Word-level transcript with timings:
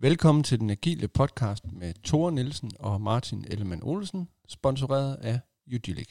Velkommen 0.00 0.44
til 0.44 0.60
den 0.60 0.70
agile 0.70 1.08
podcast 1.08 1.72
med 1.72 1.94
Tore 1.94 2.32
Nielsen 2.32 2.70
og 2.78 3.00
Martin 3.00 3.44
Ellemann 3.50 3.82
Olsen, 3.82 4.28
sponsoreret 4.48 5.14
af 5.16 5.40
Udilic. 5.74 6.08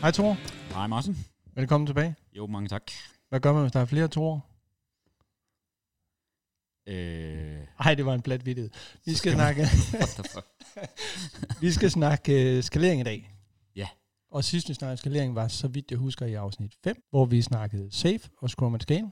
Hej 0.00 0.10
Tore, 0.10 0.36
Hej 0.74 0.86
Martin. 0.86 1.16
velkommen 1.54 1.86
tilbage. 1.86 2.14
Jo, 2.36 2.46
mange 2.46 2.68
tak. 2.68 2.82
Hvad 3.28 3.40
gør 3.40 3.52
man, 3.52 3.62
hvis 3.62 3.72
der 3.72 3.80
er 3.80 3.84
flere 3.84 4.08
Tore? 4.08 4.40
Øh, 6.86 7.58
Nej, 7.84 7.94
det 7.94 8.06
var 8.06 8.14
en 8.14 8.22
plat 8.22 8.46
vidighed. 8.46 8.70
Vi 9.06 9.14
skal 9.14 9.32
snakke, 9.32 9.62
what 9.94 10.08
the 10.08 10.24
fuck? 10.32 10.46
vi 11.60 11.72
skal 11.72 11.90
snakke 11.90 12.56
uh, 12.58 12.64
skalering 12.64 13.00
i 13.00 13.04
dag. 13.04 13.31
Og 14.32 14.44
sidst 14.44 14.68
vi 14.68 14.74
snakkede 14.74 14.96
skalering 14.96 15.34
var, 15.34 15.48
så 15.48 15.68
vidt 15.68 15.90
jeg 15.90 15.98
husker, 15.98 16.26
i 16.26 16.34
afsnit 16.34 16.74
5, 16.84 17.06
hvor 17.10 17.24
vi 17.24 17.42
snakkede 17.42 17.88
Safe 17.90 18.20
og 18.38 18.50
Scrum 18.50 18.74
at 18.74 18.82
Scale. 18.82 19.10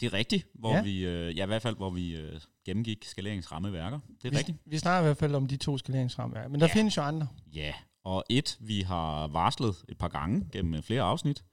Det 0.00 0.06
er 0.06 0.12
rigtigt, 0.12 0.46
hvor 0.54 0.74
Ja. 0.76 0.82
vi, 0.82 1.04
øh, 1.06 1.36
ja 1.36 1.42
i 1.44 1.46
hvert 1.46 1.62
fald, 1.62 1.76
hvor 1.76 1.90
vi 1.90 2.16
øh, 2.16 2.40
gennemgik 2.66 3.04
skaleringsrammeværker. 3.04 4.00
Det 4.22 4.24
er 4.26 4.30
vi, 4.30 4.36
rigtigt. 4.36 4.58
Vi 4.66 4.78
snakker 4.78 5.00
i 5.00 5.04
hvert 5.04 5.16
fald 5.16 5.34
om 5.34 5.46
de 5.46 5.56
to 5.56 5.78
skaleringsrammer, 5.78 6.48
men 6.48 6.60
der 6.60 6.66
Ja. 6.66 6.72
findes 6.74 6.96
jo 6.96 7.02
andre. 7.02 7.28
Ja, 7.54 7.72
og 8.04 8.24
et, 8.28 8.56
vi 8.60 8.80
har 8.80 9.26
varslet 9.26 9.74
et 9.88 9.98
par 9.98 10.08
gange 10.08 10.48
gennem 10.52 10.82
flere 10.82 11.02
afsnit, 11.02 11.44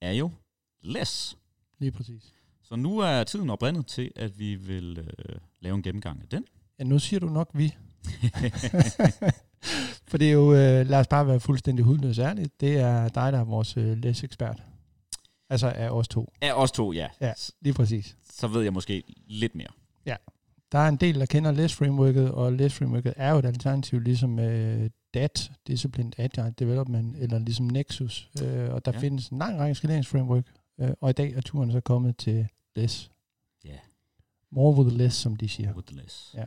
er 0.00 0.12
jo 0.12 0.30
less. 0.82 1.38
Lige 1.78 1.92
præcis. 1.92 2.32
Så 2.62 2.76
nu 2.76 2.98
er 2.98 3.24
tiden 3.24 3.50
oprindet 3.50 3.86
til, 3.86 4.12
at 4.16 4.38
vi 4.38 4.54
vil 4.54 4.98
øh, 4.98 5.36
lave 5.60 5.74
en 5.74 5.82
gennemgang 5.82 6.20
af 6.22 6.28
den. 6.28 6.44
Ja, 6.78 6.84
nu 6.84 6.98
siger 6.98 7.20
du 7.20 7.26
nok 7.26 7.50
vi. 7.54 7.74
For 10.12 10.18
det 10.18 10.28
er 10.28 10.32
jo, 10.32 10.54
øh, 10.54 10.86
lad 10.86 11.00
os 11.00 11.06
bare 11.06 11.26
være 11.26 11.40
fuldstændig 11.40 11.84
hudløs 11.84 12.18
ærligt, 12.18 12.60
det 12.60 12.76
er 12.76 13.08
dig, 13.08 13.32
der 13.32 13.38
er 13.38 13.44
vores 13.44 13.76
øh, 13.76 13.98
læsekspert. 13.98 14.62
Altså 15.50 15.68
af 15.68 15.90
os 15.90 16.08
to. 16.08 16.32
Af 16.40 16.52
os 16.52 16.72
to, 16.72 16.92
ja. 16.92 17.08
Ja. 17.20 17.32
Lige 17.60 17.74
præcis. 17.74 18.16
Så 18.32 18.48
ved 18.48 18.62
jeg 18.62 18.72
måske 18.72 19.02
lidt 19.26 19.54
mere. 19.54 19.68
Der 20.72 20.78
er 20.78 20.88
en 20.88 20.96
del, 20.96 21.20
der 21.20 21.26
kender 21.26 21.50
LESS 21.50 21.74
frameworket, 21.74 22.30
og 22.30 22.52
LESS 22.52 22.74
frameworket 22.74 23.14
er 23.16 23.30
jo 23.30 23.38
et 23.38 23.44
alternativ, 23.44 24.00
ligesom 24.00 24.38
øh, 24.38 24.90
DAT, 25.14 25.50
Disciplined 25.66 26.12
Agile 26.18 26.54
Development, 26.58 27.16
eller 27.16 27.38
ligesom 27.38 27.66
Nexus. 27.66 28.30
Øh, 28.42 28.74
og 28.74 28.84
der 28.84 28.92
ja. 28.92 28.98
Ja. 28.98 28.98
findes 28.98 29.28
en 29.28 29.38
lang 29.38 29.58
række 29.58 29.74
skaleringsframework, 29.74 30.44
øh, 30.80 30.90
og 31.00 31.10
i 31.10 31.12
dag 31.12 31.32
er 31.32 31.40
turen 31.40 31.72
så 31.72 31.80
kommet 31.80 32.16
til 32.16 32.48
LESS. 32.76 33.10
Ja, 33.64 33.78
More 34.50 34.84
with 34.84 34.96
less, 34.96 35.16
som 35.16 35.36
de 35.36 35.48
siger. 35.48 35.74
with 35.74 35.94
less. 35.96 36.34
Ja. 36.34 36.44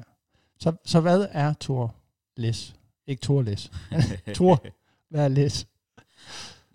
Så, 0.60 0.76
så 0.86 1.00
hvad 1.00 1.28
er 1.32 1.54
Tor 1.54 1.96
LESS? 2.38 2.76
Ikke 3.08 3.22
Tor 3.22 3.42
LESS. 3.42 3.72
Tor. 4.38 4.66
Hvad 5.10 5.24
er 5.24 5.28
LESS? 5.28 5.68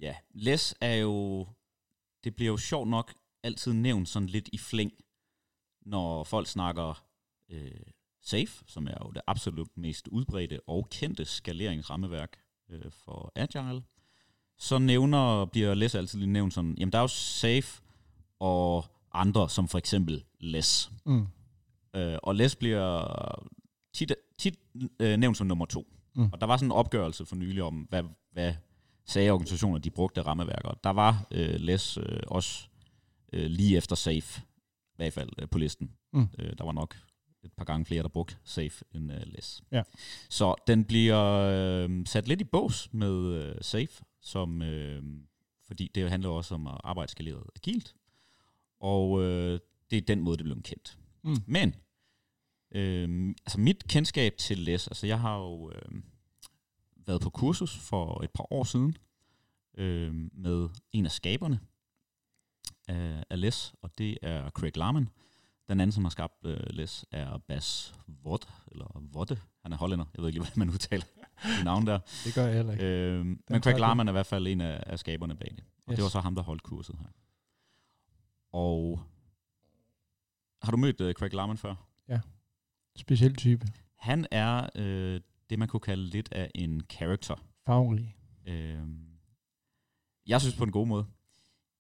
Ja, 0.01 0.15
less 0.31 0.75
er 0.81 0.95
jo, 0.95 1.47
det 2.25 2.37
bliver 2.37 2.51
jo 2.51 2.57
sjovt 2.57 2.89
nok 2.89 3.15
altid 3.43 3.73
nævnt 3.73 4.09
sådan 4.09 4.29
lidt 4.29 4.49
i 4.53 4.59
flæng, 4.59 4.93
når 5.83 6.25
folk 6.25 6.47
snakker 6.47 7.05
øh, 7.49 7.71
SAFE, 8.23 8.65
som 8.67 8.87
er 8.87 8.95
jo 9.05 9.11
det 9.11 9.23
absolut 9.27 9.69
mest 9.77 10.09
udbredte 10.09 10.61
og 10.67 10.89
kendte 10.91 11.25
skaleringsrammeværk 11.25 12.37
øh, 12.69 12.91
for 12.91 13.33
Agile. 13.35 13.83
Så 14.59 14.79
nævner, 14.79 15.45
bliver 15.45 15.75
less 15.75 15.95
altid 15.95 16.19
lige 16.19 16.33
nævnt 16.33 16.55
sådan, 16.55 16.75
jamen 16.79 16.93
der 16.93 16.99
er 16.99 17.03
jo 17.03 17.09
SAFE 17.09 17.83
og 18.39 18.85
andre, 19.13 19.51
som 19.51 19.69
for 19.69 19.79
eksempel 19.79 20.25
less. 20.41 20.93
Mm. 21.05 21.27
Øh, 21.95 22.19
og 22.23 22.35
less 22.35 22.57
bliver 22.57 23.05
tit, 23.93 24.13
tit 24.39 24.59
øh, 25.01 25.17
nævnt 25.17 25.37
som 25.37 25.47
nummer 25.47 25.67
to. 25.67 25.87
Mm. 26.21 26.29
Og 26.33 26.41
der 26.41 26.47
var 26.47 26.57
sådan 26.57 26.69
en 26.69 26.73
opgørelse 26.73 27.27
for 27.27 27.37
nylig 27.37 27.63
om, 27.63 27.75
hvad, 27.75 28.03
hvad 28.33 28.55
sagde 29.07 29.31
organisationer, 29.31 29.79
de 29.79 29.91
brugte 29.91 30.23
rammeværker. 30.23 30.79
Der 30.85 30.91
var 30.91 31.27
øh, 31.31 31.55
less 31.55 31.97
øh, 31.97 32.21
også 32.27 32.69
øh, 33.33 33.47
lige 33.47 33.77
efter 33.77 33.97
SAFE, 33.97 34.41
i 34.41 34.97
hvert 34.97 35.13
fald 35.13 35.31
øh, 35.39 35.49
på 35.49 35.59
listen. 35.59 35.91
Mm. 36.13 36.29
Øh, 36.39 36.53
der 36.59 36.65
var 36.65 36.73
nok 36.73 36.97
et 37.43 37.53
par 37.53 37.65
gange 37.65 37.87
flere, 37.87 38.03
der 38.03 38.09
brugte 38.09 38.37
SAFE 38.45 38.85
end 38.95 39.13
øh, 39.13 39.21
less. 39.25 39.63
Ja. 39.73 39.83
Så 40.29 40.55
den 40.67 40.85
bliver 40.85 41.25
øh, 41.25 42.07
sat 42.07 42.29
lidt 42.29 42.41
i 42.41 42.45
bås 42.45 42.89
med 42.93 43.13
øh, 43.13 43.55
SAFE, 43.61 44.05
som, 44.21 44.63
øh, 44.63 45.03
fordi 45.67 45.91
det 45.95 46.11
handler 46.11 46.29
også 46.29 46.55
om 46.55 46.67
at 46.67 46.81
arbejde 46.85 47.11
skaleret 47.11 47.43
agilt. 47.57 47.95
Og 48.81 49.23
øh, 49.23 49.61
det 49.91 49.97
er 49.97 50.03
den 50.03 50.21
måde, 50.21 50.37
det 50.37 50.45
blev 50.45 50.63
kendt. 50.63 50.99
Mm. 51.25 51.37
Men, 51.47 51.75
øh, 52.73 53.35
altså 53.47 53.61
mit 53.61 53.89
kendskab 53.89 54.37
til 54.37 54.59
LES, 54.59 54.89
altså 54.89 55.07
jeg 55.07 55.21
har 55.21 55.39
jo 55.39 55.71
øh, 55.71 56.03
været 57.11 57.23
på 57.23 57.31
kursus 57.31 57.79
for 57.79 58.23
et 58.25 58.31
par 58.31 58.53
år 58.53 58.65
siden 58.65 58.97
øh, 59.79 60.15
med 60.33 60.69
en 60.93 61.05
af 61.05 61.11
skaberne 61.11 61.61
af, 62.89 63.25
af 63.31 63.41
LES, 63.41 63.75
og 63.83 63.91
det 63.99 64.19
er 64.23 64.51
Craig 64.51 64.77
Larman. 64.77 65.09
Den 65.69 65.81
anden, 65.81 65.93
som 65.93 66.05
har 66.05 66.11
skabt 66.11 66.35
øh, 66.45 66.61
LES, 66.71 67.07
er 67.11 67.39
Bas 67.39 67.95
Vod, 68.07 68.47
eller 68.73 69.03
Vodde. 69.13 69.37
Han 69.63 69.73
er 69.73 69.77
hollænder. 69.77 70.05
Jeg 70.15 70.23
ved 70.23 70.29
ikke 70.29 70.39
lige, 70.39 70.45
hvordan 70.47 70.59
man 70.59 70.71
udtaler 70.71 71.05
det 71.57 71.65
navn 71.65 71.87
der. 71.87 71.99
Det 72.25 72.35
gør 72.35 72.47
jeg 72.47 72.55
heller 72.55 72.73
ikke. 72.73 72.85
Øh, 72.85 73.27
men 73.27 73.63
Craig. 73.63 73.79
Larman 73.81 74.09
er 74.09 74.13
i 74.13 74.19
hvert 74.19 74.27
fald 74.27 74.47
en 74.47 74.61
af, 74.61 74.83
af 74.87 74.99
skaberne 74.99 75.37
bag 75.37 75.51
det. 75.57 75.65
Og 75.87 75.93
Yes. 75.93 75.97
det 75.97 76.03
var 76.03 76.09
så 76.09 76.21
ham, 76.21 76.35
der 76.35 76.43
holdt 76.43 76.63
kurset 76.63 76.97
her. 76.99 77.07
Og 78.53 79.01
har 80.63 80.71
du 80.71 80.77
mødt 80.77 81.01
uh, 81.01 81.13
Craig 81.13 81.35
Larman 81.35 81.59
før? 81.59 81.75
Speciel 82.97 83.37
type. 83.37 83.67
Han 83.97 84.27
er 84.31 84.69
øh, 84.75 85.21
det, 85.51 85.59
man 85.59 85.69
kunne 85.69 85.81
kalde 85.81 86.05
lidt 86.05 86.29
af 86.33 86.51
en 86.55 86.81
character. 86.91 87.35
Faglig. 87.67 88.17
Øh, 88.47 88.79
jeg 90.27 90.41
synes 90.41 90.57
på 90.57 90.65
en 90.65 90.73
god 90.73 90.87
måde. 90.87 91.07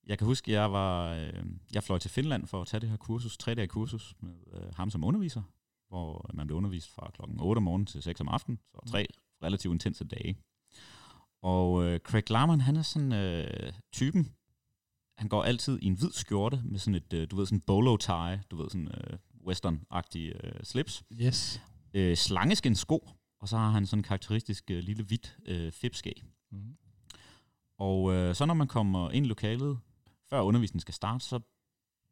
Jeg 0.06 0.18
kan 0.18 0.26
huske, 0.26 0.52
jeg 0.52 0.72
var 0.72 1.14
øh, 1.14 1.44
jeg 1.74 1.82
fløj 1.82 1.98
til 1.98 2.10
Finland 2.10 2.46
for 2.46 2.60
at 2.60 2.66
tage 2.66 2.80
det 2.80 2.88
her 2.88 2.96
kursus, 2.96 3.36
tre 3.38 3.54
dage 3.54 3.66
kursus 3.66 4.14
med 4.20 4.34
øh, 4.52 4.74
ham 4.74 4.90
som 4.90 5.04
underviser, 5.04 5.42
hvor 5.88 6.30
man 6.34 6.46
blev 6.46 6.56
undervist 6.56 6.90
fra 6.90 7.10
klokken 7.14 7.40
8 7.40 7.58
om 7.58 7.62
morgenen 7.62 7.86
til 7.86 8.02
6 8.02 8.20
om 8.20 8.28
aftenen, 8.28 8.58
så 8.74 8.90
tre 8.90 9.06
relativt 9.42 9.72
intense 9.72 10.04
dage. 10.04 10.38
Og 11.42 11.84
øh, 11.84 12.00
Craig 12.00 12.30
Larman, 12.30 12.60
han 12.60 12.76
er 12.76 12.82
sådan 12.82 13.12
øh, 13.12 13.72
typen, 13.92 14.34
han 15.18 15.28
går 15.28 15.42
altid 15.42 15.78
i 15.82 15.86
en 15.86 15.94
hvid 15.94 16.10
skjorte 16.12 16.60
med 16.64 16.78
sådan 16.78 16.94
et, 16.94 17.12
øh, 17.12 17.30
du 17.30 17.36
ved, 17.36 17.46
sådan 17.46 17.60
bolo 17.60 17.96
tie, 17.96 18.42
du 18.50 18.56
ved, 18.56 18.70
sådan 18.70 18.88
øh, 18.88 19.18
western-agtig 19.46 20.18
øh, 20.18 20.52
slips 20.62 21.04
Yes. 21.20 21.62
øh, 21.94 22.16
slangeskin 22.16 22.74
sko, 22.74 23.08
og 23.40 23.48
så 23.48 23.56
har 23.56 23.70
han 23.70 23.86
sådan 23.86 23.98
en 23.98 24.02
karakteristisk 24.02 24.70
øh, 24.70 24.78
lille 24.78 25.02
hvidt 25.04 25.36
øh, 25.46 25.72
fipskæg. 25.72 26.24
Mm. 26.50 26.76
Og 27.78 28.12
øh, 28.12 28.34
så 28.34 28.46
når 28.46 28.54
man 28.54 28.68
kommer 28.68 29.10
ind 29.10 29.26
i 29.26 29.28
lokalet, 29.28 29.78
før 30.30 30.40
undervisningen 30.40 30.80
skal 30.80 30.94
starte, 30.94 31.24
så 31.24 31.40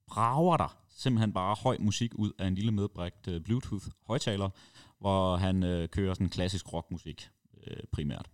brager 0.06 0.56
der 0.56 0.76
simpelthen 0.88 1.32
bare 1.32 1.56
høj 1.62 1.76
musik 1.80 2.14
ud 2.14 2.32
af 2.38 2.46
en 2.46 2.54
lille 2.54 2.72
medbragt 2.72 3.28
øh, 3.28 3.40
Bluetooth-højtaler, 3.40 4.50
hvor 4.98 5.36
han 5.36 5.62
øh, 5.62 5.88
kører 5.88 6.14
sådan 6.14 6.28
klassisk 6.28 6.72
rockmusik 6.72 7.28
øh, 7.66 7.82
primært. 7.92 8.30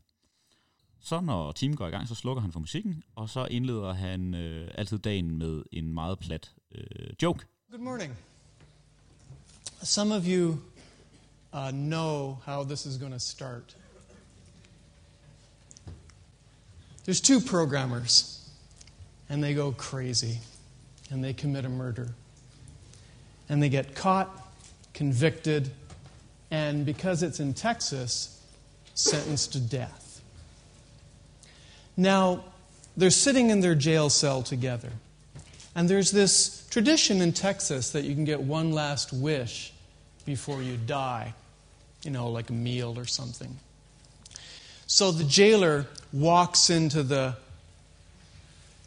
Så 1.01 1.21
når 1.21 1.53
timen 1.53 1.77
går 1.77 1.87
i 1.87 1.91
gang, 1.91 2.09
så 2.09 2.15
slukker 2.15 2.43
han 2.43 2.53
for 2.53 2.61
musikken, 2.61 3.03
og 3.15 3.29
så 3.29 3.47
indleder 3.47 3.93
han 3.93 4.35
øh, 4.35 4.71
altid 4.75 4.99
dagen 4.99 5.39
med 5.39 5.63
en 5.73 5.95
meget 5.95 6.19
plat 6.19 6.55
øh, 6.75 7.11
joke. 7.23 7.47
Good 7.71 7.81
morning. 7.81 8.17
Some 9.83 10.15
of 10.15 10.23
you 10.27 10.57
uh, 11.55 11.71
know 11.71 12.41
how 12.45 12.65
this 12.65 12.85
is 12.85 12.99
going 12.99 13.13
to 13.13 13.21
start. 13.21 13.75
There's 17.05 17.21
two 17.21 17.41
programmers, 17.41 18.51
and 19.29 19.43
they 19.43 19.55
go 19.55 19.73
crazy, 19.73 20.39
and 21.11 21.23
they 21.23 21.33
commit 21.33 21.65
a 21.65 21.69
murder. 21.69 22.09
And 23.49 23.63
they 23.63 23.69
get 23.69 23.95
caught, 23.95 24.31
convicted, 24.95 25.71
and 26.51 26.85
because 26.85 27.23
it's 27.23 27.41
in 27.41 27.55
Texas, 27.55 28.43
sentenced 28.95 29.53
to 29.53 29.61
death. 29.61 30.23
Now, 31.97 32.45
they're 32.97 33.11
sitting 33.11 33.51
in 33.51 33.61
their 33.61 33.75
jail 33.75 34.11
cell 34.11 34.43
together. 34.43 34.91
And 35.77 35.89
there's 35.89 36.11
this 36.11 36.67
tradition 36.71 37.21
in 37.21 37.33
Texas 37.33 37.91
that 37.91 38.05
you 38.05 38.15
can 38.15 38.25
get 38.25 38.41
one 38.41 38.73
last 38.73 39.13
wish 39.13 39.73
before 40.25 40.63
you 40.63 40.77
die, 40.77 41.35
you 42.05 42.11
know, 42.11 42.29
like 42.29 42.51
a 42.51 42.53
meal 42.53 42.99
or 42.99 43.05
something. 43.05 43.57
So 44.87 45.11
the 45.11 45.25
jailer 45.25 45.87
walks 46.13 46.71
into 46.71 47.03
the 47.03 47.37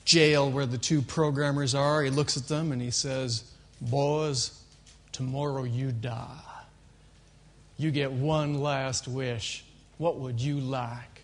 jail 0.05 0.49
where 0.49 0.65
the 0.65 0.77
two 0.77 1.01
programmers 1.01 1.75
are. 1.75 2.01
He 2.03 2.09
looks 2.09 2.37
at 2.37 2.47
them 2.47 2.71
and 2.71 2.81
he 2.81 2.91
says, 2.91 3.43
Boys, 3.81 4.59
tomorrow 5.11 5.63
you 5.63 5.91
die. 5.91 6.39
You 7.77 7.91
get 7.91 8.11
one 8.11 8.61
last 8.61 9.07
wish. 9.07 9.63
What 9.97 10.17
would 10.19 10.39
you 10.39 10.59
like? 10.59 11.23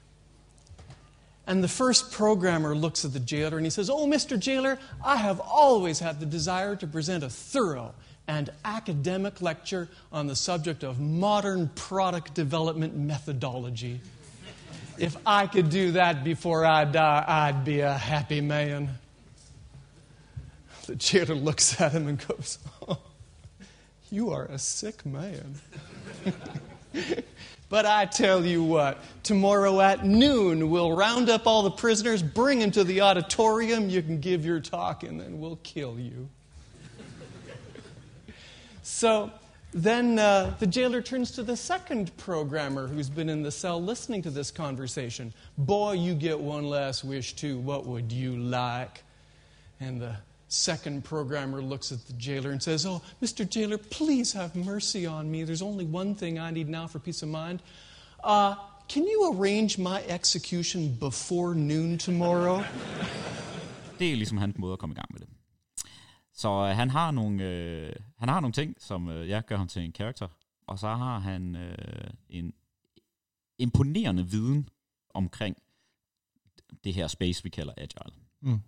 And 1.46 1.64
the 1.64 1.68
first 1.68 2.12
programmer 2.12 2.76
looks 2.76 3.04
at 3.04 3.14
the 3.14 3.20
jailer 3.20 3.58
and 3.58 3.66
he 3.66 3.70
says, 3.70 3.90
Oh, 3.90 4.06
Mr. 4.08 4.40
Jailer, 4.40 4.80
I 5.04 5.18
have 5.18 5.40
always 5.40 6.00
had 6.00 6.20
the 6.20 6.26
desire 6.26 6.76
to 6.78 6.88
present 6.88 7.24
a 7.24 7.30
thorough 7.30 7.94
and 8.28 8.50
academic 8.64 9.42
lecture 9.42 9.90
on 10.12 10.28
the 10.28 10.36
subject 10.36 10.84
of 10.84 11.00
modern 11.00 11.70
product 11.76 12.34
development 12.34 12.96
methodology. 12.96 14.00
If 14.98 15.18
I 15.26 15.48
could 15.48 15.70
do 15.70 15.92
that 15.94 16.24
before 16.24 16.66
I 16.66 16.86
die, 16.86 17.26
I'd 17.28 17.66
be 17.66 17.82
a 17.82 17.94
happy 17.94 18.42
man. 18.42 18.90
The 20.86 20.96
jailer 20.96 21.36
looks 21.36 21.80
at 21.82 21.92
him 21.94 22.08
and 22.08 22.28
goes, 22.28 22.60
oh, 22.88 23.00
You 24.10 24.32
are 24.32 24.46
a 24.46 24.60
sick 24.60 25.06
man. 25.06 25.56
but 27.70 27.86
I 27.86 28.06
tell 28.06 28.46
you 28.46 28.64
what, 28.64 29.04
tomorrow 29.24 29.82
at 29.82 30.06
noon 30.06 30.70
we'll 30.70 30.96
round 30.96 31.30
up 31.30 31.48
all 31.48 31.64
the 31.64 31.72
prisoners, 31.72 32.22
bring 32.22 32.60
them 32.60 32.72
to 32.72 32.84
the 32.84 33.02
auditorium, 33.02 33.90
you 33.90 34.02
can 34.02 34.20
give 34.20 34.46
your 34.46 34.60
talk, 34.60 35.04
and 35.04 35.20
then 35.20 35.40
we'll 35.40 35.60
kill 35.64 36.00
you. 36.00 36.30
So 38.84 39.32
then 39.74 40.20
uh, 40.20 40.54
the 40.60 40.68
jailer 40.68 41.02
turns 41.02 41.32
to 41.32 41.44
the 41.44 41.58
second 41.58 42.16
programmer 42.18 42.88
who's 42.88 43.10
been 43.10 43.30
in 43.30 43.42
the 43.42 43.52
cell 43.52 43.82
listening 43.82 44.22
to 44.22 44.30
this 44.30 44.52
conversation. 44.52 45.34
Boy, 45.58 45.94
you 45.94 46.14
get 46.14 46.40
one 46.40 46.66
last 46.66 47.04
wish 47.04 47.34
too. 47.34 47.58
What 47.58 47.88
would 47.88 48.12
you 48.12 48.38
like? 48.38 49.04
And 49.80 50.00
the 50.00 50.16
second 50.48 51.04
programmer 51.04 51.62
looks 51.62 51.92
at 51.92 52.06
the 52.06 52.14
jailer 52.14 52.52
and 52.52 52.62
says, 52.62 52.86
Oh, 52.86 53.02
Mr. 53.22 53.50
Jailer, 53.50 53.80
please 53.80 54.32
have 54.34 54.56
mercy 54.56 55.08
on 55.08 55.32
me. 55.32 55.44
There's 55.44 55.64
only 55.64 55.86
one 55.86 56.14
thing 56.14 56.38
I 56.38 56.52
need 56.52 56.70
now 56.70 56.86
for 56.86 57.00
peace 57.00 57.24
of 57.24 57.30
mind. 57.30 57.62
Uh, 58.24 58.56
can 58.88 59.08
you 59.08 59.34
arrange 59.34 59.80
my 59.80 60.04
execution 60.04 60.96
before 61.00 61.56
noon 61.56 61.98
tomorrow? 61.98 62.64
Det 64.00 64.12
er 64.12 64.16
ligesom 64.16 64.38
hans 64.38 64.58
måde 64.58 64.74
at 64.74 64.80
komme 64.80 64.94
i 64.94 64.96
gang 64.96 65.08
med 65.12 65.20
det. 65.20 65.28
Så 66.34 66.50
øh, 66.50 66.76
han 66.76 66.90
har 66.90 67.12
nogle 67.12 67.44
øh, 67.44 67.96
han 68.18 68.30
har 68.30 68.40
nogle 68.40 68.54
ting, 68.54 68.76
som 68.80 69.10
øh, 69.10 69.30
jeg 69.30 69.46
gør 69.46 69.58
ham 69.58 69.68
til 69.68 69.82
en 69.82 69.92
karakter, 69.92 70.28
og 70.68 70.80
så 70.80 70.88
har 70.88 71.20
han 71.20 71.56
øh, 71.56 72.10
en 72.30 72.54
imponerende 73.60 74.28
viden 74.28 74.70
omkring 75.10 75.58
det 76.84 76.94
her 76.94 77.08
space, 77.08 77.44
vi 77.44 77.50
kalder 77.50 77.74
agile. 77.78 78.16
Mm. 78.42 78.60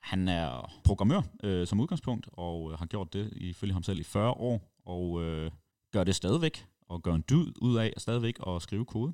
Han 0.00 0.28
er 0.28 0.72
programmør 0.84 1.22
øh, 1.42 1.66
som 1.66 1.80
udgangspunkt, 1.80 2.28
og 2.32 2.72
øh, 2.72 2.78
har 2.78 2.86
gjort 2.86 3.12
det 3.12 3.32
ifølge 3.36 3.72
ham 3.72 3.82
selv 3.82 4.00
i 4.00 4.02
40 4.02 4.30
år, 4.30 4.72
og 4.84 5.22
øh, 5.22 5.50
gør 5.92 6.04
det 6.04 6.14
stadigvæk, 6.14 6.66
og 6.88 7.02
gør 7.02 7.14
en 7.14 7.24
dyd 7.30 7.52
ud 7.60 7.76
af 7.76 7.92
stadigvæk 7.96 8.38
at 8.46 8.62
skrive 8.62 8.84
kode. 8.84 9.12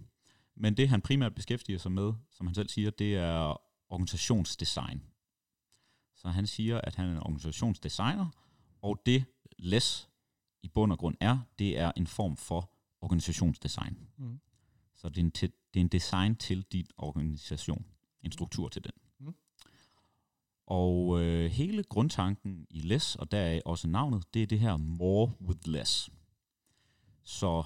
Men 0.57 0.77
det 0.77 0.89
han 0.89 1.01
primært 1.01 1.35
beskæftiger 1.35 1.79
sig 1.79 1.93
med, 1.93 2.13
som 2.33 2.47
han 2.47 2.55
selv 2.55 2.69
siger, 2.69 2.91
det 2.91 3.17
er 3.17 3.61
organisationsdesign. 3.93 5.03
Så 6.27 6.31
han 6.31 6.47
siger, 6.47 6.81
at 6.81 6.95
han 6.95 7.09
er 7.09 7.13
en 7.13 7.19
organisationsdesigner, 7.19 8.27
og 8.83 9.03
det 9.07 9.25
LES 9.59 10.09
i 10.63 10.69
bund 10.69 10.93
og 10.93 10.99
grund 10.99 11.17
er, 11.21 11.39
det 11.59 11.79
er 11.79 11.93
en 11.97 12.07
form 12.07 12.37
for 12.37 12.71
organisationsdesign. 13.01 13.99
Mm. 14.17 14.41
Så 14.95 15.09
det 15.09 15.19
er, 15.19 15.25
en 15.25 15.31
til, 15.31 15.53
det 15.75 15.81
er 15.81 15.85
en 15.85 15.89
design 15.89 16.37
til 16.37 16.63
din 16.63 16.87
organisation, 16.97 17.87
en 18.23 18.33
struktur 18.33 18.69
til 18.69 18.85
den. 18.85 18.93
Mm. 19.19 19.35
Og 20.67 21.23
øh, 21.23 21.51
hele 21.51 21.83
grundtanken 21.83 22.67
i 22.71 22.81
LES, 22.81 23.17
og 23.17 23.31
deraf 23.31 23.61
også 23.65 23.89
navnet, 23.89 24.35
det 24.35 24.43
er 24.43 24.47
det 24.47 24.61
her 24.61 24.77
more 24.77 25.33
with 25.41 25.69
less. 25.69 26.11
Så 27.23 27.65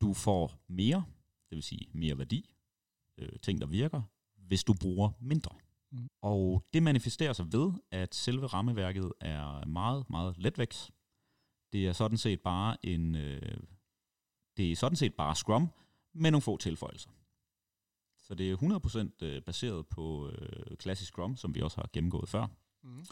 du 0.00 0.14
får 0.14 0.60
mere, 0.68 1.04
det 1.50 1.56
vil 1.56 1.62
sige 1.62 1.88
mere 1.92 2.18
værdi, 2.18 2.50
øh, 3.18 3.38
ting 3.42 3.60
der 3.60 3.66
virker, 3.66 4.02
hvis 4.36 4.64
du 4.64 4.74
bruger 4.74 5.10
mindre. 5.20 5.50
Mm. 5.54 5.69
Og 6.22 6.64
det 6.72 6.82
manifesterer 6.82 7.32
sig 7.32 7.52
ved, 7.52 7.72
at 7.90 8.14
selve 8.14 8.46
rammeværket 8.46 9.12
er 9.20 9.66
meget, 9.66 10.10
meget 10.10 10.38
letvægt. 10.38 10.90
Det 11.72 11.86
er 11.86 11.92
sådan 11.92 12.18
set 12.18 12.40
bare 12.40 12.76
en, 12.86 13.16
øh, 13.16 13.56
det 14.56 14.72
er 14.72 14.76
sådan 14.76 14.96
set 14.96 15.14
bare 15.14 15.36
Scrum 15.36 15.68
med 16.14 16.30
nogle 16.30 16.42
få 16.42 16.56
tilføjelser. 16.56 17.10
Så 18.18 18.34
det 18.34 18.50
er 18.50 19.10
100% 19.22 19.26
øh, 19.26 19.42
baseret 19.42 19.86
på 19.86 20.28
øh, 20.28 20.76
klassisk 20.76 21.08
Scrum, 21.08 21.36
som 21.36 21.54
vi 21.54 21.60
også 21.60 21.76
har 21.76 21.88
gennemgået 21.92 22.28
før. 22.28 22.46
Mm. 22.82 23.04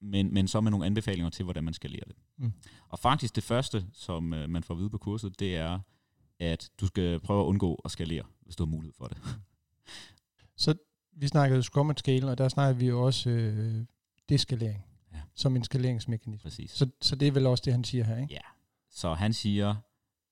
Men, 0.00 0.34
men 0.34 0.48
så 0.48 0.60
med 0.60 0.70
nogle 0.70 0.86
anbefalinger 0.86 1.30
til, 1.30 1.44
hvordan 1.44 1.64
man 1.64 1.74
skal 1.74 1.90
lære 1.90 2.04
det. 2.06 2.16
Mm. 2.36 2.52
Og 2.88 2.98
faktisk 2.98 3.36
det 3.36 3.44
første, 3.44 3.86
som 3.92 4.34
øh, 4.34 4.50
man 4.50 4.62
får 4.62 4.74
at 4.74 4.78
vide 4.78 4.90
på 4.90 4.98
kurset, 4.98 5.40
det 5.40 5.56
er, 5.56 5.80
at 6.38 6.70
du 6.80 6.86
skal 6.86 7.20
prøve 7.20 7.40
at 7.40 7.46
undgå 7.46 7.74
at 7.84 7.90
skalere, 7.90 8.24
hvis 8.40 8.56
du 8.56 8.64
har 8.64 8.70
mulighed 8.70 8.92
for 8.92 9.06
det. 9.06 9.18
Så 10.64 10.74
vi 11.16 11.28
snakkede 11.28 11.62
Scrum 11.62 11.90
at 11.90 11.98
Scale, 11.98 12.30
og 12.30 12.38
der 12.38 12.48
snakkede 12.48 12.78
vi 12.78 12.86
jo 12.86 13.02
også 13.06 13.30
øh, 13.30 13.84
deskalering 14.28 14.84
Ja. 15.14 15.20
som 15.34 15.56
en 15.56 15.64
skaleringsmekanisme. 15.64 16.42
Præcis. 16.42 16.70
Så, 16.70 16.86
så 17.00 17.16
det 17.16 17.28
er 17.28 17.32
vel 17.32 17.46
også 17.46 17.62
det, 17.64 17.72
han 17.72 17.84
siger 17.84 18.04
her, 18.04 18.16
ikke? 18.16 18.34
Ja. 18.34 18.38
Så 18.90 19.14
han 19.14 19.32
siger, 19.32 19.74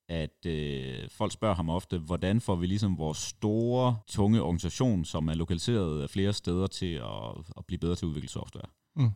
at 0.09 0.47
øh, 0.47 1.09
folk 1.11 1.33
spørger 1.33 1.55
ham 1.55 1.71
ofte, 1.71 1.99
hvordan 1.99 2.41
får 2.41 2.57
vi 2.57 2.67
ligesom 2.67 2.99
vores 2.99 3.19
store, 3.19 3.97
tunge 4.07 4.43
organisation, 4.43 5.05
som 5.05 5.29
er 5.29 5.35
lokaliseret 5.35 6.11
flere 6.11 6.33
steder 6.33 6.67
til 6.67 6.93
at, 6.95 7.37
at 7.57 7.67
blive 7.67 7.79
bedre 7.79 7.95
til 7.97 8.07
at 8.07 8.09
udvikle 8.09 8.29
software. 8.29 8.67
Mm. 8.97 9.11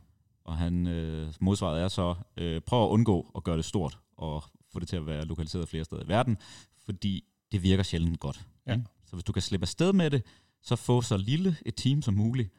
Og 0.45 0.57
han 0.57 0.87
øh, 0.87 1.33
modsvaret 1.41 1.83
er 1.83 1.89
så, 1.89 2.15
øh, 2.37 2.61
prøv 2.61 2.85
at 2.85 2.89
undgå 2.89 3.31
at 3.37 3.45
gøre 3.45 3.57
det 3.57 3.65
stort, 3.65 3.99
og 4.17 4.45
få 4.73 4.81
det 4.81 4.89
til 4.89 4.97
at 4.97 5.07
være 5.07 5.25
lokaliseret 5.25 5.69
flere 5.69 5.85
steder 5.85 6.03
i 6.05 6.09
verden, 6.09 6.39
fordi 6.85 7.25
det 7.53 7.63
virker 7.63 7.83
sjældent 7.83 8.21
godt. 8.21 8.47
Ja. 8.67 8.73
ikke? 8.73 8.85
Så 9.07 9.13
hvis 9.17 9.25
du 9.25 9.33
kan 9.33 9.43
slippe 9.43 9.65
afsted 9.65 9.93
med 9.93 10.11
det, 10.11 10.23
så 10.63 10.77
få 10.77 11.03
så 11.03 11.17
lille 11.17 11.57
et 11.67 11.75
team 11.77 12.03
som 12.03 12.15
muligt, 12.15 12.51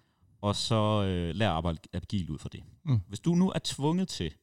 og 0.41 0.55
så 0.55 1.03
øh, 1.03 1.35
lær 1.35 1.49
at 1.49 1.55
arbejde 1.55 1.79
agilt 1.93 2.29
ud 2.29 2.37
fra 2.37 2.49
det. 2.51 2.63
Mm. 2.83 2.99
Hvis 3.07 3.19
du 3.19 3.35
nu 3.35 3.49
er 3.49 3.59
tvunget 3.63 4.07
til 4.07 4.33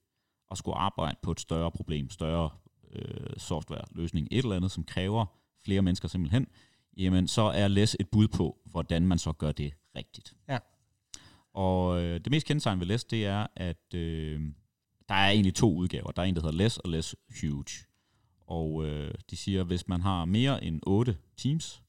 at 0.50 0.58
skulle 0.58 0.76
arbejde 0.76 1.16
på 1.22 1.30
et 1.30 1.40
større 1.40 1.70
problem, 1.70 2.10
større 2.10 2.50
øh, 2.92 3.36
softwareløsning, 3.36 4.28
et 4.30 4.38
eller 4.38 4.56
andet, 4.56 4.70
som 4.70 4.84
kræver 4.84 5.26
flere 5.64 5.82
mennesker 5.82 6.08
simpelthen, 6.08 6.46
jamen 6.96 7.28
så 7.28 7.42
er 7.42 7.68
LES 7.68 7.96
et 8.00 8.08
bud 8.08 8.28
på, 8.28 8.58
hvordan 8.64 9.06
man 9.06 9.18
så 9.18 9.32
gør 9.32 9.52
det 9.52 9.72
rigtigt. 9.96 10.34
Ja. 10.48 10.58
Og 11.54 12.02
øh, 12.02 12.20
det 12.20 12.30
mest 12.30 12.46
kendetegn 12.46 12.80
ved 12.80 12.86
LES, 12.86 13.04
det 13.04 13.26
er, 13.26 13.46
at 13.56 13.94
øh, 13.94 14.40
der 15.08 15.14
er 15.14 15.30
egentlig 15.30 15.54
to 15.54 15.74
udgaver. 15.74 16.10
Der 16.10 16.22
er 16.22 16.26
en, 16.26 16.34
der 16.36 16.42
hedder 16.42 16.56
LES 16.56 16.78
og 16.78 16.90
LES 16.90 17.16
Huge. 17.40 17.86
Og 18.46 18.86
øh, 18.86 19.14
de 19.30 19.36
siger, 19.36 19.60
at 19.60 19.66
hvis 19.66 19.88
man 19.88 20.00
har 20.00 20.24
mere 20.24 20.64
end 20.64 20.80
8 20.86 21.16
teams, 21.36 21.82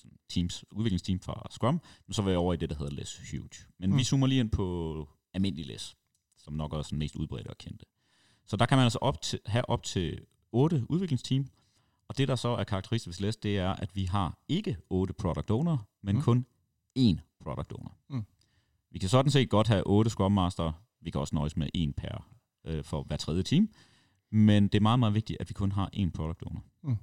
sådan 0.00 0.18
teams, 0.28 0.64
udviklingsteam 0.72 1.20
fra 1.20 1.46
Scrum, 1.50 1.80
så 2.10 2.22
vil 2.22 2.30
jeg 2.30 2.38
over 2.38 2.54
i 2.54 2.56
det, 2.56 2.70
der 2.70 2.76
hedder 2.76 2.92
LES 2.92 3.20
Huge. 3.30 3.50
Men 3.78 3.90
mm. 3.90 3.96
vi 3.98 4.04
zoomer 4.04 4.26
lige 4.26 4.40
ind 4.40 4.50
på 4.50 5.08
almindelig 5.34 5.66
LES, 5.66 5.96
som 6.38 6.54
nok 6.54 6.72
også 6.72 6.88
er 6.88 6.90
den 6.90 6.98
mest 6.98 7.16
udbredte 7.16 7.48
og 7.48 7.58
kendte. 7.58 7.84
Så 8.46 8.56
der 8.56 8.66
kan 8.66 8.78
man 8.78 8.84
altså 8.84 8.98
op 8.98 9.22
til, 9.22 9.40
have 9.46 9.68
op 9.68 9.82
til 9.82 10.20
8 10.52 10.86
udviklingsteam, 10.88 11.46
og 12.08 12.18
det, 12.18 12.28
der 12.28 12.36
så 12.36 12.48
er 12.48 12.64
karakteristisk 12.64 13.20
ved 13.20 13.26
LES, 13.26 13.36
det 13.36 13.58
er, 13.58 13.70
at 13.70 13.96
vi 13.96 14.04
har 14.04 14.38
ikke 14.48 14.76
8 14.90 15.14
product 15.14 15.50
owner, 15.50 15.86
men 16.02 16.16
Mm. 16.16 16.22
kun 16.22 16.46
én 16.98 17.16
product 17.40 17.72
owner. 17.72 17.90
Mm. 18.08 18.24
Vi 18.90 18.98
kan 18.98 19.08
sådan 19.08 19.30
set 19.30 19.50
godt 19.50 19.66
have 19.68 19.82
8 19.86 20.10
Scrum 20.10 20.32
Master, 20.32 20.72
vi 21.00 21.10
kan 21.10 21.20
også 21.20 21.34
nøjes 21.34 21.56
med 21.56 21.68
en 21.74 21.92
per 21.92 22.28
øh, 22.64 22.84
for 22.84 23.02
hver 23.02 23.16
tredje 23.16 23.42
team, 23.42 23.68
men 24.30 24.62
det 24.68 24.74
er 24.74 24.80
meget, 24.82 24.98
meget 24.98 25.14
vigtigt, 25.14 25.40
at 25.40 25.48
vi 25.48 25.54
kun 25.54 25.72
har 25.72 25.90
én 25.96 26.10
product 26.10 26.42
owner. 26.42 26.60
Mm. 26.82 26.96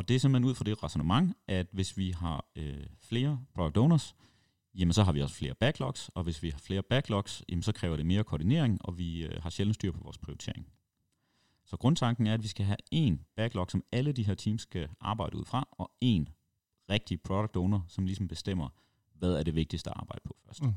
Og 0.00 0.08
det 0.08 0.14
er 0.14 0.18
simpelthen 0.18 0.50
ud 0.50 0.54
fra 0.54 0.64
det 0.64 0.82
resonemang, 0.82 1.34
at 1.48 1.66
hvis 1.72 1.96
vi 1.96 2.10
har 2.10 2.46
øh, 2.56 2.86
flere 2.98 3.44
product 3.54 3.76
owners, 3.76 4.14
jamen 4.74 4.92
så 4.92 5.02
har 5.02 5.12
vi 5.12 5.22
også 5.22 5.34
flere 5.34 5.54
backlogs, 5.54 6.10
og 6.14 6.22
hvis 6.22 6.42
vi 6.42 6.50
har 6.50 6.58
flere 6.58 6.82
backlogs, 6.82 7.42
jamen 7.48 7.62
så 7.62 7.72
kræver 7.72 7.96
det 7.96 8.06
mere 8.06 8.24
koordinering, 8.24 8.84
og 8.84 8.98
vi 8.98 9.24
øh, 9.24 9.42
har 9.42 9.50
sjældent 9.50 9.74
styr 9.74 9.92
på 9.92 10.00
vores 10.02 10.18
prioritering. 10.18 10.66
Så 11.66 11.76
grundtanken 11.76 12.26
er, 12.26 12.34
at 12.34 12.42
vi 12.42 12.48
skal 12.48 12.66
have 12.66 12.76
en 12.90 13.24
backlog, 13.36 13.70
som 13.70 13.84
alle 13.92 14.12
de 14.12 14.22
her 14.22 14.34
teams 14.34 14.62
skal 14.62 14.88
arbejde 15.00 15.36
ud 15.36 15.44
fra, 15.44 15.68
og 15.72 15.90
en 16.00 16.28
rigtig 16.90 17.20
product 17.20 17.56
owner, 17.56 17.80
som 17.88 18.06
ligesom 18.06 18.28
bestemmer, 18.28 18.68
hvad 19.14 19.34
er 19.34 19.42
det 19.42 19.54
vigtigste 19.54 19.90
at 19.90 19.96
arbejde 19.96 20.20
på 20.24 20.36
først. 20.46 20.62
Mm. 20.62 20.74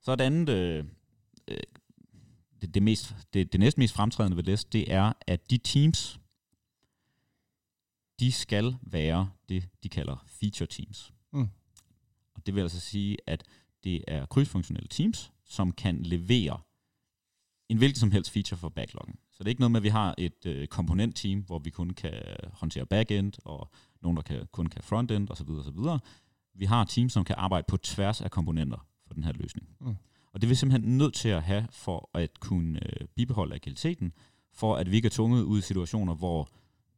Så 0.00 0.16
det 0.16 0.24
andet, 0.24 0.48
øh, 0.48 0.84
øh, 1.48 1.56
det, 2.60 2.74
det, 2.74 2.82
mest, 2.82 3.14
det, 3.34 3.52
det 3.52 3.60
næsten 3.60 3.80
mest 3.80 3.94
fremtrædende 3.94 4.36
ved 4.36 4.44
LES, 4.44 4.64
det 4.64 4.92
er, 4.92 5.12
at 5.26 5.50
de 5.50 5.58
teams, 5.58 6.19
de 8.20 8.32
skal 8.32 8.76
være 8.82 9.30
det, 9.48 9.68
de 9.82 9.88
kalder 9.88 10.24
feature 10.26 10.66
teams. 10.66 11.12
Mm. 11.32 11.48
Og 12.34 12.46
det 12.46 12.54
vil 12.54 12.60
altså 12.60 12.80
sige, 12.80 13.16
at 13.26 13.44
det 13.84 14.04
er 14.08 14.26
krydsfunktionelle 14.26 14.88
teams, 14.88 15.32
som 15.44 15.72
kan 15.72 16.02
levere 16.02 16.60
en 17.68 17.78
hvilken 17.78 17.98
som 17.98 18.10
helst 18.10 18.30
feature 18.30 18.58
for 18.58 18.68
backloggen. 18.68 19.14
Så 19.32 19.38
det 19.38 19.48
er 19.48 19.48
ikke 19.48 19.60
noget 19.60 19.72
med, 19.72 19.80
at 19.80 19.84
vi 19.84 19.88
har 19.88 20.14
et 20.18 20.46
øh, 20.46 20.68
komponentteam, 20.68 21.40
hvor 21.40 21.58
vi 21.58 21.70
kun 21.70 21.90
kan 21.90 22.22
håndtere 22.52 22.86
backend, 22.86 23.32
og 23.44 23.70
nogen, 24.02 24.16
der 24.16 24.22
kan, 24.22 24.46
kun 24.52 24.66
kan 24.66 24.82
frontend 24.82 25.30
osv. 25.30 25.50
osv. 25.50 26.00
Vi 26.54 26.64
har 26.64 26.84
teams, 26.84 27.12
som 27.12 27.24
kan 27.24 27.36
arbejde 27.38 27.64
på 27.68 27.76
tværs 27.76 28.20
af 28.20 28.30
komponenter 28.30 28.86
for 29.06 29.14
den 29.14 29.24
her 29.24 29.32
løsning. 29.32 29.68
Mm. 29.80 29.96
Og 30.32 30.40
det 30.40 30.46
er 30.46 30.48
vi 30.48 30.54
simpelthen 30.54 30.98
nødt 30.98 31.14
til 31.14 31.28
at 31.28 31.42
have 31.42 31.66
for 31.70 32.10
at 32.14 32.40
kunne 32.40 32.80
øh, 32.86 33.06
bibeholde 33.16 33.54
agiliteten, 33.54 34.12
for 34.52 34.76
at 34.76 34.90
vi 34.90 34.96
ikke 34.96 35.06
er 35.06 35.10
tvunget 35.10 35.42
ud 35.42 35.58
i 35.58 35.62
situationer, 35.62 36.14
hvor 36.14 36.48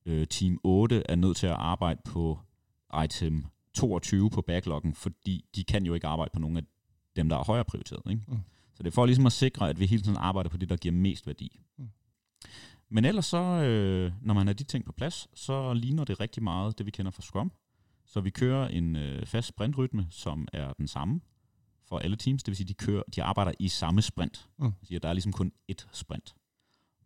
øh, 0.07 0.27
team 0.27 0.59
8 0.65 1.03
er 1.09 1.17
nødt 1.17 1.37
til 1.37 1.47
at 1.47 1.53
arbejde 1.53 2.01
på 2.05 2.39
item 3.05 3.45
22 3.75 4.31
på 4.31 4.43
backloggen, 4.43 4.95
fordi 4.95 5.45
de 5.57 5.65
kan 5.65 5.87
jo 5.87 5.95
ikke 5.95 6.07
arbejde 6.07 6.31
på 6.33 6.39
nogle 6.39 6.59
af 6.59 6.65
dem, 7.17 7.29
der 7.29 7.37
er 7.37 7.45
højere 7.45 7.65
prioriteret. 7.65 8.11
Ikke? 8.11 8.23
Mm. 8.29 8.39
Så 8.75 8.83
det 8.83 8.87
er 8.87 8.95
for 8.95 9.07
ligesom 9.07 9.27
at 9.27 9.33
sikre, 9.33 9.69
at 9.69 9.81
vi 9.81 9.87
hele 9.87 10.03
tiden 10.03 10.17
arbejder 10.17 10.51
på 10.51 10.57
det, 10.57 10.69
der 10.69 10.77
giver 10.77 10.95
mest 10.95 11.27
værdi. 11.27 11.61
Mm. 11.79 11.89
Men 12.89 13.05
ellers 13.05 13.27
så, 13.27 13.39
øh, 13.39 14.13
når 14.23 14.35
man 14.35 14.47
har 14.47 14.55
de 14.55 14.65
ting 14.65 14.85
på 14.85 14.93
plads, 14.93 15.29
så 15.35 15.75
ligner 15.75 16.05
det 16.05 16.21
rigtig 16.21 16.43
meget 16.43 16.79
det, 16.79 16.87
vi 16.87 16.91
kender 16.91 17.11
fra 17.11 17.23
Scrum. 17.23 17.53
Så 18.07 18.21
vi 18.21 18.31
kører 18.31 18.69
en 18.69 18.97
øh, 18.97 19.27
fast 19.27 19.49
sprintrytme, 19.49 20.07
som 20.11 20.49
er 20.53 20.73
den 20.73 20.89
samme 20.89 21.21
for 21.89 21.99
alle 21.99 22.17
teams, 22.17 22.43
det 22.43 22.51
vil 22.51 22.57
sige, 22.57 22.69
de 22.69 22.75
kører, 22.75 23.03
de 23.15 23.23
arbejder 23.23 23.53
i 23.59 23.69
samme 23.69 24.03
sprint. 24.03 24.49
Mm. 24.59 24.73
Det 24.89 25.03
der 25.03 25.09
er 25.09 25.13
ligesom 25.13 25.33
kun 25.33 25.53
ét 25.73 25.87
sprint. 25.93 26.35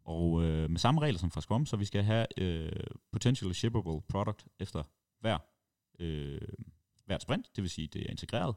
Og 0.07 0.43
øh, 0.43 0.71
med 0.71 0.79
samme 0.79 1.01
regler 1.01 1.19
som 1.19 1.31
fra 1.31 1.41
Scrum, 1.41 1.67
så 1.67 1.77
vi 1.77 1.85
skal 1.85 2.05
have 2.05 2.27
øh, 2.37 2.73
potentially 3.13 3.53
shippable 3.53 4.01
product 4.09 4.47
efter 4.59 4.83
hver, 5.21 5.39
øh, 5.99 6.41
hvert 7.05 7.23
sprint, 7.23 7.57
det 7.57 7.63
vil 7.63 7.71
sige, 7.71 7.89
det 7.89 8.03
er 8.03 8.11
integreret, 8.11 8.55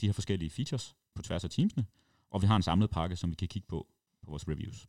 de 0.00 0.06
har 0.06 0.12
forskellige 0.12 0.50
features 0.50 0.96
på 1.14 1.22
tværs 1.22 1.44
af 1.44 1.50
teamsene, 1.50 1.86
og 2.30 2.42
vi 2.42 2.46
har 2.46 2.56
en 2.56 2.62
samlet 2.62 2.90
pakke, 2.90 3.16
som 3.16 3.30
vi 3.30 3.34
kan 3.34 3.48
kigge 3.48 3.68
på 3.68 3.86
på 4.22 4.30
vores 4.30 4.48
reviews. 4.48 4.88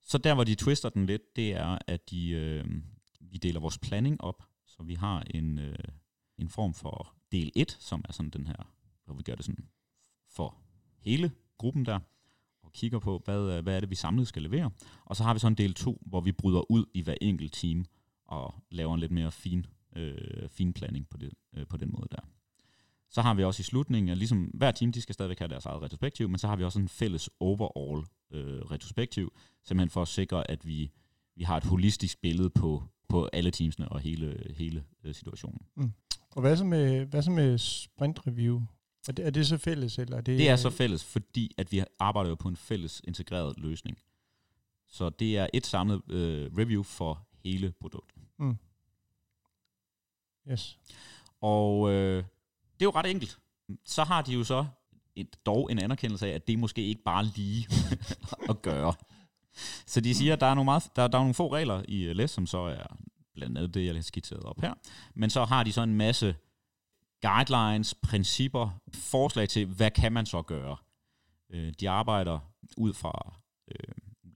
Så 0.00 0.18
der, 0.18 0.34
hvor 0.34 0.44
de 0.44 0.54
twister 0.54 0.88
den 0.88 1.06
lidt, 1.06 1.36
det 1.36 1.52
er, 1.52 1.78
at 1.86 2.10
de, 2.10 2.30
øh, 2.30 2.64
vi 3.20 3.38
deler 3.38 3.60
vores 3.60 3.78
planning 3.78 4.20
op, 4.20 4.42
så 4.66 4.82
vi 4.82 4.94
har 4.94 5.22
en, 5.30 5.58
øh, 5.58 5.78
en 6.38 6.48
form 6.48 6.74
for 6.74 7.14
del 7.32 7.52
1, 7.54 7.76
som 7.80 8.04
er 8.08 8.12
sådan 8.12 8.30
den 8.30 8.46
her, 8.46 8.74
hvor 9.04 9.14
vi 9.14 9.22
gør 9.22 9.34
det 9.34 9.44
sådan 9.44 9.68
for 10.28 10.58
hele 10.98 11.32
gruppen 11.58 11.86
der, 11.86 12.00
og 12.70 12.74
kigger 12.74 12.98
på, 12.98 13.22
hvad, 13.24 13.56
øh, 13.56 13.62
hvad 13.62 13.76
er 13.76 13.80
det, 13.80 13.90
vi 13.90 13.94
samlet 13.94 14.28
skal 14.28 14.42
levere. 14.42 14.70
Og 15.04 15.16
så 15.16 15.22
har 15.22 15.32
vi 15.34 15.40
så 15.40 15.46
en 15.46 15.54
del 15.54 15.74
2, 15.74 16.02
hvor 16.06 16.20
vi 16.20 16.32
bryder 16.32 16.70
ud 16.70 16.84
i 16.94 17.02
hver 17.02 17.14
enkelt 17.20 17.52
team, 17.52 17.84
og 18.24 18.54
laver 18.70 18.94
en 18.94 19.00
lidt 19.00 19.12
mere 19.12 19.32
fin, 19.32 19.66
øh, 19.96 20.48
fin 20.48 20.72
planning 20.72 21.08
på, 21.10 21.16
det, 21.18 21.30
øh, 21.56 21.66
på 21.66 21.76
den 21.76 21.90
måde 21.92 22.08
der. 22.10 22.20
Så 23.08 23.22
har 23.22 23.34
vi 23.34 23.44
også 23.44 23.60
i 23.60 23.64
slutningen, 23.64 24.08
at 24.08 24.18
ligesom 24.18 24.44
hver 24.54 24.70
team, 24.70 24.92
de 24.92 25.00
skal 25.00 25.14
stadigvæk 25.14 25.38
have 25.38 25.48
deres 25.48 25.66
eget 25.66 25.82
retrospektiv, 25.82 26.28
men 26.28 26.38
så 26.38 26.48
har 26.48 26.56
vi 26.56 26.64
også 26.64 26.78
en 26.78 26.88
fælles 26.88 27.30
overall 27.40 28.06
øh, 28.30 28.60
retrospektiv, 28.60 29.32
simpelthen 29.64 29.90
for 29.90 30.02
at 30.02 30.08
sikre, 30.08 30.50
at 30.50 30.66
vi, 30.66 30.90
vi 31.36 31.44
har 31.44 31.56
et 31.56 31.64
holistisk 31.64 32.20
billede 32.20 32.50
på, 32.50 32.82
på 33.08 33.28
alle 33.32 33.50
teamsene 33.50 33.88
og 33.88 34.00
hele, 34.00 34.54
hele 34.56 34.84
øh, 35.04 35.14
situationen. 35.14 35.60
Mm. 35.76 35.92
Og 36.30 36.40
hvad 36.40 36.56
så 36.56 36.64
med, 36.64 37.06
hvad 37.06 37.22
så 37.22 37.30
med 37.30 37.58
sprint 37.58 38.26
review? 38.26 38.62
Er 39.10 39.14
det, 39.14 39.26
er 39.26 39.30
det 39.30 39.46
så 39.46 39.58
fælles? 39.58 39.98
Eller 39.98 40.16
er 40.16 40.20
det, 40.20 40.38
Det 40.38 40.48
er 40.48 40.56
så 40.56 40.70
fælles, 40.70 41.04
fordi 41.04 41.54
at 41.58 41.72
vi 41.72 41.84
arbejder 41.98 42.30
jo 42.30 42.34
på 42.34 42.48
en 42.48 42.56
fælles 42.56 43.02
integreret 43.04 43.58
løsning. 43.58 43.98
Så 44.88 45.10
det 45.10 45.38
er 45.38 45.46
et 45.52 45.66
samlet 45.66 46.02
øh, 46.10 46.50
review 46.58 46.82
for 46.82 47.26
hele 47.44 47.72
produktet. 47.80 48.22
Mm. 48.38 48.56
Yes. 50.50 50.78
Og 51.40 51.90
øh, 51.90 52.16
det 52.16 52.80
er 52.80 52.84
jo 52.84 52.90
ret 52.90 53.10
enkelt. 53.10 53.38
Så 53.84 54.04
har 54.04 54.22
de 54.22 54.32
jo 54.32 54.44
så 54.44 54.66
et, 55.16 55.46
dog 55.46 55.72
en 55.72 55.78
anerkendelse 55.78 56.26
af, 56.26 56.34
at 56.34 56.46
det 56.46 56.58
måske 56.58 56.82
ikke 56.82 57.02
bare 57.02 57.24
lige 57.24 57.68
at 58.50 58.62
gøre. 58.62 58.94
Så 59.86 60.00
de 60.00 60.14
siger, 60.14 60.32
at 60.32 60.40
der 60.40 60.46
er 60.46 60.54
nogle, 60.54 60.64
meget, 60.64 60.82
der, 60.96 61.08
der 61.08 61.18
er 61.18 61.22
nogle 61.22 61.34
få 61.34 61.52
regler 61.52 61.82
i 61.88 62.12
LS, 62.12 62.30
som 62.30 62.46
så 62.46 62.58
er 62.58 62.96
blandt 63.34 63.58
andet 63.58 63.74
det, 63.74 63.86
jeg 63.86 63.94
har 63.94 64.02
skitseret 64.02 64.42
op 64.42 64.60
her. 64.60 64.74
Men 65.14 65.30
så 65.30 65.44
har 65.44 65.62
de 65.62 65.72
så 65.72 65.82
en 65.82 65.94
masse 65.94 66.36
guidelines, 67.22 67.94
principper, 67.94 68.80
forslag 68.94 69.48
til, 69.48 69.66
hvad 69.66 69.90
kan 69.90 70.12
man 70.12 70.26
så 70.26 70.42
gøre. 70.42 70.76
Øh, 71.50 71.72
de 71.80 71.90
arbejder 71.90 72.38
ud 72.76 72.92
fra 72.92 73.34
øh, 73.68 73.94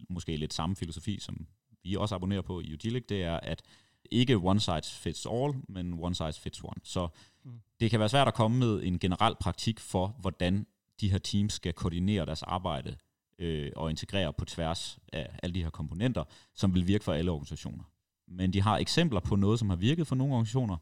måske 0.09 0.37
lidt 0.37 0.55
samme 0.55 0.77
filosofi, 0.77 1.19
som 1.21 1.47
vi 1.83 1.97
også 1.97 2.15
abonnerer 2.15 2.43
på 2.43 2.61
i 2.61 2.73
Udilic, 2.73 3.05
det 3.09 3.23
er, 3.23 3.41
at 3.41 3.63
ikke 4.11 4.37
one 4.37 4.61
size 4.61 4.91
fits 4.95 5.27
all, 5.27 5.55
men 5.69 5.99
one 6.01 6.15
size 6.15 6.41
fits 6.41 6.65
one. 6.65 6.81
Så 6.83 7.09
Mm. 7.47 7.61
det 7.81 7.91
kan 7.91 8.01
være 8.01 8.09
svært 8.09 8.29
at 8.29 8.35
komme 8.35 8.59
med 8.59 8.83
en 8.83 8.99
generel 8.99 9.35
praktik 9.41 9.81
for, 9.81 10.17
hvordan 10.21 10.67
de 11.01 11.11
her 11.11 11.19
teams 11.19 11.53
skal 11.53 11.73
koordinere 11.73 12.27
deres 12.27 12.43
arbejde 12.43 12.97
øh, 13.39 13.73
og 13.77 13.91
integrere 13.91 14.33
på 14.33 14.45
tværs 14.45 14.99
af 15.13 15.39
alle 15.43 15.55
de 15.55 15.63
her 15.63 15.71
komponenter, 15.71 16.25
som 16.55 16.75
vil 16.75 16.87
virke 16.87 17.05
for 17.05 17.13
alle 17.13 17.31
organisationer. 17.31 17.85
Men 18.29 18.53
de 18.53 18.63
har 18.63 18.79
eksempler 18.79 19.21
på 19.21 19.37
noget, 19.37 19.59
som 19.59 19.69
har 19.69 19.77
virket 19.77 20.07
for 20.07 20.15
nogle 20.15 20.35
organisationer, 20.35 20.77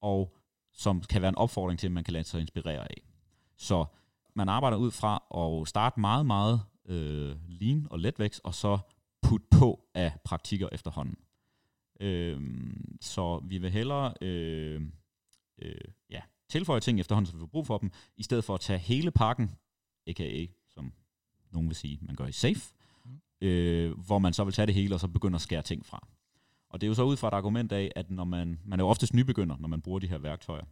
og 0.00 0.36
som 0.78 1.00
kan 1.00 1.22
være 1.22 1.28
en 1.28 1.34
opfordring 1.34 1.78
til, 1.80 1.86
at 1.86 1.92
man 1.92 2.04
kan 2.04 2.12
lade 2.12 2.24
sig 2.24 2.40
inspirere 2.40 2.82
af. 2.82 3.02
Så 3.56 3.84
man 4.34 4.48
arbejder 4.48 4.76
ud 4.76 4.90
fra 4.90 5.22
at 5.62 5.68
starte 5.68 6.00
meget, 6.00 6.26
meget 6.26 6.60
øh, 6.86 7.36
lean 7.48 7.86
og 7.90 7.98
letvækst, 7.98 8.40
og 8.44 8.54
så 8.54 8.78
putte 9.22 9.46
på 9.50 9.84
af 9.94 10.12
praktikker 10.24 10.68
efterhånden. 10.72 11.16
Øh, 12.00 12.40
så 13.00 13.38
vi 13.44 13.58
vil 13.58 13.70
hellere 13.70 14.14
øh, 14.20 14.82
øh, 15.62 15.80
ja, 16.10 16.20
tilføje 16.48 16.80
ting 16.80 17.00
efterhånden, 17.00 17.26
så 17.26 17.32
vi 17.32 17.40
får 17.40 17.46
brug 17.46 17.66
for 17.66 17.78
dem, 17.78 17.90
i 18.16 18.22
stedet 18.22 18.44
for 18.44 18.54
at 18.54 18.60
tage 18.60 18.78
hele 18.78 19.10
pakken, 19.10 19.50
a.k.a. 20.06 20.46
som 20.68 20.92
nogen 21.50 21.68
vil 21.68 21.76
sige, 21.76 21.98
man 22.02 22.16
gør 22.16 22.26
i 22.26 22.32
safe, 22.32 22.74
Mm. 23.04 23.46
øh, 23.46 23.98
hvor 23.98 24.18
man 24.18 24.32
så 24.32 24.44
vil 24.44 24.52
tage 24.54 24.66
det 24.66 24.74
hele, 24.74 24.94
og 24.94 25.00
så 25.00 25.08
begynder 25.08 25.34
at 25.36 25.40
skære 25.40 25.62
ting 25.62 25.86
fra. 25.86 26.06
Og 26.70 26.80
det 26.80 26.86
er 26.86 26.88
jo 26.88 26.94
så 26.94 27.02
ud 27.02 27.16
fra 27.16 27.28
et 27.28 27.34
argument 27.34 27.72
af, 27.72 27.92
at 27.96 28.10
når 28.10 28.24
man, 28.24 28.58
man 28.64 28.80
er 28.80 28.84
jo 28.84 28.88
oftest 28.88 29.14
nybegynder, 29.14 29.56
når 29.58 29.68
man 29.68 29.80
bruger 29.82 29.98
de 29.98 30.06
her 30.08 30.18
værktøjer, 30.18 30.64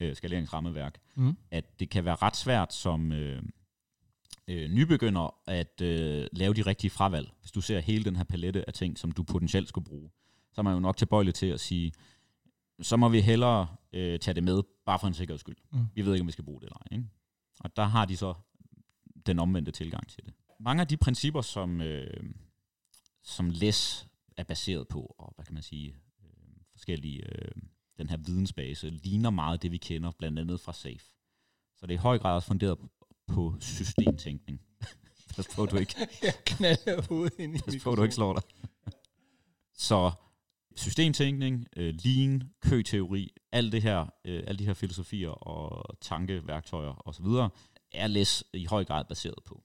øh, 0.00 0.16
skaleringsrammeværk, 0.16 0.98
Mm. 1.14 1.36
at 1.50 1.80
det 1.80 1.90
kan 1.90 2.04
være 2.04 2.14
ret 2.22 2.36
svært 2.36 2.74
som 2.74 3.12
øh, 3.12 3.42
øh, 4.48 4.70
nybegynder 4.70 5.34
at 5.46 5.80
øh, 5.80 6.26
lave 6.32 6.54
de 6.54 6.62
rigtige 6.62 6.90
fravalg. 6.90 7.30
Hvis 7.40 7.50
du 7.50 7.60
ser 7.60 7.80
hele 7.80 8.04
den 8.04 8.16
her 8.16 8.24
palette 8.24 8.66
af 8.66 8.72
ting, 8.72 8.98
som 8.98 9.12
du 9.12 9.22
potentielt 9.22 9.68
skulle 9.68 9.84
bruge, 9.84 10.10
så 10.52 10.60
er 10.60 10.62
man 10.62 10.74
jo 10.74 10.80
nok 10.80 10.96
tilbøjelig 10.96 11.34
til 11.34 11.46
at 11.46 11.60
sige, 11.60 11.92
så 12.82 12.96
må 12.96 13.08
vi 13.08 13.20
hellere 13.20 13.66
øh, 13.92 14.18
tage 14.18 14.34
det 14.34 14.44
med, 14.44 14.62
bare 14.86 14.98
for 14.98 15.06
en 15.06 15.14
sikkerheds 15.14 15.40
skyld. 15.40 15.56
Mm. 15.72 15.78
Vi 15.94 16.04
ved 16.06 16.12
ikke, 16.12 16.20
om 16.22 16.26
vi 16.26 16.32
skal 16.32 16.44
bruge 16.44 16.60
det 16.60 16.66
eller 16.66 16.76
ej. 16.90 16.96
Ikke? 16.96 17.08
Og 17.60 17.76
der 17.76 17.84
har 17.84 18.04
de 18.04 18.16
så 18.16 18.34
den 19.26 19.38
omvendte 19.38 19.72
tilgang 19.72 20.08
til 20.08 20.24
det. 20.24 20.34
Mange 20.60 20.80
af 20.80 20.88
de 20.88 20.96
principper, 20.96 21.40
som, 21.40 21.80
øh, 21.80 22.24
som 23.22 23.50
LES 23.50 24.06
er 24.40 24.44
baseret 24.44 24.88
på, 24.88 25.14
og 25.18 25.32
hvad 25.34 25.44
kan 25.44 25.54
man 25.54 25.62
sige, 25.62 25.88
øh, 26.24 26.30
forskellige, 26.72 27.22
øh, 27.28 27.52
den 27.98 28.08
her 28.08 28.16
vidensbase, 28.16 28.90
ligner 28.90 29.30
meget 29.30 29.62
det, 29.62 29.72
vi 29.72 29.76
kender, 29.76 30.10
blandt 30.18 30.38
andet 30.38 30.60
fra 30.60 30.72
SAFE. 30.72 31.06
Så 31.76 31.86
det 31.86 31.94
er 31.94 31.98
i 31.98 32.02
høj 32.02 32.18
grad 32.18 32.34
også 32.34 32.48
funderet 32.48 32.78
på 33.26 33.54
systemtænkning. 33.60 34.60
Pas 35.36 35.48
på, 35.54 35.66
du 35.66 35.76
ikke, 35.76 35.94
Jeg 36.22 36.34
knalder 36.46 37.02
hovedet 37.08 37.38
ind 37.38 37.56
i 37.56 37.58
pas 37.58 37.82
på, 37.82 37.94
du 37.94 38.02
ikke 38.02 38.14
slår 38.14 38.32
dig. 38.32 38.42
Så 39.88 40.12
systemtænkning, 40.76 41.66
øh, 41.76 41.94
lean, 42.04 42.42
køteori, 42.60 43.34
alt 43.52 43.72
det 43.72 43.82
her, 43.82 44.06
øh, 44.24 44.44
alle 44.46 44.58
de 44.58 44.66
her 44.66 44.74
filosofier 44.74 45.30
og 45.30 45.96
tankeværktøjer 46.00 47.08
osv., 47.08 47.26
er 47.92 48.06
LES 48.06 48.44
i 48.54 48.64
høj 48.64 48.84
grad 48.84 49.04
baseret 49.04 49.44
på. 49.46 49.62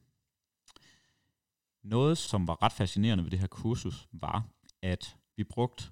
Noget, 1.84 2.17
som 2.17 2.48
var 2.48 2.63
ret 2.63 2.72
fascinerende 2.74 3.24
ved 3.24 3.32
det 3.32 3.39
her 3.39 3.48
kursus, 3.48 4.08
var, 4.12 4.48
at 4.82 5.17
vi 5.38 5.44
brugte 5.44 5.84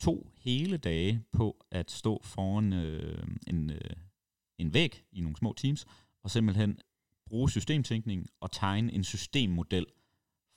to 0.00 0.30
hele 0.34 0.76
dage 0.76 1.24
på 1.32 1.66
at 1.70 1.90
stå 1.90 2.20
foran 2.24 2.72
øh, 2.72 3.28
en, 3.46 3.70
øh, 3.70 3.90
en 4.58 4.74
væg 4.74 5.04
i 5.12 5.20
nogle 5.20 5.36
små 5.36 5.52
teams, 5.52 5.86
og 6.22 6.30
simpelthen 6.30 6.78
bruge 7.26 7.50
systemtænkning 7.50 8.26
og 8.40 8.52
tegne 8.52 8.92
en 8.92 9.04
systemmodel 9.04 9.86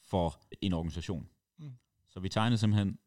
for 0.02 0.42
en 0.62 0.74
organisation. 0.74 1.30
Mm. 1.60 1.72
Så 2.10 2.20
vi 2.20 2.30
tegnede 2.30 2.58
simpelthen, 2.58 3.00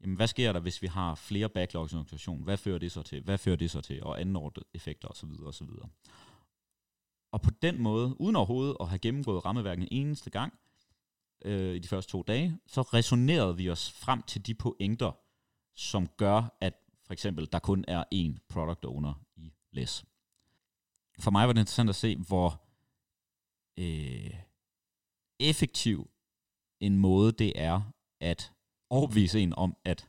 jamen, 0.00 0.16
hvad 0.16 0.26
sker 0.26 0.52
der, 0.52 0.60
hvis 0.60 0.82
vi 0.82 0.86
har 0.86 1.14
flere 1.14 1.48
backlogs 1.48 1.92
i 1.92 1.94
en 1.94 1.98
organisation? 1.98 2.42
Hvad 2.42 2.56
fører 2.56 2.78
det 2.78 2.92
så 2.92 3.02
til? 3.02 3.22
Hvad 3.22 3.38
fører 3.38 3.56
det 3.56 3.70
så 3.70 3.80
til? 3.80 4.02
Og 4.02 4.20
andenordnet 4.20 4.64
effekter 4.74 5.08
osv. 5.08 5.30
osv. 5.46 5.68
Og 7.32 7.42
på 7.42 7.50
den 7.62 7.82
måde, 7.82 8.20
uden 8.20 8.36
overhovedet 8.36 8.76
at 8.80 8.88
have 8.88 8.98
gennemgået 8.98 9.44
rammeværket 9.44 9.82
en 9.82 9.88
eneste 9.90 10.30
gang 10.30 10.58
øh, 11.44 11.76
i 11.76 11.78
de 11.78 11.88
første 11.88 12.12
to 12.12 12.22
dage, 12.22 12.58
så 12.66 12.82
resonerede 12.82 13.56
vi 13.56 13.70
os 13.70 13.92
frem 13.92 14.22
til 14.22 14.46
de 14.46 14.54
pointer, 14.54 15.12
som 15.76 16.06
gør, 16.06 16.56
at 16.60 16.74
for 17.06 17.12
eksempel 17.12 17.48
der 17.52 17.58
kun 17.58 17.84
er 17.88 18.04
én 18.14 18.46
product 18.48 18.84
owner 18.84 19.14
i 19.36 19.52
LES. 19.72 20.04
For 21.20 21.30
mig 21.30 21.46
var 21.46 21.52
det 21.52 21.60
interessant 21.60 21.88
at 21.88 21.94
se, 21.94 22.16
hvor 22.16 22.62
øh, 23.78 24.34
effektiv 25.40 26.10
en 26.80 26.96
måde 26.98 27.32
det 27.32 27.52
er 27.54 27.92
at 28.20 28.52
overbevise 28.90 29.40
en 29.40 29.54
om, 29.54 29.76
at, 29.84 30.08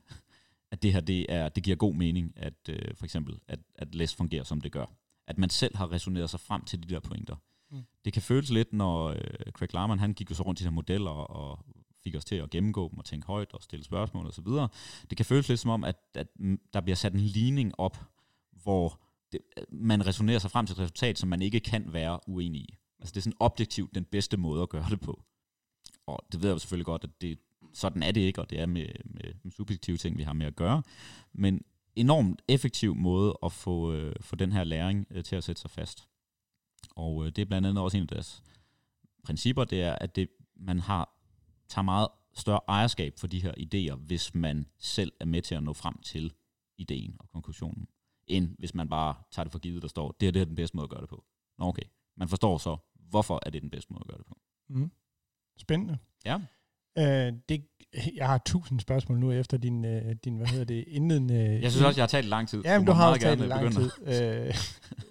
at 0.72 0.84
det 0.84 0.94
her 0.94 1.00
det 1.00 1.26
er, 1.30 1.50
det 1.50 1.64
giver 1.64 1.76
god 1.76 1.94
mening, 1.94 2.34
at 2.36 2.70
øh, 2.70 2.96
for 2.96 3.06
eksempel, 3.06 3.40
at, 3.48 3.60
at 3.76 3.96
LES 3.96 4.16
fungerer, 4.16 4.44
som 4.44 4.62
det 4.62 4.72
gør. 4.72 4.86
At 5.28 5.38
man 5.38 5.50
selv 5.50 5.76
har 5.76 5.92
resoneret 5.92 6.30
sig 6.30 6.40
frem 6.40 6.66
til 6.66 6.84
de 6.84 6.94
der 6.94 7.00
pointer. 7.00 7.36
Det 8.06 8.14
kan 8.14 8.22
føles 8.22 8.50
lidt, 8.50 8.74
når 8.74 9.08
øh, 9.08 9.52
Craig 9.52 9.74
Larman, 9.74 10.00
han 10.00 10.14
gik 10.14 10.30
jo 10.30 10.36
så 10.36 10.44
rundt 10.44 10.60
i 10.60 10.64
de 10.64 10.68
her 10.70 10.74
modeller 10.74 11.12
og 11.12 11.66
fik 12.04 12.16
os 12.16 12.26
til 12.26 12.36
at 12.36 12.50
gennemgå 12.50 12.90
dem 12.90 13.00
og 13.00 13.06
tænke 13.06 13.28
højt 13.28 13.54
og 13.54 13.64
stille 13.64 13.86
spørgsmål 13.86 14.28
osv. 14.28 14.46
Det 15.10 15.18
kan 15.18 15.26
føles 15.26 15.50
lidt 15.50 15.60
som 15.60 15.72
om, 15.72 15.84
at, 15.84 15.96
at 16.14 16.28
der 16.74 16.82
bliver 16.82 16.96
sat 16.96 17.14
en 17.14 17.20
ligning 17.20 17.80
op, 17.80 18.06
hvor 18.64 19.00
det, 19.32 19.40
øh, 19.58 19.64
man 19.72 20.06
resonerer 20.08 20.40
sig 20.40 20.52
frem 20.52 20.66
til 20.66 20.74
et 20.74 20.80
resultat, 20.80 21.20
som 21.20 21.30
man 21.30 21.42
ikke 21.42 21.60
kan 21.60 21.94
være 21.94 22.20
uenig 22.28 22.62
i. 22.62 22.78
Altså 23.00 23.12
det 23.12 23.18
er 23.18 23.22
sådan 23.22 23.38
objektivt 23.40 23.96
den 23.96 24.04
bedste 24.04 24.38
måde 24.38 24.62
at 24.62 24.70
gøre 24.70 24.90
det 24.90 25.00
på. 25.00 25.24
Og 26.08 26.20
det 26.32 26.42
ved 26.42 26.50
jeg 26.50 26.54
jo 26.54 26.60
selvfølgelig 26.60 26.86
godt, 26.86 27.04
at 27.04 27.22
det, 27.22 27.40
sådan 27.74 28.04
er 28.04 28.12
det 28.12 28.22
ikke, 28.22 28.42
og 28.42 28.50
det 28.50 28.60
er 28.60 28.66
med, 28.66 28.88
med, 29.06 29.34
med 29.44 29.52
subjektive 29.52 29.98
ting, 29.98 30.18
vi 30.18 30.24
har 30.24 30.34
med 30.34 30.46
at 30.46 30.56
gøre. 30.56 30.84
Men 31.34 31.62
enormt 31.96 32.42
effektiv 32.48 32.96
måde 32.96 33.38
at 33.44 33.52
få, 33.52 33.94
øh, 33.94 34.16
få 34.22 34.36
den 34.36 34.52
her 34.52 34.64
læring 34.64 35.08
øh, 35.12 35.24
til 35.24 35.36
at 35.36 35.44
sætte 35.44 35.62
sig 35.62 35.72
fast. 35.72 36.08
Og 36.96 37.26
øh, 37.26 37.32
det 37.32 37.42
er 37.42 37.46
blandt 37.46 37.68
andet 37.68 37.84
også 37.84 37.98
en 37.98 38.04
af 38.04 38.08
deres 38.08 38.44
principper, 39.24 39.64
det 39.64 39.82
er, 39.82 39.96
at 39.96 40.16
det, 40.16 40.30
man 40.56 40.80
har 40.80 41.18
tager 41.68 41.84
meget 41.84 42.08
større 42.34 42.60
ejerskab 42.68 43.14
for 43.18 43.28
de 43.28 43.42
her 43.42 43.54
idéer, 43.58 43.96
hvis 43.96 44.36
man 44.36 44.66
selv 44.80 45.12
er 45.20 45.26
med 45.26 45.42
til 45.42 45.56
at 45.56 45.64
nå 45.64 45.74
frem 45.74 46.02
til 46.02 46.34
ideen 46.78 47.16
og 47.20 47.30
konklusionen, 47.30 47.88
end 48.28 48.56
hvis 48.60 48.76
man 48.76 48.90
bare 48.90 49.16
tager 49.32 49.44
det 49.44 49.52
for 49.52 49.60
givet, 49.60 49.82
der 49.82 49.88
står, 49.88 50.16
det 50.20 50.28
er 50.28 50.32
det 50.32 50.42
er 50.42 50.46
den 50.46 50.56
bedste 50.56 50.78
måde 50.78 50.84
at 50.84 50.90
gøre 50.90 51.02
det 51.02 51.10
på. 51.10 51.24
Nå 51.58 51.66
okay, 51.66 51.84
man 52.16 52.30
forstår 52.30 52.58
så, 52.58 52.78
hvorfor 52.94 53.40
er 53.46 53.50
det 53.50 53.62
den 53.62 53.70
bedste 53.70 53.94
måde 53.94 54.02
at 54.04 54.08
gøre 54.08 54.18
det 54.18 54.26
på. 54.26 54.40
Mm. 54.70 54.92
Spændende. 55.58 55.98
Ja. 56.26 56.42
Øh, 56.98 57.34
det, 57.50 57.66
jeg 58.16 58.28
har 58.28 58.42
tusind 58.46 58.80
spørgsmål 58.80 59.20
nu 59.20 59.32
efter 59.32 59.58
din, 59.58 59.86
øh, 59.86 60.16
din 60.24 60.38
hvad 60.38 60.48
hedder 60.48 60.66
det, 60.66 60.84
indledende... 60.88 61.60
Jeg 61.62 61.72
synes 61.72 61.86
også, 61.86 62.00
jeg 62.00 62.04
har 62.04 62.08
talt 62.08 62.28
lang 62.28 62.48
tid. 62.48 62.62
Ja, 62.66 62.78
men 62.78 62.86
må 62.86 62.92
du 62.92 62.96
har 62.96 63.10
også 63.10 63.22
talt 63.22 63.40
gerne 63.40 63.50
lang 63.50 63.70
begynde. 63.70 63.92
tid 64.08 64.22
øh, 64.22 64.56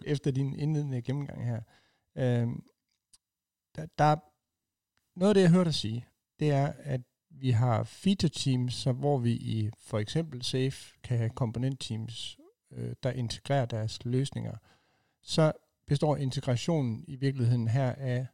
efter 0.13 0.31
din 0.31 0.55
indledende 0.55 1.03
gennemgang 1.03 1.47
her. 1.47 1.61
Øh, 2.17 2.49
der, 3.77 3.87
der 3.99 4.05
er 4.05 4.17
noget 5.19 5.31
af 5.31 5.35
det, 5.35 5.43
jeg 5.43 5.51
hørte 5.51 5.65
dig 5.65 5.75
sige, 5.75 6.07
det 6.41 6.51
er, 6.51 6.73
at 6.79 7.01
vi 7.31 7.51
har 7.51 7.85
feature 7.85 8.31
teams, 8.31 8.75
som, 8.75 8.97
hvor 8.97 9.19
vi 9.19 9.33
i 9.33 9.71
for 9.79 9.99
eksempel 9.99 10.43
Safe 10.43 10.99
kan 11.03 11.19
have 11.19 11.31
komponent 11.31 11.81
teams, 11.81 12.39
øh, 12.73 12.95
der 13.03 13.11
integrerer 13.11 13.67
deres 13.67 14.05
løsninger. 14.05 14.57
Så 15.23 15.53
består 15.87 16.17
integrationen 16.17 17.05
i 17.09 17.17
virkeligheden 17.17 17.69
her 17.69 17.93
af 17.93 18.27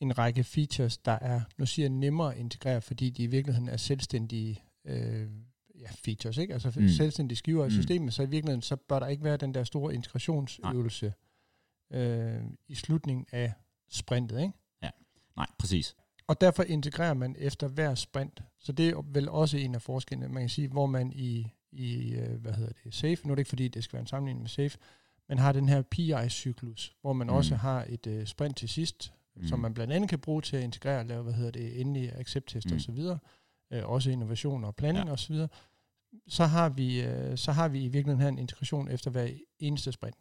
en 0.00 0.18
række 0.18 0.44
features, 0.44 0.98
der 0.98 1.12
er, 1.12 1.40
nu 1.58 1.66
siger 1.66 1.84
jeg 1.84 1.90
nemmere 1.90 2.32
at 2.34 2.38
integrere, 2.40 2.80
fordi 2.80 3.10
de 3.10 3.22
i 3.22 3.26
virkeligheden 3.26 3.68
er 3.68 3.76
selvstændige 3.76 4.62
øh, 4.84 5.28
ja, 5.80 5.88
features, 5.90 6.36
ikke? 6.38 6.54
Altså 6.54 6.72
Mm. 6.76 6.88
selvstændige 6.88 7.36
skiver 7.36 7.64
i 7.64 7.68
Mm. 7.68 7.70
systemet, 7.74 8.14
så 8.14 8.22
i 8.22 8.28
virkeligheden, 8.28 8.62
så 8.62 8.76
bør 8.76 8.98
der 8.98 9.06
ikke 9.06 9.24
være 9.24 9.36
den 9.36 9.54
der 9.54 9.64
store 9.64 9.94
integrationsøvelse 9.94 11.12
øh, 11.92 12.40
i 12.68 12.74
slutningen 12.74 13.26
af 13.32 13.52
sprintet, 13.88 14.40
ikke? 14.40 14.52
Nej, 15.36 15.46
præcis. 15.58 15.96
Og 16.26 16.40
derfor 16.40 16.62
integrerer 16.62 17.14
man 17.14 17.36
efter 17.38 17.68
hver 17.68 17.94
sprint. 17.94 18.42
Så 18.58 18.72
det 18.72 18.88
er 18.88 19.02
vel 19.12 19.28
også 19.28 19.56
en 19.56 19.74
af 19.74 19.82
forskellene, 19.82 20.28
man 20.28 20.42
kan 20.42 20.48
sige, 20.48 20.68
hvor 20.68 20.86
man 20.86 21.12
i, 21.12 21.52
i 21.72 22.12
øh, 22.14 22.40
hvad 22.40 22.52
hedder 22.52 22.72
det, 22.84 22.94
SAFE, 22.94 23.26
nu 23.26 23.30
er 23.30 23.34
det 23.34 23.40
ikke 23.40 23.48
fordi, 23.48 23.68
det 23.68 23.84
skal 23.84 23.92
være 23.92 24.00
en 24.00 24.06
sammenligning 24.06 24.42
med 24.42 24.48
SAFE, 24.48 24.78
men 25.28 25.38
har 25.38 25.52
den 25.52 25.68
her 25.68 25.82
PI-cyklus, 25.82 26.96
hvor 27.00 27.12
man 27.12 27.26
mm. 27.26 27.32
også 27.32 27.54
har 27.56 27.86
et 27.88 28.06
øh, 28.06 28.26
sprint 28.26 28.56
til 28.56 28.68
sidst, 28.68 29.12
Mm. 29.40 29.46
som 29.48 29.60
man 29.60 29.74
blandt 29.74 29.92
andet 29.92 30.10
kan 30.10 30.18
bruge 30.18 30.42
til 30.42 30.56
at 30.56 30.62
integrere 30.62 31.06
lave, 31.06 31.22
hvad 31.22 31.32
hedder 31.32 31.50
det, 31.50 31.80
endelige 31.80 32.12
accept-test 32.12 32.70
Mm. 32.70 32.74
og 32.74 32.80
så 32.80 32.92
videre, 32.92 33.18
øh, 33.70 33.88
også 33.88 34.10
innovation 34.10 34.64
og 34.64 34.76
planning 34.76 35.06
Ja. 35.06 35.12
og 35.12 35.18
så 35.18 35.32
videre. 35.32 35.48
Så 36.28 36.44
har, 36.46 36.68
vi, 36.68 37.00
øh, 37.02 37.38
så 37.38 37.52
har 37.52 37.68
vi 37.68 37.78
i 37.84 37.88
virkeligheden 37.88 38.20
her 38.20 38.28
en 38.28 38.38
integration 38.38 38.88
efter 38.88 39.10
hver 39.10 39.28
eneste 39.58 39.92
sprint. 39.92 40.16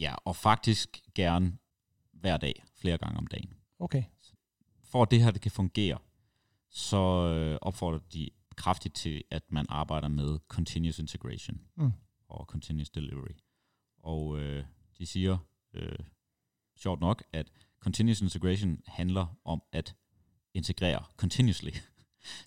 Ja, 0.00 0.14
og 0.24 0.36
faktisk 0.36 1.00
gerne 1.14 1.58
hver 2.12 2.36
dag, 2.36 2.64
flere 2.76 2.98
gange 2.98 3.18
om 3.18 3.26
dagen. 3.26 3.52
Okay. 3.78 4.02
For 4.84 5.02
at 5.02 5.10
det 5.10 5.22
her 5.22 5.30
det 5.30 5.40
kan 5.40 5.50
fungere, 5.50 5.98
så 6.70 6.96
øh, 7.34 7.58
opfordrer 7.62 7.98
de 8.12 8.30
kraftigt 8.56 8.94
til, 8.94 9.24
at 9.30 9.42
man 9.52 9.66
arbejder 9.68 10.08
med 10.08 10.38
continuous 10.48 10.98
integration 10.98 11.60
Mm. 11.76 11.92
og 12.28 12.44
continuous 12.46 12.90
delivery. 12.90 13.34
Og 13.98 14.38
øh, 14.38 14.64
de 14.98 15.06
siger, 15.06 15.38
øh, 15.74 15.98
sjovt 16.76 17.00
nok, 17.00 17.22
at 17.32 17.50
continuous 17.80 18.20
integration 18.20 18.80
handler 18.86 19.26
om 19.44 19.62
at 19.72 19.94
integrere 20.54 21.04
continuously. 21.16 21.70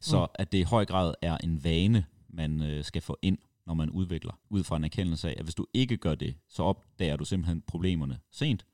Så 0.01 0.19
Mm. 0.19 0.27
at 0.35 0.51
det 0.51 0.57
i 0.57 0.61
høj 0.63 0.85
grad 0.85 1.13
er 1.21 1.37
en 1.37 1.63
vane, 1.63 2.05
man 2.29 2.61
øh, 2.61 2.83
skal 2.83 3.01
få 3.01 3.17
ind, 3.21 3.37
når 3.65 3.73
man 3.73 3.89
udvikler, 3.89 4.39
ud 4.49 4.63
fra 4.63 4.77
en 4.77 4.83
erkendelse 4.83 5.29
af, 5.29 5.35
at 5.37 5.43
hvis 5.43 5.55
du 5.55 5.65
ikke 5.73 5.97
gør 5.97 6.15
det, 6.15 6.35
så 6.47 6.63
opdager 6.63 7.15
du 7.15 7.25
simpelthen 7.25 7.61
problemerne 7.61 8.19
sent, 8.31 8.65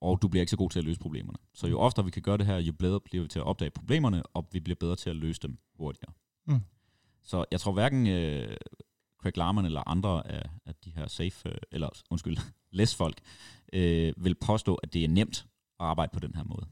og 0.00 0.22
du 0.22 0.28
bliver 0.28 0.40
ikke 0.42 0.50
så 0.50 0.56
god 0.56 0.70
til 0.70 0.78
at 0.78 0.84
løse 0.84 1.00
problemerne. 1.00 1.38
Så 1.54 1.66
jo 1.66 1.80
oftere 1.80 2.04
vi 2.04 2.10
kan 2.10 2.22
gøre 2.22 2.38
det 2.38 2.46
her, 2.46 2.56
jo 2.58 2.72
bedre 2.72 3.00
bliver 3.00 3.22
vi 3.22 3.28
til 3.28 3.38
at 3.38 3.44
opdage 3.44 3.70
problemerne, 3.70 4.22
og 4.22 4.48
vi 4.52 4.60
bliver 4.60 4.76
bedre 4.80 4.96
til 4.96 5.10
at 5.10 5.16
løse 5.16 5.40
dem 5.40 5.58
hurtigere. 5.74 6.12
Mm. 6.46 6.60
Så 7.22 7.44
jeg 7.50 7.60
tror 7.60 7.72
hverken 7.72 8.06
øh, 8.06 8.56
Craig 9.20 9.36
Larman 9.36 9.64
eller 9.64 9.88
andre 9.88 10.26
af, 10.30 10.50
af 10.66 10.74
de 10.84 10.90
her 10.90 11.06
safe, 11.08 11.48
øh, 11.48 11.54
eller 11.72 11.88
undskyld, 12.10 12.36
less 12.78 12.94
folk, 12.94 13.20
øh, 13.72 14.12
vil 14.16 14.34
påstå, 14.34 14.74
at 14.74 14.92
det 14.92 15.04
er 15.04 15.08
nemt 15.08 15.46
at 15.80 15.86
arbejde 15.86 16.10
på 16.12 16.20
den 16.20 16.34
her 16.34 16.44
måde. 16.44 16.66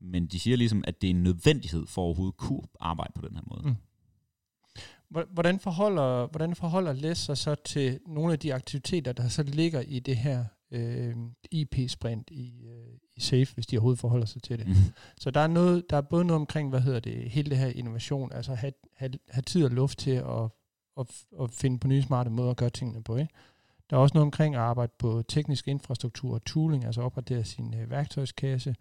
Men 0.00 0.26
de 0.26 0.40
siger 0.40 0.56
ligesom, 0.56 0.84
at 0.86 1.00
det 1.02 1.06
er 1.06 1.14
en 1.14 1.22
nødvendighed 1.22 1.86
for 1.86 2.02
at 2.02 2.04
overhovedet 2.06 2.36
kunne 2.36 2.62
arbejde 2.80 3.12
på 3.14 3.26
den 3.28 3.36
her 3.36 3.42
måde. 3.46 3.62
Mm. 3.68 3.74
Hvor- 5.08 5.26
Hvordan 5.32 5.58
forholder, 5.60 6.26
hvordan 6.26 6.54
forholder 6.54 6.92
LES 6.92 7.18
sig 7.18 7.38
så 7.38 7.54
til 7.54 8.00
nogle 8.06 8.32
af 8.32 8.38
de 8.38 8.54
aktiviteter, 8.54 9.12
der 9.12 9.28
så 9.28 9.42
ligger 9.42 9.80
i 9.80 9.98
det 9.98 10.16
her 10.16 10.44
øh, 10.70 11.16
IP-sprint 11.50 12.30
i, 12.30 12.64
øh, 12.66 12.98
i 13.16 13.20
SAFE, 13.20 13.54
hvis 13.54 13.66
de 13.66 13.76
overhovedet 13.76 14.00
forholder 14.00 14.26
sig 14.26 14.42
til 14.42 14.58
det? 14.58 14.66
Mm. 14.68 14.74
Så 15.18 15.30
der 15.30 15.40
er, 15.40 15.46
noget, 15.46 15.90
der 15.90 15.96
er 15.96 16.00
både 16.00 16.24
noget 16.24 16.40
omkring, 16.40 16.68
hvad 16.70 16.80
hedder 16.80 17.00
det, 17.00 17.30
hele 17.30 17.50
det 17.50 17.58
her 17.58 17.66
innovation, 17.68 18.32
altså 18.32 18.54
have, 18.54 18.72
have, 18.96 19.12
have 19.30 19.42
tid 19.42 19.64
og 19.64 19.70
luft 19.70 19.98
til 19.98 20.10
at, 20.10 20.50
at, 21.00 21.24
at 21.40 21.50
finde 21.50 21.78
på 21.78 21.88
nye 21.88 22.02
smarte 22.02 22.30
måder 22.30 22.50
at 22.50 22.56
gøre 22.56 22.70
tingene 22.70 23.02
på. 23.02 23.16
Ikke? 23.16 23.34
Der 23.92 23.98
er 23.98 24.02
også 24.02 24.14
noget 24.14 24.26
omkring 24.26 24.54
at 24.54 24.60
arbejde 24.60 24.92
på 24.98 25.22
teknisk 25.28 25.68
infrastruktur 25.68 26.34
og 26.34 26.44
tooling, 26.44 26.84
altså 26.84 27.00
opgradere 27.02 27.44
sin 27.44 27.74
øh, 27.74 27.90
værktøjskasse. 27.90 28.74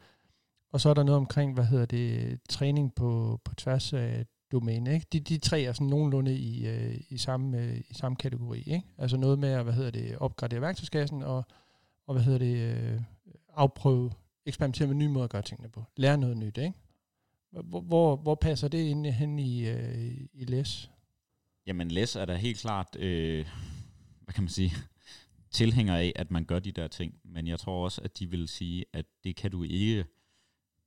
Og 0.71 0.81
så 0.81 0.89
er 0.89 0.93
der 0.93 1.03
noget 1.03 1.17
omkring, 1.17 1.53
hvad 1.53 1.65
hedder 1.65 1.85
det, 1.85 2.39
træning 2.49 2.95
på, 2.95 3.39
på 3.43 3.55
tværs 3.55 3.93
af 3.93 4.25
domæne. 4.51 4.93
Ikke? 4.93 5.07
De, 5.13 5.19
de 5.19 5.37
tre 5.37 5.61
er 5.61 5.73
sådan 5.73 5.87
nogenlunde 5.87 6.35
i, 6.35 6.67
øh, 6.67 6.97
i, 7.09 7.17
samme, 7.17 7.57
øh, 7.57 7.77
i 7.89 7.93
samme 7.93 8.15
kategori. 8.15 8.59
Ikke? 8.59 8.83
Altså 8.97 9.17
noget 9.17 9.39
med 9.39 9.49
at 9.49 9.63
hvad 9.63 9.73
hedder 9.73 9.91
det, 9.91 10.17
opgradere 10.17 10.61
værktøjskassen 10.61 11.23
og, 11.23 11.43
og 12.07 12.13
hvad 12.13 12.23
hedder 12.23 12.39
det, 12.39 12.57
øh, 12.57 13.01
afprøve, 13.53 14.11
eksperimentere 14.45 14.87
med 14.87 14.95
nye 14.95 15.09
måder 15.09 15.23
at 15.23 15.31
gøre 15.31 15.41
tingene 15.41 15.69
på. 15.69 15.83
Lære 15.97 16.17
noget 16.17 16.37
nyt. 16.37 16.57
Ikke? 16.57 16.73
Hvor, 17.51 17.81
hvor, 17.81 18.15
hvor 18.15 18.35
passer 18.35 18.67
det 18.67 18.79
ind 18.79 19.05
hen 19.05 19.39
i, 19.39 19.69
øh, 19.69 20.11
i 20.33 20.45
læs? 20.45 20.91
Jamen, 21.67 21.91
Les 21.91 22.15
er 22.15 22.25
da 22.25 22.35
helt 22.35 22.59
klart, 22.59 22.95
øh, 22.99 23.45
hvad 24.21 24.33
kan 24.33 24.43
man 24.43 24.49
sige, 24.49 24.71
tilhænger 25.51 25.95
af, 25.97 26.13
at 26.15 26.31
man 26.31 26.45
gør 26.45 26.59
de 26.59 26.71
der 26.71 26.87
ting. 26.87 27.19
Men 27.23 27.47
jeg 27.47 27.59
tror 27.59 27.83
også, 27.83 28.01
at 28.01 28.19
de 28.19 28.29
vil 28.29 28.47
sige, 28.47 28.85
at 28.93 29.05
det 29.23 29.35
kan 29.35 29.51
du 29.51 29.63
ikke, 29.63 30.05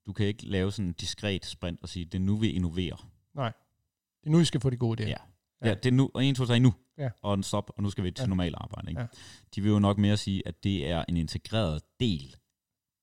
du 0.07 0.12
kan 0.12 0.27
ikke 0.27 0.46
lave 0.46 0.72
sådan 0.72 0.87
en 0.88 0.92
diskret 0.92 1.46
sprint 1.46 1.79
og 1.83 1.88
sige, 1.88 2.05
det 2.05 2.14
er 2.14 2.18
nu, 2.22 2.37
vi 2.37 2.50
innoverer. 2.50 3.09
Nej. 3.35 3.53
Det 4.20 4.27
er 4.27 4.31
nu, 4.31 4.40
I 4.40 4.44
skal 4.44 4.61
få 4.61 4.70
de 4.70 4.77
gode 4.77 5.03
idéer. 5.05 5.09
Ja. 5.09 5.16
Ja, 5.62 5.68
ja 5.68 5.74
det 5.74 5.87
er 5.87 5.92
nu, 5.92 6.11
og 6.14 6.24
1, 6.27 6.37
2, 6.37 6.46
3 6.46 6.61
nu. 6.61 6.74
Ja. 6.98 7.11
Og 7.22 7.35
en 7.35 7.42
stop, 7.42 7.70
og 7.77 7.83
nu 7.83 7.90
skal 7.90 8.05
vi 8.05 8.11
til 8.11 8.22
Ja. 8.22 8.27
normal 8.29 8.55
arbejde. 8.57 8.88
Ikke? 8.90 9.00
Ja. 9.00 9.07
De 9.55 9.61
vil 9.62 9.70
jo 9.70 9.79
nok 9.79 9.98
mere 9.98 10.16
sige, 10.16 10.48
at 10.48 10.64
det 10.64 10.88
er 10.90 11.05
en 11.09 11.16
integreret 11.16 11.83
del 12.00 12.37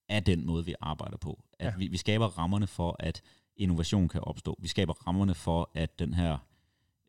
af 0.10 0.24
den 0.24 0.46
måde, 0.46 0.66
vi 0.66 0.76
arbejder 0.82 1.18
på. 1.18 1.44
At 1.60 1.66
Ja. 1.66 1.74
vi, 1.78 1.88
vi 1.88 1.98
skaber 1.98 2.26
rammerne 2.28 2.68
for, 2.68 2.96
at 3.00 3.22
innovation 3.56 4.10
kan 4.10 4.22
opstå. 4.24 4.56
Vi 4.62 4.68
skaber 4.68 4.94
rammerne 4.94 5.36
for, 5.36 5.72
at 5.76 6.00
den 6.00 6.14
her 6.14 6.38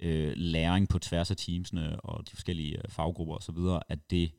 øh, 0.00 0.32
læring 0.36 0.88
på 0.88 0.98
tværs 0.98 1.30
af 1.30 1.36
teamsene 1.36 2.00
og 2.00 2.26
de 2.26 2.30
forskellige 2.30 2.76
øh, 2.78 2.84
faggrupper 2.88 3.34
osv., 3.34 3.56
at 3.88 4.10
det 4.10 4.30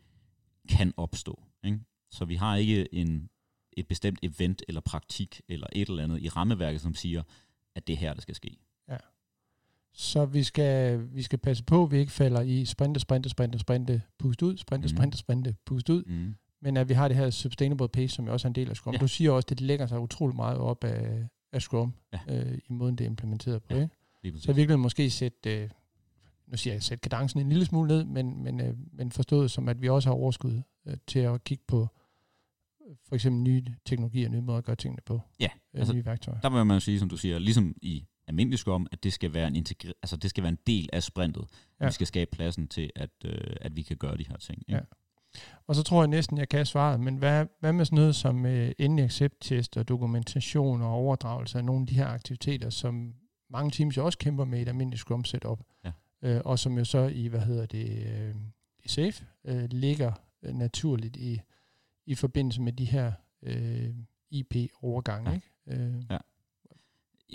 kan 0.69 0.93
opstå. 0.97 1.43
Ikke? 1.63 1.79
Så 2.11 2.25
vi 2.25 2.35
har 2.35 2.55
ikke 2.55 2.93
en, 2.93 3.29
et 3.73 3.87
bestemt 3.87 4.19
event 4.23 4.61
eller 4.67 4.81
praktik 4.81 5.41
eller 5.47 5.67
et 5.71 5.89
eller 5.89 6.03
andet 6.03 6.21
i 6.21 6.29
rammeværket, 6.29 6.81
som 6.81 6.95
siger, 6.95 7.23
at 7.75 7.87
det 7.87 7.93
er 7.93 7.97
her, 7.97 8.13
der 8.13 8.21
skal 8.21 8.35
ske. 8.35 8.57
Så 9.95 10.25
vi 10.25 10.43
skal, 10.43 11.07
vi 11.15 11.21
skal 11.21 11.39
passe 11.39 11.63
på, 11.63 11.83
at 11.83 11.91
vi 11.91 11.97
ikke 11.97 12.11
falder 12.11 12.41
i 12.41 12.65
sprinte, 12.65 12.99
sprinte, 12.99 13.29
sprinte, 13.29 13.59
sprinte, 13.59 14.01
pust 14.19 14.41
ud, 14.41 14.57
sprinte, 14.57 14.85
Mhm. 14.87 14.95
sprinte, 14.97 15.17
sprinte, 15.17 15.55
pust 15.65 15.89
ud. 15.89 16.03
Mm. 16.03 16.35
Men 16.61 16.77
at 16.77 16.89
vi 16.89 16.93
har 16.93 17.07
det 17.07 17.17
her 17.17 17.29
sustainable 17.29 17.87
pace, 17.89 18.15
som 18.15 18.25
jo 18.25 18.33
også 18.33 18.47
er 18.47 18.49
en 18.49 18.55
del 18.55 18.69
af 18.69 18.75
Scrum. 18.75 18.93
Ja. 18.93 18.97
Ja. 18.97 19.01
Du 19.01 19.07
siger 19.07 19.31
også, 19.31 19.45
at 19.45 19.49
det 19.49 19.61
lægger 19.61 19.87
sig 19.87 19.99
utrolig 19.99 20.35
meget 20.35 20.57
op 20.57 20.83
af, 20.83 21.27
af 21.51 21.61
Scrum, 21.61 21.93
Ja. 22.13 22.19
øh, 22.51 22.57
i 22.69 22.73
måden 22.73 22.95
det 22.95 23.03
er 23.03 23.09
implementeret 23.09 23.63
på. 23.63 23.73
Ja. 23.73 23.79
Ja. 23.79 23.87
Præcis. 24.21 24.43
Så 24.43 24.51
i 24.51 24.55
virkeligheden 24.55 24.81
måske 24.81 25.09
sætte, 25.09 25.61
øh, 25.63 25.69
nu 26.53 26.57
siger 26.57 26.73
jeg, 26.73 26.83
sætte 26.83 27.09
kadencen 27.09 27.39
en 27.39 27.49
lille 27.49 27.65
smule 27.65 27.87
ned, 27.87 28.03
men, 28.03 28.43
men, 28.43 28.61
øh, 28.61 28.73
men 28.93 29.11
forstået 29.11 29.51
som, 29.51 29.69
at 29.69 29.81
vi 29.81 29.89
også 29.89 30.09
har 30.09 30.13
overskud 30.15 30.61
øh, 30.87 30.97
til 31.07 31.19
at 31.19 31.43
kigge 31.43 31.63
på 31.67 31.87
øh, 32.89 32.95
for 33.07 33.15
eksempel 33.15 33.41
nye 33.41 33.63
teknologier, 33.85 34.29
nye 34.29 34.41
måder 34.41 34.57
at 34.57 34.63
gøre 34.63 34.75
tingene 34.75 35.01
på. 35.05 35.21
Ja, 35.39 35.49
øh, 35.73 35.79
altså, 35.79 35.93
nye 35.93 36.05
værktøjer. 36.05 36.39
der 36.39 36.49
vil 36.49 36.65
man 36.65 36.81
sige, 36.81 36.99
som 36.99 37.09
du 37.09 37.17
siger, 37.17 37.39
ligesom 37.39 37.75
i 37.81 38.05
almindelig 38.27 38.59
Scrum, 38.59 38.87
at 38.91 39.03
det 39.03 39.13
skal 39.13 39.33
være 39.33 39.47
en, 39.47 39.55
integre- 39.55 39.91
altså, 40.03 40.17
det 40.17 40.29
skal 40.29 40.43
være 40.43 40.51
en 40.51 40.57
del 40.67 40.89
af 40.93 41.03
sprintet. 41.03 41.45
Ja. 41.81 41.85
Vi 41.85 41.91
skal 41.91 42.07
skabe 42.07 42.31
pladsen 42.31 42.67
til, 42.67 42.89
at, 42.95 43.09
øh, 43.25 43.55
at 43.61 43.75
vi 43.75 43.81
kan 43.81 43.97
gøre 43.97 44.17
de 44.17 44.25
her 44.27 44.37
ting. 44.37 44.59
Ikke? 44.67 44.73
Ja. 44.73 44.79
Og 45.67 45.75
så 45.75 45.83
tror 45.83 46.01
jeg 46.01 46.07
næsten, 46.07 46.37
jeg 46.37 46.49
kan 46.49 46.65
svare, 46.65 46.97
men 46.97 47.15
hvad, 47.15 47.45
hvad 47.59 47.73
med 47.73 47.85
sådan 47.85 47.95
noget 47.95 48.15
som 48.15 48.45
øh, 48.45 48.71
endelig 48.79 49.05
accept-test 49.05 49.77
og 49.77 49.87
dokumentation 49.87 50.81
og 50.81 50.89
overdragelse 50.89 51.57
af 51.57 51.65
nogle 51.65 51.81
af 51.81 51.87
de 51.87 51.93
her 51.95 52.07
aktiviteter, 52.07 52.69
som 52.69 53.13
mange 53.49 53.71
teams 53.71 53.97
jo 53.97 54.05
også 54.05 54.17
kæmper 54.17 54.45
med 54.45 54.59
i 54.59 54.61
et 54.61 54.67
almindeligt 54.67 54.99
Scrum 54.99 55.25
setup, 55.25 55.59
Ja. 55.85 55.91
Øh, 56.23 56.41
og 56.45 56.59
som 56.59 56.77
jo 56.77 56.85
så 56.85 57.07
i, 57.07 57.27
hvad 57.27 57.39
hedder 57.39 57.65
det, 57.65 58.07
øh, 58.07 58.35
i 58.83 58.87
SAFE, 58.87 59.25
øh, 59.45 59.69
ligger 59.71 60.11
øh, 60.43 60.53
naturligt 60.53 61.15
i, 61.15 61.41
i 62.05 62.15
forbindelse 62.15 62.61
med 62.61 62.73
de 62.73 62.85
her 62.85 63.11
øh, 63.43 63.93
IP-overgange. 64.31 65.29
Ja. 65.29 65.35
Ikke? 65.35 65.83
Øh, 65.83 66.03
Ja. 66.09 66.17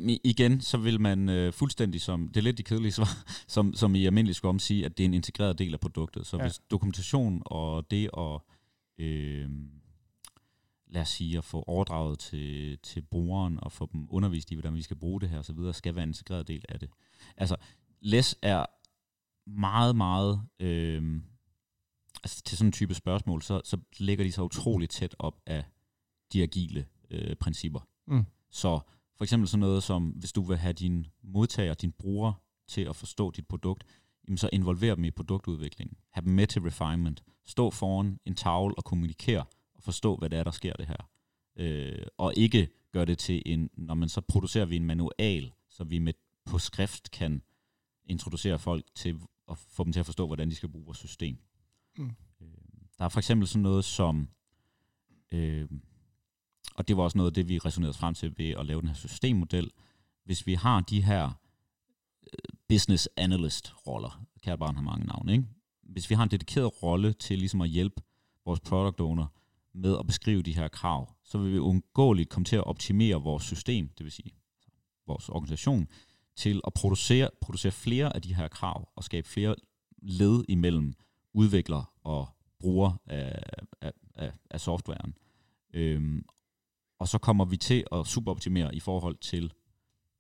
Men 0.01 0.18
igen, 0.24 0.61
så 0.61 0.79
vil 0.79 1.01
man 1.01 1.29
øh, 1.29 1.53
fuldstændig 1.53 2.01
som, 2.01 2.29
det 2.29 2.37
er 2.37 2.42
lidt 2.44 2.59
de 2.59 2.62
kedelige 2.62 2.92
svar, 2.98 3.24
som, 3.46 3.74
som 3.74 3.94
i 3.94 4.07
almindelig 4.07 4.35
Scrum 4.35 4.59
sige, 4.59 4.85
at 4.85 4.98
det 4.98 5.05
er 5.05 5.09
en 5.09 5.14
integreret 5.14 5.59
del 5.59 5.74
af 5.74 5.81
produktet. 5.81 6.27
Så 6.27 6.37
ja. 6.37 6.42
Hvis 6.42 6.61
dokumentation 6.70 7.42
og 7.46 7.90
det 7.90 8.11
at, 8.18 8.40
øh, 9.05 9.51
lad 10.87 11.03
os 11.03 11.09
sige, 11.09 11.38
at 11.38 11.44
få 11.44 11.64
overdraget 11.66 12.18
til, 12.18 12.79
til 12.79 13.03
brugeren 13.03 13.59
og 13.62 13.72
få 13.72 13.88
dem 13.92 14.07
undervist 14.11 14.51
i, 14.51 14.55
hvordan 14.55 14.74
vi 14.74 14.83
skal 14.83 14.96
bruge 14.96 15.20
det 15.20 15.29
her 15.29 15.38
osv., 15.38 15.72
skal 15.72 15.94
være 15.94 16.03
en 16.03 16.11
integreret 16.11 16.48
del 16.48 16.64
af 16.68 16.81
det. 16.81 16.90
Altså, 17.37 17.57
LES 18.01 18.37
er 18.42 18.66
meget, 19.49 19.97
meget, 19.97 20.43
øh, 20.61 21.21
altså 22.23 22.43
til 22.43 22.59
sådan 22.59 22.69
en 22.69 22.73
type 22.73 22.95
spørgsmål, 22.95 23.43
så, 23.43 23.61
så 23.65 23.79
ligger 23.99 24.25
de 24.25 24.33
så 24.33 24.43
utroligt 24.43 24.91
tæt 24.91 25.17
op 25.19 25.41
af 25.47 25.65
de 26.33 26.43
agile 26.43 26.87
øh, 27.11 27.37
principper. 27.37 27.81
Mm. 28.07 28.25
Så 28.51 28.81
for 29.17 29.25
eksempel 29.25 29.49
sådan 29.49 29.61
noget 29.61 29.83
som, 29.83 30.09
hvis 30.09 30.33
du 30.33 30.43
vil 30.43 30.57
have 30.57 30.73
dine 30.73 31.05
modtagere, 31.23 31.75
dine 31.75 31.93
brugere 31.93 32.35
til 32.67 32.81
at 32.81 32.97
forstå 32.97 33.31
dit 33.31 33.47
produkt, 33.47 33.85
jamen 34.29 34.39
så 34.39 34.51
involver 34.53 34.95
dem 34.95 35.05
i 35.05 35.11
produktudviklingen. 35.11 35.97
Have 36.11 36.25
dem 36.25 36.33
med 36.33 36.47
til 36.47 36.63
refinement. 36.63 37.23
Stå 37.47 37.71
foran 37.71 38.19
en 38.27 38.35
tavle 38.35 38.75
og 38.75 38.85
kommunikere 38.85 39.45
og 39.75 39.83
forstå, 39.83 40.17
hvad 40.17 40.31
det 40.31 40.39
er, 40.39 40.45
der 40.45 40.51
sker 40.51 40.73
det 40.73 40.87
her. 40.87 41.09
Øh, 41.57 42.07
og 42.17 42.33
ikke 42.37 42.69
gøre 42.93 43.05
det 43.05 43.19
til 43.19 43.43
en, 43.47 43.71
når 43.77 43.95
man 43.95 44.09
så 44.09 44.21
producerer 44.21 44.65
vi 44.65 44.77
en 44.77 44.85
manual, 44.85 45.53
så 45.69 45.85
vi 45.85 45.99
med 45.99 46.13
på 46.45 46.59
skrift 46.59 47.11
kan 47.11 47.43
introducere 48.05 48.59
folk 48.59 48.85
til 48.95 49.21
at 49.51 49.59
få 49.59 49.85
dem 49.85 49.93
til 49.93 50.01
at 50.01 50.07
forstå, 50.07 50.27
hvordan 50.27 50.51
de 50.51 50.55
skal 50.55 50.69
bruge 50.69 50.85
vores 50.85 50.99
system. 50.99 51.39
Mm. 51.99 52.11
Øh, 52.41 52.49
der 52.99 53.05
er 53.05 53.09
for 53.09 53.21
eksempel 53.21 53.49
sådan 53.49 53.63
noget 53.63 53.85
som, 53.85 54.29
øh, 55.33 55.69
og 56.75 56.89
det 56.89 56.97
var 56.97 57.03
også 57.03 57.19
noget 57.19 57.31
af 57.31 57.35
det, 57.35 57.49
vi 57.49 57.59
resonerede 57.59 57.95
frem 57.95 58.15
til 58.15 58.39
ved 58.39 58.51
at 58.51 58.67
lave 58.67 58.81
den 58.81 58.89
her 58.89 58.95
systemmodel. 58.95 59.71
Hvis 60.25 60.47
vi 60.47 60.55
har 60.55 60.81
de 60.81 61.03
her 61.03 61.31
øh, 62.23 62.59
business 62.69 63.09
analyst 63.17 63.75
roller, 63.87 64.25
kært 64.43 64.59
barn 64.59 64.75
har 64.75 64.83
mange 64.83 65.07
navne, 65.07 65.33
ikke? 65.33 65.45
hvis 65.83 66.11
vi 66.11 66.15
har 66.15 66.23
en 66.23 66.31
dedikeret 66.31 66.83
rolle 66.83 67.13
til 67.13 67.39
ligesom 67.39 67.61
at 67.61 67.69
hjælpe 67.69 68.03
vores 68.45 68.61
product 68.61 69.01
owner 69.01 69.27
med 69.73 69.99
at 69.99 70.07
beskrive 70.07 70.43
de 70.43 70.55
her 70.55 70.69
krav, 70.69 71.15
så 71.25 71.39
vil 71.39 71.53
vi 71.53 71.59
undgåeligt 71.59 72.29
komme 72.29 72.45
til 72.45 72.57
at 72.57 72.65
optimere 72.65 73.23
vores 73.23 73.43
system, 73.43 73.89
det 73.89 74.05
vil 74.05 74.13
sige 74.13 74.33
vores 75.07 75.29
organisation, 75.29 75.89
til 76.38 76.61
at 76.66 76.74
producere, 76.74 77.31
producere 77.40 77.72
flere 77.72 78.16
af 78.16 78.22
de 78.22 78.35
her 78.35 78.48
krav 78.48 78.88
og 78.96 79.05
skabe 79.05 79.29
flere 79.29 79.55
led 80.03 80.44
imellem 80.48 80.94
udvikler 81.35 81.92
og 82.05 82.29
bruger 82.61 82.92
af, 83.07 83.42
af, 83.81 83.92
af, 84.14 84.33
af 84.51 84.61
softwaren. 84.61 85.14
Øhm, 85.74 86.24
og 86.98 87.09
så 87.09 87.18
kommer 87.18 87.44
vi 87.44 87.57
til 87.57 87.85
at 87.92 88.07
superoptimere 88.07 88.74
i 88.74 88.81
forhold 88.81 89.16
til 89.16 89.53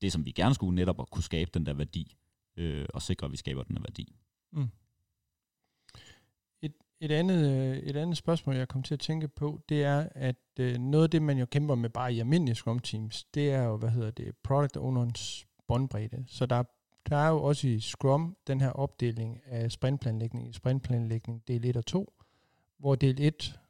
det, 0.00 0.12
som 0.12 0.26
vi 0.26 0.30
gerne 0.30 0.54
skulle 0.54 0.74
netop 0.74 1.00
at 1.00 1.10
kunne 1.10 1.22
skabe 1.22 1.50
den 1.54 1.66
der 1.66 1.74
værdi, 1.74 2.16
øh, 2.56 2.86
og 2.94 3.02
sikre, 3.02 3.24
at 3.24 3.32
vi 3.32 3.36
skaber 3.36 3.62
den 3.62 3.76
der 3.76 3.82
værdi. 3.82 4.16
Mm. 4.52 4.68
Et, 6.62 6.72
et, 7.00 7.10
andet, 7.12 7.50
øh, 7.50 7.76
et 7.76 7.96
andet 7.96 8.16
spørgsmål, 8.16 8.56
jeg 8.56 8.68
kom 8.68 8.82
til 8.82 8.94
at 8.94 9.00
tænke 9.00 9.28
på, 9.28 9.60
det 9.68 9.82
er, 9.82 10.08
at 10.14 10.36
øh, 10.60 10.78
noget 10.78 11.04
af 11.04 11.10
det, 11.10 11.22
man 11.22 11.38
jo 11.38 11.46
kæmper 11.46 11.74
med 11.74 11.90
bare 11.90 12.14
i 12.14 12.20
almindelige 12.20 12.54
Scrum 12.54 12.78
Teams, 12.78 13.24
det 13.24 13.50
er 13.50 13.62
jo, 13.62 13.76
hvad 13.76 13.90
hedder 13.90 14.10
det, 14.10 14.36
product 14.36 14.76
ownerens 14.76 15.47
båndbredde. 15.68 16.24
Så 16.26 16.46
der, 16.46 16.62
der 17.10 17.16
er 17.16 17.28
jo 17.28 17.42
også 17.42 17.68
i 17.68 17.80
Scrum 17.80 18.36
den 18.46 18.60
her 18.60 18.70
opdeling 18.70 19.40
af 19.46 19.72
sprintplanlægning 19.72 20.48
i 20.48 20.52
sprintplanlægning 20.52 21.42
del 21.48 21.64
1 21.64 21.76
og 21.76 21.86
2, 21.86 22.12
hvor 22.78 22.94
del 22.94 23.20
1, 23.20 23.60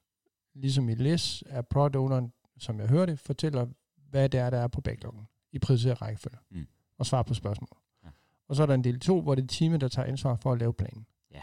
ligesom 0.55 0.89
i 0.89 0.95
LIS, 0.95 1.45
er 1.47 1.63
product 1.63 1.97
owneren, 1.97 2.33
som 2.59 2.81
jeg 2.81 2.89
hørte, 2.89 3.17
fortæller, 3.17 3.67
hvad 4.11 4.29
det 4.29 4.41
er, 4.41 4.51
der 4.51 4.59
er 4.59 4.69
på 4.69 4.81
backloggen 4.81 5.29
i 5.53 5.59
prioriteret 5.59 6.03
rækkefølge, 6.03 6.39
Mm. 6.51 6.67
og 6.99 7.07
svarer 7.07 7.23
på 7.23 7.35
spørgsmål. 7.35 7.79
Ja. 8.05 8.09
Og 8.49 8.57
så 8.57 8.63
er 8.63 8.67
der 8.67 8.75
en 8.75 8.85
del 8.85 9.01
2, 9.01 9.21
hvor 9.21 9.35
det 9.35 9.43
er 9.43 9.47
teamet, 9.47 9.81
der 9.81 9.89
tager 9.89 10.09
ansvar 10.09 10.37
for 10.37 10.53
at 10.53 10.59
lave 10.59 10.73
planen. 10.73 11.07
Ja. 11.35 11.41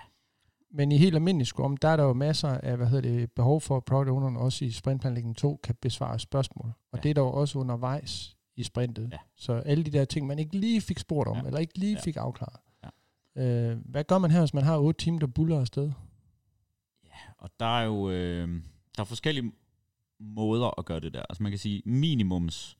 Men 0.71 0.91
i 0.91 0.97
helt 0.97 1.15
almindelig 1.15 1.47
Scrum, 1.47 1.77
der 1.77 1.87
er 1.87 1.95
der 1.95 2.03
jo 2.03 2.13
masser 2.13 2.49
af 2.49 2.77
hvad 2.77 2.87
hedder 2.87 3.09
det, 3.09 3.31
behov 3.31 3.61
for, 3.61 3.77
at 3.77 3.85
product 3.85 4.09
owneren 4.09 4.37
også 4.37 4.65
i 4.65 4.71
sprintplanlægning 4.71 5.35
2 5.37 5.59
kan 5.63 5.75
besvare 5.81 6.19
spørgsmål. 6.19 6.71
Og 6.91 6.97
Ja. 6.97 7.01
det 7.01 7.09
er 7.09 7.13
der 7.13 7.21
jo 7.21 7.31
også 7.31 7.59
undervejs 7.59 8.34
i 8.55 8.63
sprintet. 8.63 9.09
Ja. 9.11 9.17
Så 9.35 9.53
alle 9.53 9.83
de 9.83 9.91
der 9.91 10.05
ting, 10.05 10.27
man 10.27 10.39
ikke 10.39 10.57
lige 10.57 10.81
fik 10.81 10.99
spurgt 10.99 11.29
om, 11.29 11.37
Ja. 11.37 11.43
eller 11.43 11.59
ikke 11.59 11.77
lige 11.77 11.93
Ja. 11.93 12.01
fik 12.01 12.15
afklaret. 12.15 12.59
Ja. 13.35 13.41
Øh, 13.71 13.77
hvad 13.85 14.03
gør 14.03 14.17
man 14.17 14.31
her, 14.31 14.39
hvis 14.39 14.53
man 14.53 14.63
har 14.63 14.77
otte 14.77 15.03
timer, 15.03 15.19
der 15.19 15.27
buller 15.27 15.59
afsted? 15.59 15.91
Og 17.37 17.49
der 17.59 17.79
er 17.79 17.83
jo 17.83 18.09
øh, 18.09 18.47
der 18.97 19.01
er 19.01 19.05
forskellige 19.05 19.51
måder 20.19 20.79
at 20.79 20.85
gøre 20.85 20.99
det 20.99 21.13
der. 21.13 21.23
Altså 21.29 21.43
man 21.43 21.51
kan 21.51 21.59
sige 21.59 21.81
minimums... 21.85 22.77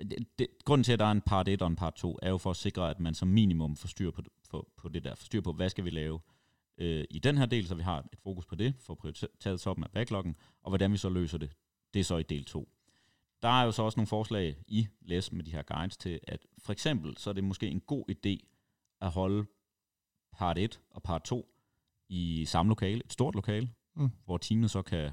Det, 0.00 0.28
det, 0.38 0.46
grunden 0.64 0.84
til, 0.84 0.92
at 0.92 0.98
der 0.98 1.04
er 1.04 1.10
en 1.10 1.20
part 1.20 1.48
1 1.48 1.62
og 1.62 1.68
en 1.68 1.76
part 1.76 1.94
2, 1.94 2.18
er 2.22 2.30
jo 2.30 2.38
for 2.38 2.50
at 2.50 2.56
sikre, 2.56 2.90
at 2.90 3.00
man 3.00 3.14
som 3.14 3.28
minimum 3.28 3.76
får 3.76 3.88
styr 3.88 4.10
på, 4.10 4.22
på, 4.50 4.68
på 4.76 4.88
det 4.88 5.04
der. 5.04 5.14
Får 5.14 5.24
styr 5.24 5.40
på, 5.40 5.52
hvad 5.52 5.68
skal 5.70 5.84
vi 5.84 5.90
lave 5.90 6.20
øh, 6.78 7.04
i 7.10 7.18
den 7.18 7.38
her 7.38 7.46
del, 7.46 7.66
så 7.66 7.74
vi 7.74 7.82
har 7.82 7.98
et 7.98 8.18
fokus 8.22 8.46
på 8.46 8.54
det, 8.54 8.74
for 8.80 8.92
at 8.92 8.98
prioriteret 8.98 9.60
toppen 9.60 9.84
af 9.84 9.90
backloggen, 9.90 10.36
og 10.62 10.70
hvordan 10.70 10.92
vi 10.92 10.96
så 10.96 11.08
løser 11.08 11.38
det. 11.38 11.50
Det 11.94 12.00
er 12.00 12.04
så 12.04 12.16
i 12.16 12.22
del 12.22 12.44
2. 12.44 12.68
Der 13.42 13.48
er 13.48 13.64
jo 13.64 13.72
så 13.72 13.82
også 13.82 13.98
nogle 13.98 14.06
forslag 14.06 14.56
i 14.66 14.88
læs 15.00 15.32
med 15.32 15.44
de 15.44 15.50
her 15.52 15.62
guides 15.62 15.96
til, 15.96 16.20
at 16.28 16.46
for 16.58 16.72
eksempel, 16.72 17.16
så 17.16 17.30
er 17.30 17.34
det 17.34 17.44
måske 17.44 17.68
en 17.68 17.80
god 17.80 18.04
idé 18.10 18.46
at 19.00 19.10
holde 19.10 19.46
part 20.32 20.58
1 20.58 20.80
og 20.90 21.02
part 21.02 21.22
2 21.24 21.54
i 22.08 22.44
samme 22.44 22.70
lokale, 22.70 23.04
et 23.04 23.12
stort 23.12 23.34
lokale, 23.34 23.70
Mm. 23.94 24.10
hvor 24.24 24.38
teamet 24.38 24.70
så 24.70 24.82
kan 24.82 25.10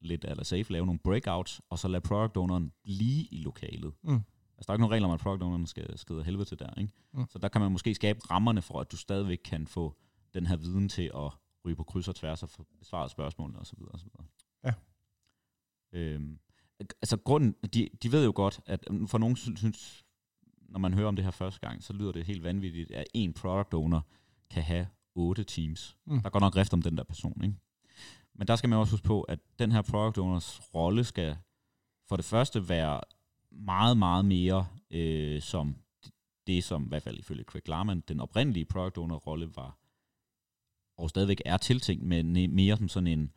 lidt 0.00 0.24
eller 0.24 0.44
safe 0.44 0.72
lave 0.72 0.86
nogle 0.86 0.98
breakouts, 0.98 1.60
og 1.70 1.78
så 1.78 1.88
lade 1.88 2.00
product 2.00 2.36
owneren 2.36 2.72
blive 2.82 3.26
i 3.30 3.42
lokalet. 3.42 3.94
Mm. 4.02 4.14
Altså, 4.14 4.66
der 4.66 4.70
er 4.70 4.74
ikke 4.74 4.80
nogen 4.80 4.92
regler 4.92 5.08
om, 5.08 5.14
at 5.14 5.20
product 5.20 5.42
owneren 5.42 5.66
skal 5.66 5.98
skride 5.98 6.24
helvede 6.24 6.44
til 6.44 6.58
der, 6.58 6.74
ikke? 6.80 6.92
Mm. 7.12 7.26
Så 7.30 7.38
der 7.38 7.48
kan 7.48 7.60
man 7.60 7.72
måske 7.72 7.94
skabe 7.94 8.20
rammerne 8.30 8.62
for, 8.62 8.80
at 8.80 8.92
du 8.92 8.96
stadigvæk 8.96 9.38
kan 9.44 9.66
få 9.66 9.96
den 10.34 10.46
her 10.46 10.56
viden 10.56 10.88
til 10.88 11.10
at 11.14 11.32
ryge 11.64 11.76
på 11.76 11.84
kryds 11.84 12.08
og 12.08 12.14
tværs 12.14 12.42
og 12.42 12.50
få 12.50 12.66
besvaret 12.78 13.10
spørgsmålene 13.10 13.58
osv. 13.58 13.78
osv. 13.90 14.08
Ja. 14.64 14.72
Øhm, 15.92 16.38
altså 16.80 17.16
grunden, 17.16 17.52
de, 17.74 17.88
de 18.02 18.12
ved 18.12 18.24
jo 18.24 18.32
godt, 18.34 18.60
at 18.66 18.84
for 19.06 19.18
nogen 19.18 19.36
sy- 19.36 19.56
synes, 19.56 20.04
når 20.68 20.78
man 20.78 20.94
hører 20.94 21.08
om 21.08 21.16
det 21.16 21.24
her 21.24 21.30
første 21.30 21.60
gang, 21.60 21.82
så 21.82 21.92
lyder 21.92 22.12
det 22.12 22.26
helt 22.26 22.42
vanvittigt, 22.42 22.90
at 22.90 23.04
en 23.14 23.32
product 23.32 23.74
owner 23.74 24.00
kan 24.50 24.62
have 24.62 24.86
otte 25.14 25.44
teams. 25.44 25.96
Mm. 26.06 26.20
Der 26.22 26.30
går 26.30 26.40
nok 26.40 26.56
rift 26.56 26.72
om 26.72 26.82
den 26.82 26.96
der 26.96 27.04
person, 27.04 27.44
ikke? 27.44 27.56
Men 28.34 28.46
der 28.46 28.56
skal 28.56 28.70
man 28.70 28.78
også 28.78 28.92
huske 28.92 29.06
på, 29.06 29.22
at 29.22 29.38
den 29.58 29.72
her 29.72 29.82
product 29.82 30.18
owners 30.18 30.60
rolle 30.74 31.04
skal 31.04 31.36
for 32.08 32.16
det 32.16 32.24
første 32.24 32.68
være 32.68 33.00
meget, 33.50 33.96
meget 33.98 34.24
mere 34.24 34.66
øh, 34.90 35.42
som 35.42 35.76
det, 36.46 36.64
som 36.64 36.84
i 36.84 36.88
hvert 36.88 37.02
fald 37.02 37.18
ifølge 37.18 37.44
Craig 37.44 37.68
Larman, 37.68 38.00
den 38.00 38.20
oprindelige 38.20 38.64
product 38.64 38.98
owner 38.98 39.16
rolle 39.16 39.56
var, 39.56 39.78
og 40.96 41.10
stadigvæk 41.10 41.42
er 41.44 41.56
tiltænkt, 41.56 42.04
men 42.04 42.54
mere 42.54 42.76
som 42.76 42.88
sådan 42.88 43.06
en 43.06 43.32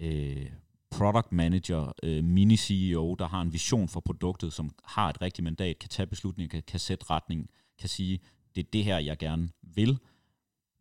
øh, 0.00 0.50
product 0.92 1.32
manager, 1.32 1.92
øh, 2.02 2.24
mini-CEO, 2.24 3.14
der 3.18 3.28
har 3.28 3.40
en 3.40 3.52
vision 3.52 3.88
for 3.88 4.00
produktet, 4.00 4.52
som 4.52 4.70
har 4.84 5.08
et 5.08 5.22
rigtigt 5.22 5.44
mandat, 5.44 5.78
kan 5.78 5.88
tage 5.88 6.06
beslutninger, 6.06 6.50
kan, 6.50 6.62
kan 6.66 6.80
sætte 6.80 7.10
retning, 7.10 7.50
kan 7.78 7.88
sige, 7.88 8.20
det 8.54 8.66
er 8.66 8.70
det 8.72 8.84
her, 8.84 8.98
jeg 8.98 9.18
gerne 9.18 9.48
vil, 9.62 9.98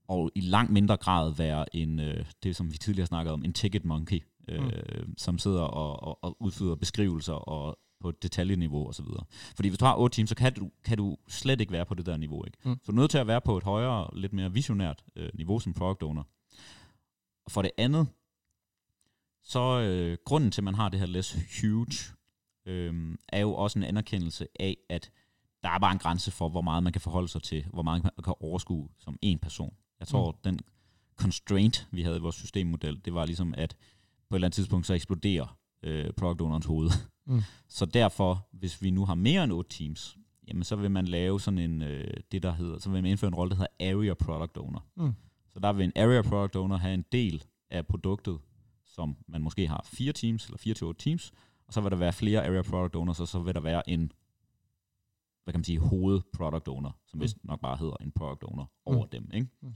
og 0.08 0.32
i 0.36 0.42
langt 0.42 0.72
mindre 0.72 0.98
grad 0.98 1.36
være 1.36 1.76
en, 1.76 2.00
øh, 2.00 2.26
det 2.44 2.56
som 2.56 2.72
vi 2.72 2.78
tidligere 2.78 3.08
snakkede 3.08 3.34
om, 3.34 3.46
en 3.46 3.54
ticket 3.54 3.86
monkey, 3.86 4.22
øh, 4.48 4.64
mm. 4.64 5.18
som 5.18 5.38
sidder 5.38 5.62
og, 5.62 6.04
og, 6.04 6.24
og 6.24 6.38
udfører 6.40 6.76
beskrivelser 6.76 7.34
og 7.34 7.80
på 8.02 8.10
et 8.10 8.24
detaljeniveau 8.24 8.88
osv. 8.88 9.06
Fordi 9.56 9.70
hvis 9.70 9.80
du 9.80 9.86
har 9.86 9.96
otte 9.98 10.16
teams, 10.16 10.30
så 10.30 10.36
kan 10.36 10.54
du, 10.54 10.72
kan 10.84 10.98
du 10.98 11.18
slet 11.28 11.62
ikke 11.62 11.74
være 11.74 11.86
på 11.86 11.94
det 11.94 12.06
der 12.06 12.18
niveau. 12.18 12.46
Ikke? 12.46 12.58
Mm. 12.64 12.78
Så 12.84 12.92
du 12.92 12.98
er 12.98 13.02
nødt 13.02 13.12
til 13.12 13.18
at 13.18 13.28
være 13.28 13.42
på 13.42 13.58
et 13.58 13.64
højere, 13.64 14.10
lidt 14.14 14.34
mere 14.34 14.54
visionært 14.54 15.04
øh, 15.16 15.30
niveau 15.34 15.60
som 15.60 15.74
product 15.74 16.04
owner. 16.04 16.24
Og 17.46 17.52
for 17.52 17.62
det 17.62 17.72
andet, 17.78 18.08
så 19.44 19.80
øh, 19.80 20.18
grunden 20.26 20.52
til, 20.52 20.62
at 20.62 20.64
man 20.64 20.76
har 20.76 20.90
det 20.90 21.00
her 21.00 21.08
less 21.08 21.38
huge, 21.62 22.16
øh, 22.66 23.16
er 23.30 23.40
jo 23.40 23.54
også 23.54 23.80
en 23.80 23.84
anerkendelse 23.84 24.48
af, 24.60 24.78
at 24.90 25.12
der 25.64 25.70
er 25.70 25.80
bare 25.80 25.92
en 25.92 26.00
grænse 26.00 26.32
for, 26.32 26.50
hvor 26.50 26.62
meget 26.62 26.84
man 26.84 26.94
kan 26.94 27.02
forholde 27.02 27.28
sig 27.28 27.44
til, 27.44 27.66
hvor 27.74 27.84
meget 27.84 28.04
man 28.04 28.12
kan 28.24 28.34
overskue 28.40 28.90
som 29.00 29.18
en 29.22 29.40
person. 29.40 29.74
Jeg 30.00 30.08
tror, 30.08 30.32
mm. 30.32 30.38
den 30.44 30.60
constraint, 31.16 31.88
vi 31.92 32.02
havde 32.02 32.18
i 32.18 32.20
vores 32.20 32.36
systemmodel, 32.36 33.02
det 33.06 33.14
var 33.14 33.26
ligesom, 33.26 33.54
at 33.58 33.76
på 34.30 34.36
et 34.36 34.38
eller 34.38 34.48
andet 34.48 34.56
tidspunkt, 34.56 34.88
så 34.88 34.94
eksploderer 34.94 35.58
øh, 35.84 36.14
product 36.14 36.42
ownerens 36.42 36.66
hoved. 36.66 36.90
Mm. 37.28 37.42
Så 37.78 37.86
derfor, 37.86 38.48
hvis 38.52 38.82
vi 38.82 38.92
nu 38.92 39.06
har 39.06 39.16
mere 39.16 39.44
end 39.44 39.52
8 39.52 39.78
teams, 39.78 40.18
jamen 40.48 40.64
så 40.64 40.76
vil 40.76 40.92
man 40.92 41.06
lave 41.06 41.40
sådan 41.40 41.60
en, 41.60 41.82
øh, 41.82 42.14
det 42.32 42.44
der 42.44 42.52
hedder, 42.52 42.80
så 42.80 42.90
vil 42.90 43.02
man 43.02 43.12
indføre 43.12 43.28
en 43.28 43.36
rolle, 43.36 43.50
der 43.50 43.56
hedder 43.56 43.96
Area 43.96 44.14
Product 44.14 44.58
Owner. 44.58 44.80
Mm. 44.96 45.14
Så 45.54 45.60
der 45.60 45.74
vil 45.74 45.84
en 45.84 45.92
Area 45.96 46.22
Product 46.22 46.56
Owner 46.56 46.78
have 46.78 46.94
en 46.94 47.06
del 47.12 47.44
af 47.70 47.88
produktet, 47.88 48.40
som 48.92 49.18
man 49.28 49.42
måske 49.42 49.68
har 49.68 49.86
fire 49.94 50.14
teams, 50.14 50.46
eller 50.46 50.58
fire 50.58 50.74
til 50.74 50.88
otte 50.88 51.02
teams, 51.04 51.32
og 51.68 51.74
så 51.74 51.82
vil 51.82 51.92
der 51.92 51.98
være 51.98 52.14
flere 52.14 52.46
Area 52.46 52.62
Product 52.62 52.96
Owners, 52.96 53.20
og 53.20 53.28
så 53.28 53.40
vil 53.40 53.54
der 53.56 53.60
være 53.62 53.90
en, 53.90 54.12
hvad 55.44 55.54
kan 55.54 55.60
man 55.60 55.64
sige, 55.66 55.80
hoved 55.80 56.22
Product 56.34 56.68
Owner, 56.68 56.92
som 57.08 57.18
Mm. 57.18 57.22
vist 57.22 57.38
nok 57.44 57.60
bare 57.62 57.78
hedder 57.78 57.96
en 58.02 58.12
Product 58.12 58.44
Owner 58.44 58.66
over 58.86 59.04
Mm. 59.06 59.10
dem, 59.10 59.30
ikke? 59.34 59.48
Mm. 59.62 59.74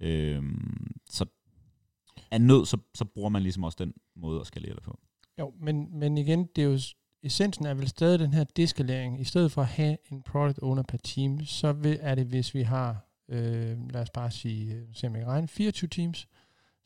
Øhm, 0.00 0.96
så 1.10 1.26
af 2.30 2.40
nød, 2.40 2.66
så, 2.66 2.78
så 2.94 3.04
bruger 3.04 3.28
man 3.28 3.42
ligesom 3.42 3.64
også 3.64 3.76
den 3.84 3.94
måde 4.16 4.40
at 4.40 4.46
skalere 4.46 4.74
det 4.74 4.82
på. 4.82 4.98
Jo, 5.38 5.54
men, 5.60 5.98
men 5.98 6.18
igen, 6.18 6.46
det 6.56 6.64
er 6.64 6.68
jo, 6.68 6.78
essensen 7.22 7.66
er 7.66 7.74
vel 7.74 7.88
stadig 7.88 8.18
den 8.18 8.32
her 8.32 8.44
deskalering. 8.44 9.20
I 9.20 9.24
stedet 9.24 9.52
for 9.52 9.62
at 9.62 9.68
have 9.68 9.96
en 10.12 10.22
product 10.22 10.58
owner 10.62 10.82
per 10.82 10.98
team, 10.98 11.44
så 11.44 11.72
vil, 11.72 11.98
er 12.00 12.14
det, 12.14 12.26
hvis 12.26 12.54
vi 12.54 12.62
har, 12.62 13.06
øh, 13.28 13.90
lad 13.90 14.02
os 14.02 14.10
bare 14.10 14.30
sige, 14.30 14.74
øh, 14.74 14.88
se 14.92 15.06
om 15.06 15.12
jeg 15.14 15.20
kan 15.22 15.28
regne, 15.30 15.48
24 15.48 15.88
teams, 15.88 16.28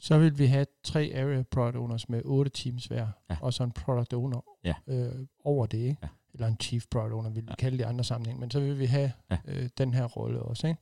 så 0.01 0.19
vil 0.19 0.39
vi 0.39 0.47
have 0.47 0.67
tre 0.85 1.13
area 1.15 1.43
product 1.43 1.77
owners 1.77 2.09
med 2.09 2.23
otte 2.25 2.51
teams 2.51 2.87
hver, 2.87 3.09
Ja. 3.31 3.37
og 3.43 3.55
så 3.55 3.63
en 3.65 3.73
product 3.73 4.13
owner 4.15 4.45
Ja. 4.65 4.75
øh, 4.87 5.27
over 5.45 5.67
det, 5.67 5.79
ikke? 5.79 5.97
Ja. 6.03 6.09
eller 6.35 6.47
en 6.47 6.57
chief 6.61 6.85
product 6.91 7.13
owner, 7.13 7.31
vil 7.31 7.43
vi 7.43 7.47
Ja. 7.51 7.55
kalde 7.55 7.79
det 7.79 7.85
i 7.85 7.87
andre 7.87 8.05
sammenhæng, 8.05 8.41
men 8.41 8.51
så 8.51 8.61
vil 8.61 8.79
vi 8.79 8.85
have 8.87 9.13
Ja. 9.31 9.37
øh, 9.45 9.69
den 9.79 9.95
her 9.95 10.05
rolle 10.05 10.43
også. 10.43 10.67
Ikke? 10.67 10.81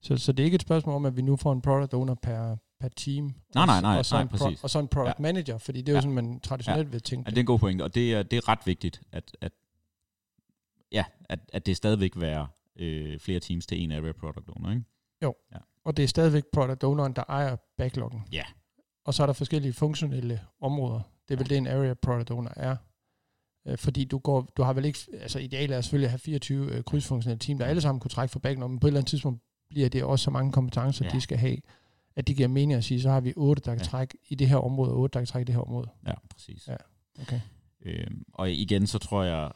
Så, 0.00 0.16
så 0.16 0.32
det 0.32 0.42
er 0.42 0.44
ikke 0.44 0.54
et 0.54 0.62
spørgsmål 0.62 0.94
om, 0.94 1.06
at 1.06 1.16
vi 1.16 1.22
nu 1.22 1.36
får 1.36 1.52
en 1.52 1.60
product 1.60 1.94
owner 1.94 2.14
per, 2.14 2.56
per 2.80 2.88
team. 2.88 3.24
Nej, 3.24 3.62
og, 3.62 3.66
nej, 3.66 3.80
nej, 3.80 3.98
og 3.98 4.06
så 4.06 4.14
nej, 4.14 4.22
en 4.22 4.28
præcis. 4.28 4.62
og 4.64 4.70
så 4.70 4.78
en 4.78 4.88
product 4.88 5.18
Ja. 5.18 5.22
manager, 5.22 5.58
fordi 5.58 5.80
det 5.80 5.88
er 5.88 5.92
jo 5.92 5.96
Ja. 5.96 6.00
sådan, 6.00 6.14
man 6.14 6.40
traditionelt 6.40 6.92
vil 6.92 7.00
tænke 7.00 7.26
Ja, 7.26 7.30
det 7.30 7.36
er 7.36 7.42
en 7.42 7.46
god 7.46 7.58
pointe, 7.58 7.82
og 7.82 7.94
det 7.94 8.14
er, 8.14 8.22
det 8.22 8.36
er 8.36 8.48
ret 8.48 8.58
vigtigt, 8.66 9.02
at, 9.12 9.36
at, 9.40 9.52
ja, 10.92 11.04
at, 11.28 11.38
at 11.52 11.66
det 11.66 11.76
stadigvæk 11.76 12.12
være 12.16 12.46
øh, 12.76 13.18
flere 13.18 13.40
teams 13.40 13.66
til 13.66 13.82
en 13.82 13.92
area 13.92 14.12
product 14.12 14.48
owner, 14.48 14.70
ikke? 14.70 14.84
Og 15.84 15.96
det 15.96 16.02
er 16.02 16.06
stadigvæk 16.08 16.44
product 16.52 16.84
owneren, 16.84 17.12
der 17.12 17.24
ejer 17.28 17.56
backloggen. 17.78 18.22
Ja. 18.32 18.42
Og 19.04 19.14
så 19.14 19.22
er 19.22 19.26
der 19.26 19.32
forskellige 19.32 19.72
funktionelle 19.72 20.40
områder. 20.60 21.00
Det 21.28 21.34
er 21.34 21.38
vel 21.38 21.48
det, 21.50 21.58
en 21.58 21.66
area 21.66 21.94
product 21.94 22.30
owner 22.30 22.50
er. 22.56 22.76
Øh, 23.66 23.78
Fordi 23.78 24.04
du, 24.04 24.18
går, 24.18 24.48
du 24.56 24.62
har 24.62 24.72
vel 24.72 24.84
ikke, 24.84 24.98
altså 25.12 25.38
idealet 25.38 25.76
er 25.76 25.80
selvfølgelig 25.80 26.06
at 26.06 26.10
have 26.10 26.18
24 26.18 26.72
øh, 26.72 26.84
krydsfunktionelle 26.84 27.38
team, 27.38 27.58
der 27.58 27.66
alle 27.66 27.80
sammen 27.82 28.00
kunne 28.00 28.10
trække 28.10 28.32
for 28.32 28.38
backloggen, 28.38 28.72
men 28.74 28.80
på 28.80 28.86
et 28.86 28.88
eller 28.88 29.00
andet 29.00 29.10
tidspunkt 29.10 29.42
bliver 29.70 29.88
det 29.88 30.04
også 30.04 30.22
så 30.22 30.30
mange 30.30 30.52
kompetencer, 30.52 31.04
Ja. 31.04 31.10
de 31.10 31.20
skal 31.20 31.38
have, 31.38 31.56
at 32.16 32.26
det 32.26 32.36
giver 32.36 32.48
mening 32.48 32.72
at 32.72 32.84
sige, 32.84 33.02
så 33.02 33.10
har 33.10 33.20
vi 33.20 33.32
otte, 33.36 33.62
der 33.64 33.70
kan 33.74 33.78
Ja. 33.80 33.84
trække 33.84 34.18
i 34.28 34.34
det 34.34 34.48
her 34.48 34.56
område, 34.56 34.90
og 34.92 34.98
otte, 34.98 35.12
der 35.14 35.20
kan 35.20 35.26
trække 35.26 35.44
i 35.44 35.46
det 35.46 35.54
her 35.54 35.62
område. 35.62 35.88
Ja, 36.06 36.14
præcis. 36.30 36.68
Ja. 36.68 36.76
Okay. 37.22 37.40
Øhm, 37.80 38.24
og 38.32 38.50
igen, 38.50 38.86
så 38.86 38.98
tror 38.98 39.22
jeg, 39.22 39.52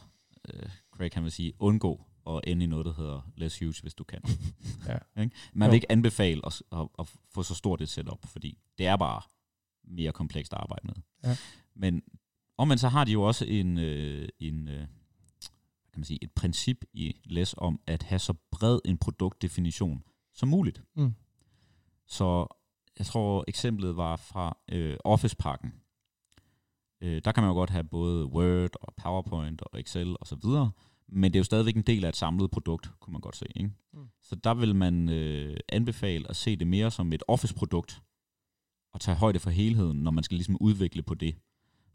øh, 0.54 0.68
Craig 0.96 1.10
kan 1.12 1.22
vil 1.24 1.32
sige, 1.32 1.52
undgå 1.58 2.00
at 2.28 2.40
ende 2.46 2.64
i 2.64 2.66
noget, 2.66 2.86
der 2.86 2.94
hedder 2.94 3.30
less 3.36 3.58
huge, 3.58 3.74
hvis 3.82 3.94
du 3.94 4.04
kan. 4.04 4.20
Ja. 4.88 4.98
Man 5.54 5.70
vil 5.70 5.74
ikke 5.74 5.92
anbefale 5.92 6.40
at, 6.46 6.62
at, 6.72 6.88
at 6.98 7.08
få 7.34 7.42
så 7.42 7.54
stort 7.54 7.80
et 7.80 7.88
setup, 7.88 8.26
fordi 8.26 8.58
det 8.78 8.86
er 8.86 8.96
bare 8.96 9.22
mere 9.84 10.12
komplekst 10.12 10.52
at 10.52 10.58
arbejde 10.58 10.86
med. 10.86 10.94
Ja. 11.24 11.36
Men 11.74 12.02
omvendt 12.58 12.80
så 12.80 12.88
har 12.88 13.04
de 13.04 13.12
jo 13.12 13.22
også 13.22 13.44
en, 13.44 13.78
øh, 13.78 14.28
en 14.38 14.68
øh, 14.68 14.86
kan 15.92 16.00
man 16.00 16.04
sige, 16.04 16.18
et 16.22 16.32
princip 16.32 16.84
i 16.92 17.16
LES 17.24 17.54
om 17.58 17.80
at 17.86 18.02
have 18.02 18.18
så 18.18 18.34
bred 18.50 18.78
en 18.84 18.98
produktdefinition 18.98 20.02
som 20.34 20.48
muligt. 20.48 20.82
Mm. 20.96 21.14
Så 22.06 22.46
jeg 22.98 23.06
tror 23.06 23.44
eksemplet 23.48 23.96
var 23.96 24.16
fra 24.16 24.56
øh, 24.68 24.96
Office-pakken. 25.04 25.72
Øh, 27.00 27.22
der 27.24 27.32
kan 27.32 27.42
man 27.42 27.50
jo 27.50 27.54
godt 27.54 27.70
have 27.70 27.84
både 27.84 28.26
Word 28.26 28.70
og 28.80 28.94
PowerPoint 28.96 29.62
og 29.62 29.80
Excel 29.80 30.16
og 30.20 30.26
så 30.26 30.36
videre, 30.36 30.70
men 31.08 31.32
det 31.32 31.36
er 31.36 31.40
jo 31.40 31.44
stadigvæk 31.44 31.76
en 31.76 31.82
del 31.82 32.04
af 32.04 32.08
et 32.08 32.16
samlet 32.16 32.50
produkt, 32.50 32.90
kunne 33.00 33.12
man 33.12 33.20
godt 33.20 33.36
se. 33.36 33.46
Ikke? 33.56 33.70
Mm. 33.92 34.06
Så 34.22 34.34
der 34.34 34.54
vil 34.54 34.74
man 34.74 35.08
øh, 35.08 35.56
anbefale 35.68 36.28
at 36.30 36.36
se 36.36 36.56
det 36.56 36.66
mere 36.66 36.90
som 36.90 37.12
et 37.12 37.22
Office-produkt, 37.28 38.02
og 38.92 39.00
tage 39.00 39.16
højde 39.16 39.38
for 39.38 39.50
helheden, 39.50 40.02
når 40.02 40.10
man 40.10 40.24
skal 40.24 40.34
ligesom 40.36 40.56
udvikle 40.60 41.02
på 41.02 41.14
det, 41.14 41.36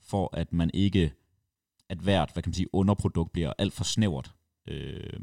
for 0.01 0.29
at 0.37 0.53
man 0.53 0.71
ikke, 0.73 1.13
at 1.89 1.97
hvert, 1.97 2.29
hvad 2.33 2.43
kan 2.43 2.49
man 2.49 2.53
sige, 2.53 2.75
underprodukt 2.75 3.31
bliver 3.31 3.53
alt 3.57 3.73
for 3.73 3.83
snævert. 3.83 4.35
Øh, 4.67 5.19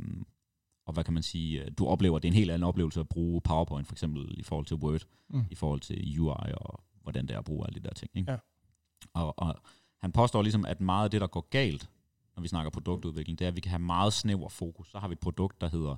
og 0.86 0.92
hvad 0.94 1.04
kan 1.04 1.14
man 1.14 1.22
sige, 1.22 1.64
øh, 1.64 1.70
du 1.78 1.86
oplever, 1.86 2.18
det 2.18 2.28
er 2.28 2.32
en 2.32 2.36
helt 2.38 2.50
anden 2.50 2.68
oplevelse 2.68 3.00
at 3.00 3.08
bruge 3.08 3.40
PowerPoint 3.40 3.86
for 3.86 3.94
eksempel 3.94 4.34
i 4.38 4.42
forhold 4.42 4.66
til 4.66 4.76
Word, 4.76 5.00
Mm. 5.30 5.44
i 5.50 5.54
forhold 5.54 5.80
til 5.80 6.20
UI 6.20 6.52
og 6.54 6.80
hvordan 7.02 7.26
det 7.26 7.34
er 7.34 7.38
at 7.38 7.44
bruge 7.44 7.66
alle 7.66 7.80
de 7.80 7.88
der 7.88 7.94
ting. 7.94 8.10
Ikke? 8.14 8.32
Ja. 8.32 8.38
Og, 9.14 9.38
og 9.38 9.54
han 10.00 10.12
påstår 10.12 10.42
ligesom, 10.42 10.64
at 10.64 10.80
meget 10.80 11.04
af 11.04 11.10
det, 11.10 11.20
der 11.20 11.26
går 11.26 11.48
galt, 11.50 11.90
når 12.38 12.42
vi 12.42 12.48
snakker 12.48 12.70
produktudvikling, 12.70 13.38
det 13.38 13.44
er, 13.44 13.48
at 13.48 13.56
vi 13.56 13.60
kan 13.60 13.70
have 13.70 13.78
meget 13.82 14.12
snæver 14.12 14.48
fokus. 14.48 14.90
Så 14.90 14.98
har 14.98 15.08
vi 15.08 15.12
et 15.12 15.18
produkt, 15.18 15.60
der 15.60 15.68
hedder, 15.68 15.96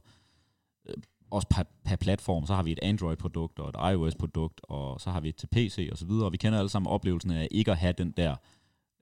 øh, 0.88 0.94
også 1.30 1.48
per, 1.48 1.62
per 1.84 1.96
platform, 1.96 2.46
så 2.46 2.54
har 2.54 2.62
vi 2.62 2.72
et 2.72 2.78
Android-produkt 2.82 3.58
og 3.58 3.68
et 3.68 3.92
iOS-produkt, 3.92 4.60
og 4.62 5.00
så 5.00 5.10
har 5.10 5.20
vi 5.20 5.28
et 5.28 5.36
til 5.36 5.46
PC 5.46 5.88
og 5.92 5.98
så 5.98 6.06
videre, 6.06 6.24
og 6.24 6.32
vi 6.32 6.36
kender 6.36 6.58
alle 6.58 6.68
sammen 6.68 6.92
oplevelsen 6.92 7.30
af 7.30 7.48
ikke 7.50 7.70
at 7.70 7.76
have 7.76 7.92
den 7.92 8.10
der 8.10 8.36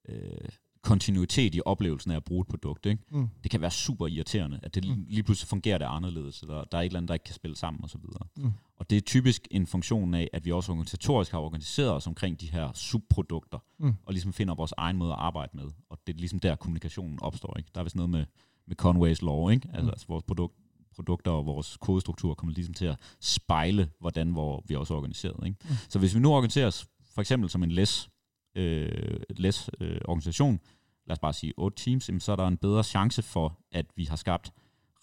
øh, 0.09 0.49
kontinuitet 0.89 1.55
i 1.55 1.61
oplevelsen 1.65 2.11
af 2.11 2.17
at 2.17 2.25
bruge 2.25 2.41
et 2.43 2.49
produkt. 2.49 2.87
Ikke? 2.87 3.03
Mm. 3.11 3.29
Det 3.43 3.51
kan 3.51 3.61
være 3.61 3.71
super 3.71 4.07
irriterende, 4.07 4.61
at 4.63 4.75
det 4.75 4.89
Mm. 4.89 5.05
lige 5.09 5.23
pludselig 5.23 5.49
fungerer 5.49 5.79
det 5.79 5.87
anderledes, 5.89 6.41
eller 6.41 6.65
der 6.65 6.79
er 6.79 6.83
et 6.83 6.87
eller 6.87 6.97
andet, 6.99 7.09
der 7.09 7.15
ikke 7.15 7.25
kan 7.25 7.35
spille 7.35 7.57
sammen 7.57 7.85
og 7.85 7.91
så 7.91 7.99
videre. 7.99 8.27
Mm. 8.37 8.53
Og 8.77 8.91
det 8.91 8.97
er 8.97 9.01
typisk 9.01 9.49
en 9.51 9.67
funktion 9.67 10.15
af, 10.15 10.29
at 10.33 10.45
vi 10.45 10.53
også 10.53 10.73
organisatorisk 10.73 11.33
har 11.33 11.39
organiseret 11.39 11.93
os 11.93 12.07
omkring 12.07 12.41
de 12.41 12.51
her 12.51 12.73
subprodukter, 12.75 13.59
Mm. 13.79 13.95
og 14.07 14.13
ligesom 14.13 14.33
finder 14.33 14.55
vores 14.55 14.73
egen 14.77 14.97
måde 14.97 15.13
at 15.13 15.19
arbejde 15.19 15.51
med. 15.57 15.65
Og 15.91 15.99
det 16.07 16.15
er 16.15 16.19
ligesom 16.19 16.39
der, 16.39 16.57
kommunikationen 16.57 17.19
opstår. 17.23 17.57
Ikke? 17.59 17.71
Der 17.75 17.81
er 17.81 17.85
vist 17.85 17.97
noget 17.97 18.11
med, 18.11 18.25
med 18.67 18.77
Conway's 18.83 19.25
Law, 19.27 19.49
ikke? 19.49 19.69
Altså, 19.69 19.83
Mm. 19.83 19.89
altså 19.89 20.07
vores 20.09 20.25
produkt, 20.25 20.55
produkter 20.95 21.31
og 21.31 21.47
vores 21.47 21.77
kodestruktur 21.81 22.35
kommer 22.35 22.55
ligesom 22.55 22.75
til 22.75 22.85
at 22.87 22.97
spejle, 23.21 23.91
hvordan 24.01 24.31
hvor 24.33 24.65
vi 24.69 24.75
er 24.75 24.79
også 24.79 24.95
organiseret. 24.95 25.47
Ikke? 25.47 25.57
Mm. 25.69 25.75
Så 25.89 25.99
hvis 25.99 26.15
vi 26.15 26.21
nu 26.21 26.33
organiserer 26.33 26.67
os 26.67 26.87
for 27.15 27.21
eksempel 27.21 27.51
som 27.51 27.63
en 27.63 27.71
læs, 27.71 28.09
øh, 28.55 29.21
læs 29.37 29.71
øh, 29.81 30.01
organisation, 30.05 30.61
lad 31.09 31.13
os 31.13 31.19
bare 31.19 31.33
sige 31.33 31.53
otte 31.57 31.85
teams, 31.85 32.09
jamen, 32.09 32.21
så 32.21 32.33
er 32.33 32.37
der 32.37 32.47
en 32.47 32.57
bedre 32.57 32.85
chance 32.85 33.23
for, 33.23 33.59
at 33.73 33.87
vi 33.97 34.05
har 34.05 34.17
skabt 34.17 34.53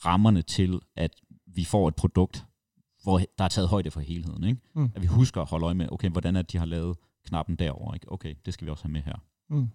rammerne 0.05 0.41
til, 0.41 0.79
at 0.95 1.11
vi 1.45 1.63
får 1.63 1.87
et 1.87 1.95
produkt, 1.95 2.45
hvor 3.03 3.21
der 3.37 3.43
er 3.43 3.47
taget 3.47 3.69
højde 3.69 3.91
for 3.91 3.99
helheden. 3.99 4.43
Ikke? 4.43 4.61
Mm. 4.73 4.89
At 4.95 5.01
vi 5.01 5.07
husker 5.07 5.41
at 5.41 5.49
holde 5.49 5.65
øje 5.65 5.73
med, 5.73 5.87
okay, 5.91 6.09
hvordan 6.09 6.35
er 6.35 6.41
de 6.41 6.57
har 6.57 6.65
lavet 6.65 6.97
knappen 7.25 7.55
derover. 7.55 7.93
Ikke? 7.93 8.11
Okay, 8.11 8.35
det 8.45 8.53
skal 8.53 8.65
vi 8.65 8.71
også 8.71 8.83
have 8.83 8.91
med 8.91 9.01
her. 9.01 9.15
Mm. 9.49 9.69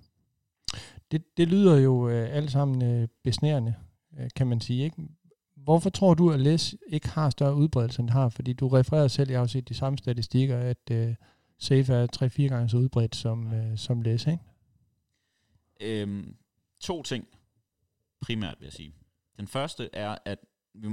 Det, 1.10 1.22
det 1.36 1.48
lyder 1.48 1.76
jo 1.76 2.08
øh, 2.08 2.36
alle 2.36 2.50
sammen 2.50 2.82
øh, 2.82 3.08
besnærende, 3.24 3.74
øh, 4.18 4.28
kan 4.36 4.46
man 4.46 4.60
sige. 4.60 4.84
Ikke? 4.84 4.96
Hvorfor 5.56 5.90
tror 5.90 6.14
du, 6.14 6.30
at 6.30 6.40
læs 6.40 6.74
ikke 6.86 7.08
har 7.08 7.30
større 7.30 7.54
udbredelse, 7.54 8.00
end 8.00 8.08
det 8.08 8.14
har? 8.14 8.28
Fordi 8.28 8.52
du 8.52 8.68
refererer 8.68 9.08
selv, 9.08 9.30
jeg 9.30 9.38
har 9.38 9.44
jo 9.44 9.48
set 9.48 9.68
de 9.68 9.74
samme 9.74 9.98
statistikker, 9.98 10.58
at 10.58 10.90
øh, 10.90 11.14
Safe 11.58 11.94
er 11.94 12.06
3-4 12.16 12.42
gange 12.42 12.68
så 12.68 12.76
udbredt 12.76 13.16
som, 13.16 13.52
øh, 13.52 13.78
som 13.78 14.02
læs, 14.02 14.26
ikke? 14.26 14.44
Øhm, 15.80 16.36
to 16.80 17.02
ting 17.02 17.28
primært, 18.20 18.60
vil 18.60 18.66
jeg 18.66 18.72
sige. 18.72 18.94
Den 19.36 19.46
første 19.46 19.90
er, 19.92 20.18
at 20.24 20.38
vi, 20.74 20.88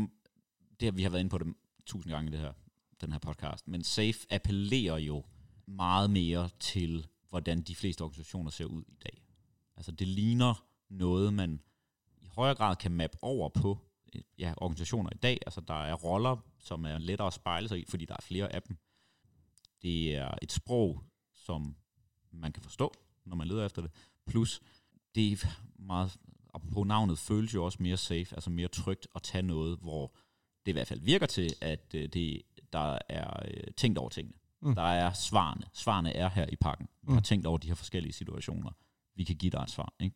det 0.80 0.82
her, 0.82 0.91
vi 0.91 1.04
har 1.04 1.10
været 1.10 1.19
inde 1.19 1.30
på 1.30 1.38
det 1.38 1.54
tusind 1.86 2.13
gange 2.13 2.30
i 2.30 2.32
det 2.32 2.39
her, 2.39 2.54
den 3.02 3.12
her 3.12 3.19
podcast, 3.19 3.67
men 3.67 3.84
SAFE 3.84 4.28
appellerer 4.30 4.97
jo 4.97 5.23
meget 5.65 6.10
mere 6.10 6.50
til, 6.60 7.08
hvordan 7.30 7.62
de 7.62 7.76
fleste 7.76 8.02
organisationer 8.02 8.52
ser 8.52 8.65
ud 8.65 8.84
i 8.88 8.95
dag. 9.06 9.23
Altså 9.78 9.91
det 9.91 10.08
ligner 10.08 10.65
noget, 10.89 11.34
man 11.34 11.62
i 12.21 12.28
højere 12.28 12.56
grad 12.56 12.76
kan 12.76 12.91
mappe 12.91 13.17
over 13.21 13.50
på 13.50 13.80
øh, 14.15 14.21
ja, 14.38 14.54
organisationer 14.58 15.10
i 15.13 15.17
dag. 15.17 15.39
Altså 15.45 15.62
der 15.62 15.84
er 15.84 15.93
roller, 15.93 16.38
som 16.60 16.86
er 16.86 16.97
lettere 16.97 17.28
at 17.28 17.34
spejle 17.34 17.67
sig 17.67 17.80
i, 17.80 17.86
fordi 17.88 18.06
der 18.06 18.13
er 18.13 18.21
flere 18.21 18.54
af 18.54 18.62
dem. 18.62 18.78
Det 19.82 20.15
er 20.15 20.32
et 20.41 20.52
sprog, 20.52 21.04
som 21.34 21.76
man 22.32 22.52
kan 22.52 22.63
forstå, 22.63 22.93
når 23.26 23.36
man 23.36 23.47
leder 23.47 23.65
efter 23.65 23.82
det. 23.82 23.91
Plus, 24.28 24.62
det 25.16 25.32
er 25.32 25.48
meget, 25.80 26.18
på 26.74 26.84
navnet 26.84 27.20
føles 27.20 27.54
jo 27.54 27.66
også 27.66 27.78
mere 27.82 27.98
safe, 27.98 28.28
altså 28.32 28.50
mere 28.50 28.68
trygt 28.68 29.08
at 29.16 29.22
tage 29.24 29.42
noget, 29.42 29.78
hvor 29.82 30.16
det 30.66 30.72
i 30.72 30.74
hvert 30.74 30.88
fald 30.88 31.00
virker 31.02 31.26
til, 31.26 31.54
at 31.62 31.92
øh, 31.96 32.10
det, 32.10 32.42
der 32.74 32.98
er 33.10 33.44
øh, 33.48 33.63
tænkt 33.78 33.98
over 33.98 34.10
tingene. 34.10 34.38
Mm. 34.62 34.76
Der 34.76 34.82
er 34.82 35.13
svarene. 35.13 35.63
Svarene 35.74 36.13
er 36.16 36.30
her 36.30 36.46
i 36.52 36.56
pakken. 36.56 36.88
Vi 37.02 37.12
har 37.12 37.20
Mm. 37.20 37.24
tænkt 37.24 37.46
over 37.48 37.58
de 37.58 37.68
her 37.68 37.76
forskellige 37.76 38.13
situationer. 38.13 38.72
Vi 39.16 39.24
kan 39.24 39.36
give 39.36 39.50
dig 39.50 39.60
et 39.62 39.70
svar. 39.70 39.94
Ikke? 40.00 40.16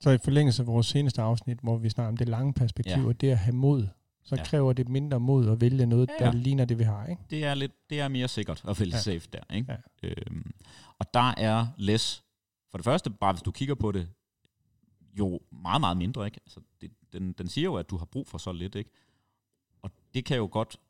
Så 0.00 0.10
i 0.10 0.18
forlængelse 0.18 0.62
af 0.62 0.66
vores 0.66 0.86
seneste 0.86 1.22
afsnit, 1.22 1.58
hvor 1.62 1.76
vi 1.76 1.88
snakker 1.90 2.08
om 2.08 2.16
det 2.16 2.28
lange 2.28 2.52
perspektiv, 2.52 3.02
Ja. 3.02 3.06
og 3.08 3.20
det 3.20 3.30
at 3.30 3.38
have 3.38 3.54
mod, 3.54 3.88
så 4.24 4.36
Ja. 4.36 4.44
kræver 4.44 4.72
det 4.72 4.88
mindre 4.88 5.20
mod 5.20 5.48
at 5.50 5.60
vælge 5.60 5.86
noget, 5.86 6.10
Ja, 6.20 6.24
der 6.24 6.32
ligner 6.32 6.64
det, 6.64 6.78
vi 6.78 6.84
har, 6.84 7.06
ikke? 7.06 7.22
Det 7.30 7.44
er, 7.44 7.54
lidt, 7.54 7.72
det 7.90 8.00
er 8.00 8.08
mere 8.08 8.28
sikkert 8.28 8.62
at 8.68 8.80
vælge 8.80 8.94
ja. 8.94 9.00
safe 9.00 9.28
der. 9.32 9.54
Ikke? 9.54 9.72
Ja. 10.02 10.08
Øhm, 10.08 10.50
og 10.98 11.14
der 11.14 11.34
er 11.36 11.66
less, 11.78 12.24
for 12.76 12.78
det 12.78 12.84
første, 12.84 13.10
bare 13.10 13.32
hvis 13.32 13.42
du 13.42 13.50
kigger 13.50 13.74
på 13.74 13.92
det, 13.92 14.08
jo 15.18 15.40
meget, 15.50 15.80
meget 15.80 15.96
mindre. 15.96 16.26
Ikke? 16.26 16.40
Altså, 16.46 16.60
det, 16.80 16.90
den, 17.12 17.32
den 17.32 17.48
siger 17.48 17.64
jo, 17.64 17.74
at 17.74 17.90
du 17.90 17.96
har 17.96 18.04
brug 18.04 18.28
for 18.28 18.38
så 18.38 18.52
lidt. 18.52 18.74
Ikke? 18.74 18.90
Og 19.82 19.90
det 20.14 20.24
kan 20.24 20.36
jo 20.36 20.48
godt 20.52 20.80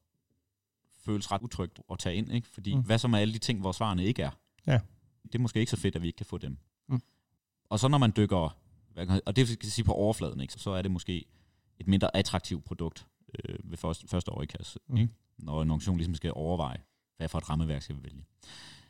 føles 0.99 1.33
ret 1.33 1.43
utrygt 1.43 1.81
at 1.91 1.99
tage 1.99 2.17
ind, 2.17 2.33
ikke? 2.33 2.47
fordi 2.49 2.75
Mm. 2.75 2.83
hvad 2.83 2.99
så 2.99 3.09
med 3.09 3.19
alle 3.19 3.35
de 3.35 3.39
ting, 3.39 3.61
hvor 3.61 3.73
svarene 3.73 4.05
ikke 4.05 4.23
er? 4.23 4.31
Ja. 4.67 4.81
Det 5.23 5.35
er 5.35 5.39
måske 5.39 5.61
ikke 5.61 5.71
så 5.71 5.77
fedt, 5.77 5.97
at 5.97 6.03
vi 6.03 6.07
ikke 6.07 6.17
kan 6.17 6.27
få 6.27 6.39
dem. 6.39 6.59
Mm. 6.89 7.01
Og 7.69 7.79
så 7.79 7.89
når 7.89 7.99
man 7.99 8.13
dykker, 8.17 8.59
kan- 8.97 9.21
og 9.27 9.37
det 9.37 9.49
vil 9.49 9.71
sige 9.73 9.85
på 9.85 9.93
overfladen, 9.93 10.41
ikke? 10.41 10.53
så 10.53 10.71
er 10.71 10.83
det 10.83 10.91
måske 10.91 11.25
et 11.79 11.87
mindre 11.89 12.17
attraktivt 12.17 12.65
produkt 12.65 13.07
øh, 13.39 13.71
ved 13.71 13.77
første, 13.77 14.09
første 14.09 14.31
øjekast, 14.31 14.79
mm. 14.89 14.97
ikke? 14.97 15.13
når 15.39 15.63
en 15.63 15.71
organisation 15.71 15.97
ligesom 15.97 16.15
skal 16.15 16.33
overveje, 16.35 16.83
hvad 17.17 17.29
for 17.29 17.39
et 17.39 17.51
rammeværk 17.51 17.83
skal 17.83 17.97
vi 17.97 18.03
vælge. 18.03 18.25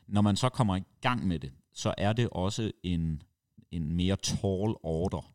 Når 0.06 0.20
man 0.20 0.36
så 0.36 0.48
kommer 0.48 0.76
i 0.76 0.82
gang 1.00 1.26
med 1.26 1.38
det, 1.38 1.52
så 1.72 1.94
er 1.98 2.12
det 2.12 2.28
også 2.32 2.72
en, 2.82 3.22
en 3.70 3.92
mere 3.92 4.16
tall 4.16 4.74
order 4.82 5.34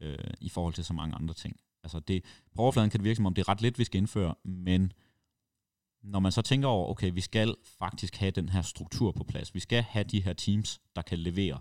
øh, 0.00 0.34
i 0.40 0.48
forhold 0.48 0.74
til 0.74 0.84
så 0.84 0.92
mange 0.92 1.14
andre 1.14 1.34
ting. 1.34 1.56
Altså 1.82 2.00
det, 2.00 2.24
på 2.54 2.62
overfladen 2.62 2.90
kan 2.90 3.00
det 3.00 3.04
virke 3.04 3.16
som 3.16 3.26
om, 3.26 3.34
det 3.34 3.42
er 3.42 3.48
ret 3.48 3.62
let, 3.62 3.78
vi 3.78 3.84
skal 3.84 3.98
indføre, 3.98 4.34
men 4.44 4.92
når 6.02 6.20
man 6.20 6.32
så 6.32 6.42
tænker 6.42 6.68
over, 6.68 6.90
okay, 6.90 7.10
vi 7.14 7.20
skal 7.20 7.54
faktisk 7.64 8.16
have 8.16 8.30
den 8.30 8.48
her 8.48 8.62
struktur 8.62 9.12
på 9.12 9.24
plads. 9.24 9.54
Vi 9.54 9.60
skal 9.60 9.82
have 9.82 10.04
de 10.04 10.22
her 10.22 10.32
teams, 10.32 10.80
der 10.96 11.02
kan 11.02 11.18
levere 11.18 11.60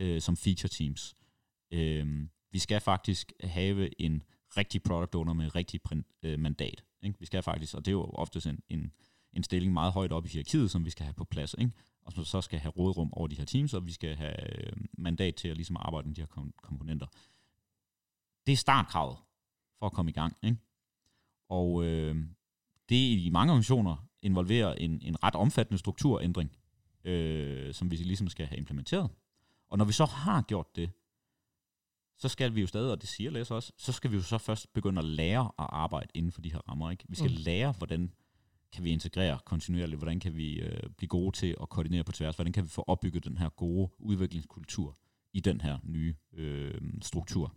øh, 0.00 0.20
som 0.20 0.36
feature 0.36 0.68
teams. 0.68 1.14
Øh, 1.70 2.28
vi 2.50 2.58
skal 2.58 2.80
faktisk 2.80 3.32
have 3.40 4.00
en 4.00 4.22
rigtig 4.56 4.82
product 4.82 5.14
owner 5.14 5.32
med 5.32 5.54
rigtig 5.54 5.82
print, 5.82 6.06
øh, 6.22 6.38
mandat. 6.38 6.84
Ikke? 7.02 7.18
Vi 7.18 7.26
skal 7.26 7.42
faktisk, 7.42 7.74
og 7.74 7.84
det 7.84 7.90
er 7.90 7.92
jo 7.92 8.02
ofte 8.04 8.50
en, 8.50 8.60
en, 8.68 8.92
en 9.32 9.42
stilling 9.42 9.72
meget 9.72 9.92
højt 9.92 10.12
op 10.12 10.26
i 10.26 10.28
hierarkiet, 10.28 10.70
som 10.70 10.84
vi 10.84 10.90
skal 10.90 11.04
have 11.04 11.14
på 11.14 11.24
plads. 11.24 11.54
Ikke? 11.58 11.72
Og 12.02 12.12
som 12.12 12.24
så 12.24 12.40
skal 12.40 12.58
have 12.58 12.72
rådrum 12.72 13.12
over 13.12 13.26
de 13.26 13.36
her 13.36 13.44
teams, 13.44 13.74
og 13.74 13.86
vi 13.86 13.92
skal 13.92 14.16
have 14.16 14.66
øh, 14.66 14.72
mandat 14.98 15.34
til 15.34 15.48
at 15.48 15.56
ligesom 15.56 15.76
arbejde 15.80 16.08
med 16.08 16.14
de 16.14 16.20
her 16.20 16.26
kom- 16.26 16.54
komponenter. 16.62 17.06
Det 18.46 18.52
er 18.52 18.56
startkravet 18.56 19.16
for 19.78 19.86
at 19.86 19.92
komme 19.92 20.10
i 20.10 20.14
gang. 20.14 20.36
Ikke? 20.42 20.56
Og 21.48 21.84
øh, 21.84 22.16
det 22.88 22.96
i 22.96 23.28
mange 23.32 23.52
organisationer 23.52 24.08
involverer 24.22 24.74
en, 24.74 25.02
en 25.02 25.24
ret 25.24 25.34
omfattende 25.34 25.78
strukturændring, 25.78 26.56
øh, 27.04 27.74
som 27.74 27.90
vi 27.90 27.96
ligesom 27.96 28.28
skal 28.28 28.46
have 28.46 28.58
implementeret. 28.58 29.10
Og 29.68 29.78
når 29.78 29.84
vi 29.84 29.92
så 29.92 30.04
har 30.04 30.42
gjort 30.42 30.76
det, 30.76 30.90
så 32.18 32.28
skal 32.28 32.54
vi 32.54 32.60
jo 32.60 32.66
stadig, 32.66 32.90
og 32.90 33.00
det 33.00 33.08
siger 33.08 33.30
Læs 33.30 33.50
også, 33.50 33.72
så 33.76 33.92
skal 33.92 34.10
vi 34.10 34.16
jo 34.16 34.22
så 34.22 34.38
først 34.38 34.72
begynde 34.72 34.98
at 34.98 35.04
lære 35.04 35.44
at 35.44 35.66
arbejde 35.68 36.08
inden 36.14 36.32
for 36.32 36.40
de 36.40 36.52
her 36.52 36.58
rammer. 36.68 36.90
Ikke? 36.90 37.04
Vi 37.08 37.16
skal 37.16 37.30
mm. 37.30 37.36
lære, 37.38 37.72
hvordan 37.72 38.12
kan 38.72 38.84
vi 38.84 38.90
integrere 38.90 39.38
kontinuerligt, 39.44 39.98
hvordan 39.98 40.20
kan 40.20 40.36
vi 40.36 40.60
øh, 40.60 40.90
blive 40.96 41.08
gode 41.08 41.36
til 41.36 41.56
at 41.60 41.68
koordinere 41.68 42.04
på 42.04 42.12
tværs, 42.12 42.36
hvordan 42.36 42.52
kan 42.52 42.64
vi 42.64 42.68
få 42.68 42.84
opbygget 42.86 43.24
den 43.24 43.38
her 43.38 43.48
gode 43.48 43.90
udviklingskultur 43.98 44.98
i 45.32 45.40
den 45.40 45.60
her 45.60 45.78
nye 45.84 46.14
øh, 46.32 46.80
struktur. 47.02 47.54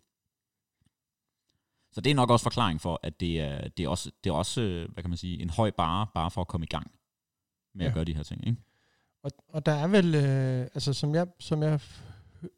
Så 1.91 2.01
det 2.01 2.11
er 2.11 2.15
nok 2.15 2.29
også 2.29 2.43
forklaring 2.43 2.81
for, 2.81 2.99
at 3.03 3.19
det 3.19 3.41
er, 3.41 3.67
det 3.67 3.85
er 3.85 3.89
også, 3.89 4.11
det 4.23 4.29
er 4.29 4.33
også 4.33 4.87
hvad 4.93 5.03
kan 5.03 5.09
man 5.09 5.17
sige, 5.17 5.41
en 5.41 5.49
høj 5.49 5.71
bare, 5.71 6.07
bare 6.13 6.31
for 6.31 6.41
at 6.41 6.47
komme 6.47 6.63
i 6.63 6.67
gang 6.67 6.91
med 7.73 7.85
ja. 7.85 7.87
at 7.87 7.93
gøre 7.93 8.05
de 8.05 8.15
her 8.15 8.23
ting. 8.23 8.47
Ikke? 8.47 8.61
Og, 9.23 9.31
og 9.47 9.65
der 9.65 9.71
er 9.71 9.87
vel, 9.87 10.15
øh, 10.15 10.61
altså 10.61 10.93
som 10.93 11.15
jeg, 11.15 11.27
som 11.39 11.63
jeg 11.63 11.79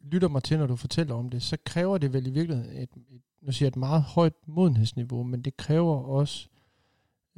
lytter 0.00 0.28
mig 0.28 0.42
til, 0.42 0.58
når 0.58 0.66
du 0.66 0.76
fortæller 0.76 1.14
om 1.14 1.30
det, 1.30 1.42
så 1.42 1.56
kræver 1.64 1.98
det 1.98 2.12
vel 2.12 2.26
i 2.26 2.30
virkeligheden 2.30 2.76
et, 2.76 2.88
et, 3.10 3.22
nu 3.42 3.52
siger 3.52 3.66
jeg, 3.66 3.70
et 3.70 3.76
meget 3.76 4.02
højt 4.02 4.34
modenhedsniveau, 4.46 5.22
men 5.22 5.42
det 5.42 5.56
kræver 5.56 5.96
også 5.96 6.48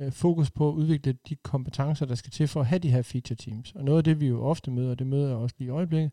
øh, 0.00 0.12
fokus 0.12 0.50
på 0.50 0.68
at 0.68 0.72
udvikle 0.72 1.12
de 1.28 1.36
kompetencer, 1.36 2.06
der 2.06 2.14
skal 2.14 2.30
til 2.30 2.48
for 2.48 2.60
at 2.60 2.66
have 2.66 2.78
de 2.78 2.90
her 2.90 3.02
feature 3.02 3.36
teams. 3.36 3.72
Og 3.72 3.84
noget 3.84 3.98
af 3.98 4.04
det, 4.04 4.20
vi 4.20 4.26
jo 4.26 4.42
ofte 4.42 4.70
møder, 4.70 4.90
og 4.90 4.98
det 4.98 5.06
møder 5.06 5.28
jeg 5.28 5.36
også 5.36 5.54
lige 5.58 5.68
i 5.68 5.70
øjeblikket, 5.70 6.12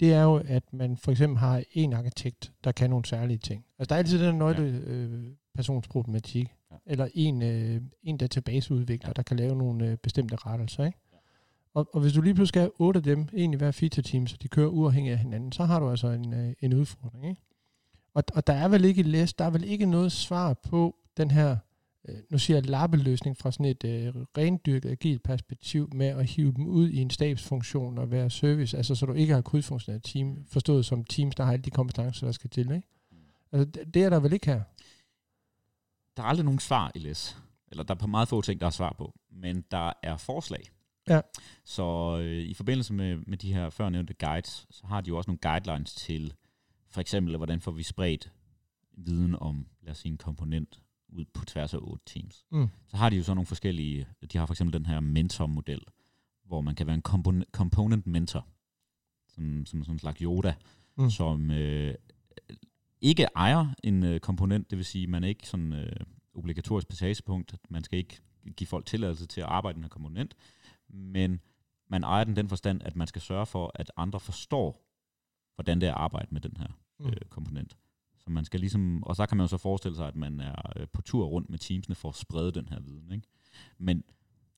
det 0.00 0.12
er 0.12 0.22
jo, 0.22 0.42
at 0.46 0.72
man 0.72 0.96
for 0.96 1.10
eksempel 1.10 1.38
har 1.38 1.62
en 1.72 1.92
arkitekt, 1.92 2.52
der 2.64 2.72
kan 2.72 2.90
nogle 2.90 3.04
særlige 3.04 3.38
ting. 3.38 3.64
Altså 3.78 3.88
der 3.88 3.94
er 3.94 3.98
altid 3.98 4.26
den 4.26 4.38
nøgle 4.38 4.82
øh, 4.86 5.26
personsproblematik, 5.54 6.48
ja. 6.70 6.76
eller 6.86 7.08
en, 7.14 7.42
øh, 7.42 7.80
en 8.02 8.16
databaseudvikler, 8.16 9.08
ja. 9.08 9.12
der 9.12 9.22
kan 9.22 9.36
lave 9.36 9.56
nogle 9.56 9.86
øh, 9.86 9.96
bestemte 9.96 10.36
rettelser. 10.36 10.84
Ikke? 10.84 10.98
Og, 11.74 11.88
og 11.92 12.00
hvis 12.00 12.12
du 12.12 12.20
lige 12.20 12.34
pludselig 12.34 12.48
skal 12.48 12.60
have 12.60 12.80
otte 12.80 12.98
af 12.98 13.04
dem, 13.04 13.28
en 13.32 13.52
i 13.52 13.56
hver 13.56 13.70
feature 13.70 14.02
team, 14.02 14.26
så 14.26 14.36
de 14.42 14.48
kører 14.48 14.68
uafhængigt 14.68 15.12
af 15.12 15.18
hinanden, 15.18 15.52
så 15.52 15.64
har 15.64 15.80
du 15.80 15.90
altså 15.90 16.08
en, 16.08 16.34
øh, 16.34 16.54
en 16.60 16.74
udfordring. 16.74 17.28
Ikke? 17.28 17.42
Og, 18.14 18.24
og 18.34 18.46
der 18.46 18.52
er 18.52 18.68
vel 18.68 18.84
ikke 18.84 19.02
læs, 19.02 19.34
der 19.34 19.44
er 19.44 19.50
vel 19.50 19.64
ikke 19.64 19.86
noget 19.86 20.12
svar 20.12 20.54
på 20.54 20.96
den 21.16 21.30
her, 21.30 21.56
øh, 22.08 22.16
nu 22.30 22.38
siger 22.38 22.56
jeg 22.56 22.66
lappeløsning 22.66 23.36
fra 23.36 23.52
sådan 23.52 23.66
et 23.66 23.84
øh, 23.84 24.14
rendyrket 24.38 24.90
agilt 24.90 25.22
perspektiv 25.22 25.88
med 25.94 26.06
at 26.06 26.26
hive 26.26 26.52
dem 26.52 26.66
ud 26.66 26.88
i 26.88 27.00
en 27.00 27.10
stabsfunktion 27.10 27.98
og 27.98 28.10
være 28.10 28.30
service, 28.30 28.76
altså 28.76 28.94
så 28.94 29.06
du 29.06 29.12
ikke 29.12 29.34
har 29.34 29.40
krydsfunktionelle 29.40 30.02
team, 30.02 30.44
forstået 30.46 30.86
som 30.86 31.04
teams, 31.04 31.34
der 31.34 31.44
har 31.44 31.52
alle 31.52 31.62
de 31.62 31.70
kompetencer, 31.70 32.26
der 32.26 32.32
skal 32.32 32.50
til. 32.50 32.72
Ikke? 32.72 32.88
Altså 33.52 33.70
det, 33.70 33.94
det 33.94 34.02
er 34.02 34.10
der 34.10 34.20
vel 34.20 34.32
ikke 34.32 34.46
her? 34.46 34.62
Der 36.16 36.22
er 36.22 36.26
aldrig 36.26 36.44
nogen 36.44 36.58
svar 36.58 36.92
i 36.94 36.98
læs. 36.98 37.38
Eller 37.70 37.84
der 37.84 37.94
er 37.94 37.98
på 37.98 38.06
meget 38.06 38.28
få 38.28 38.40
ting, 38.40 38.60
der 38.60 38.66
er 38.66 38.70
svar 38.70 38.94
på. 38.98 39.14
Men 39.30 39.64
der 39.70 39.92
er 40.02 40.16
forslag. 40.16 40.62
Ja. 41.08 41.20
Så 41.64 42.18
øh, 42.20 42.42
i 42.42 42.54
forbindelse 42.54 42.92
med, 42.92 43.16
med 43.16 43.38
de 43.38 43.54
her 43.54 43.70
førnævnte 43.70 44.14
guides, 44.14 44.66
så 44.70 44.86
har 44.86 45.00
de 45.00 45.08
jo 45.08 45.16
også 45.16 45.30
nogle 45.30 45.38
guidelines 45.42 45.94
til, 45.94 46.34
for 46.90 47.00
eksempel, 47.00 47.36
hvordan 47.36 47.60
får 47.60 47.72
vi 47.72 47.82
spredt 47.82 48.32
viden 48.92 49.36
om, 49.36 49.66
lad 49.82 49.90
os 49.90 49.98
sige, 49.98 50.12
en 50.12 50.18
komponent 50.18 50.80
ud 51.14 51.24
på 51.24 51.44
tværs 51.44 51.74
af 51.74 51.78
otte 51.78 52.04
teams. 52.06 52.46
Mm. 52.50 52.68
Så 52.88 52.96
har 52.96 53.10
de 53.10 53.16
jo 53.16 53.22
så 53.22 53.34
nogle 53.34 53.46
forskellige, 53.46 54.06
de 54.32 54.38
har 54.38 54.46
for 54.46 54.54
eksempel 54.54 54.72
den 54.72 54.86
her 54.86 55.00
mentor-model, 55.00 55.80
hvor 56.44 56.60
man 56.60 56.74
kan 56.74 56.86
være 56.86 56.94
en 56.94 57.02
component, 57.02 57.48
component 57.52 58.06
mentor, 58.06 58.46
som, 59.28 59.66
som 59.66 59.82
sådan 59.82 59.94
en 59.94 59.98
slags 59.98 60.18
Yoda, 60.18 60.54
mm. 60.96 61.10
som 61.10 61.50
øh, 61.50 61.94
ikke 63.00 63.26
ejer 63.36 63.66
en 63.82 64.02
øh, 64.02 64.20
komponent, 64.20 64.70
det 64.70 64.78
vil 64.78 64.84
sige, 64.84 65.06
man 65.06 65.24
er 65.24 65.28
ikke 65.28 65.48
sådan 65.48 65.72
øh, 65.72 65.96
obligatorisk 66.34 66.88
passagepunkt, 66.88 67.54
man 67.68 67.84
skal 67.84 67.98
ikke 67.98 68.20
give 68.56 68.68
folk 68.68 68.86
tilladelse 68.86 69.26
til 69.26 69.40
at 69.40 69.46
arbejde 69.46 69.78
med 69.78 69.84
en 69.84 69.90
komponent, 69.90 70.36
men 70.88 71.40
man 71.88 72.04
ejer 72.04 72.24
den 72.24 72.36
den 72.36 72.48
forstand, 72.48 72.82
at 72.82 72.96
man 72.96 73.06
skal 73.06 73.22
sørge 73.22 73.46
for, 73.46 73.72
at 73.74 73.92
andre 73.96 74.20
forstår, 74.20 74.84
hvordan 75.54 75.80
det 75.80 75.88
er 75.88 75.94
at 75.94 76.00
arbejde 76.00 76.28
med 76.30 76.40
den 76.40 76.56
her 76.56 76.68
mm. 76.98 77.06
øh, 77.06 77.16
komponent. 77.30 77.76
Så 78.24 78.30
man 78.30 78.44
skal 78.44 78.60
ligesom, 78.60 79.02
og 79.02 79.16
så 79.16 79.26
kan 79.26 79.36
man 79.36 79.44
jo 79.44 79.48
så 79.48 79.56
forestille 79.56 79.96
sig, 79.96 80.08
at 80.08 80.16
man 80.16 80.40
er 80.40 80.72
øh, 80.76 80.86
på 80.92 81.02
tur 81.02 81.26
rundt 81.26 81.50
med 81.50 81.58
teamsene 81.58 81.94
for 81.94 82.08
at 82.08 82.14
sprede 82.14 82.52
den 82.52 82.68
her 82.68 82.80
viden. 82.80 83.12
Ikke? 83.12 83.26
Men 83.78 84.04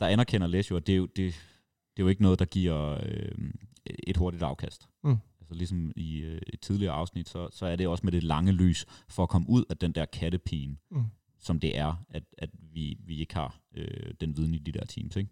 der 0.01 0.07
anerkender 0.07 0.47
Lesio, 0.47 0.77
at 0.77 0.87
det 0.87 0.93
er 0.93 0.97
jo, 0.97 1.07
det, 1.07 1.17
det 1.17 2.03
er 2.03 2.03
jo 2.03 2.09
ikke 2.09 2.23
noget, 2.23 2.39
der 2.39 2.45
giver 2.45 2.99
øh, 3.03 3.51
et 3.87 4.17
hurtigt 4.17 4.43
afkast. 4.43 4.89
Mm. 5.05 5.17
Altså 5.41 5.55
ligesom 5.55 5.93
i 5.97 6.19
øh, 6.19 6.41
et 6.47 6.61
tidligere 6.61 6.93
afsnit, 6.93 7.29
så, 7.29 7.49
så 7.53 7.67
er 7.67 7.77
det 7.77 7.89
også 7.89 8.05
med 8.05 8.13
det 8.13 8.23
lange 8.23 8.53
lys 8.53 8.87
for 9.09 9.23
at 9.23 9.29
komme 9.29 9.49
ud 9.49 9.65
af 9.71 9.77
den 9.77 9.93
der 9.93 10.05
kattepine, 10.05 10.77
mm. 10.91 11.05
som 11.39 11.61
det 11.61 11.79
er, 11.79 12.05
at, 12.09 12.23
at 12.39 12.51
vi, 12.73 12.97
vi 13.05 13.21
ikke 13.21 13.35
har 13.35 13.61
øh, 13.75 14.15
den 14.21 14.37
viden 14.37 14.55
i 14.55 14.59
de 14.59 14.73
der 14.73 14.85
teams. 14.85 15.17
Ikke? 15.17 15.31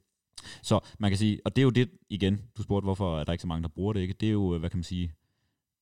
Så 0.63 0.81
man 0.99 1.11
kan 1.11 1.19
sige, 1.19 1.41
og 1.45 1.57
det 1.57 1.63
er 1.63 1.65
jo 1.65 1.71
det, 1.71 1.91
igen, 2.11 2.41
du 2.57 2.63
spurgte, 2.63 2.85
hvorfor 2.85 3.21
er 3.21 3.25
der 3.25 3.33
ikke 3.33 3.43
så 3.43 3.49
mange, 3.49 3.63
der 3.63 3.69
bruger 3.69 3.93
det, 3.93 4.01
ikke? 4.01 4.15
Det 4.15 4.29
er 4.29 4.33
jo, 4.33 4.59
hvad 4.59 4.71
kan 4.71 4.79
man 4.79 4.85
sige, 4.85 5.13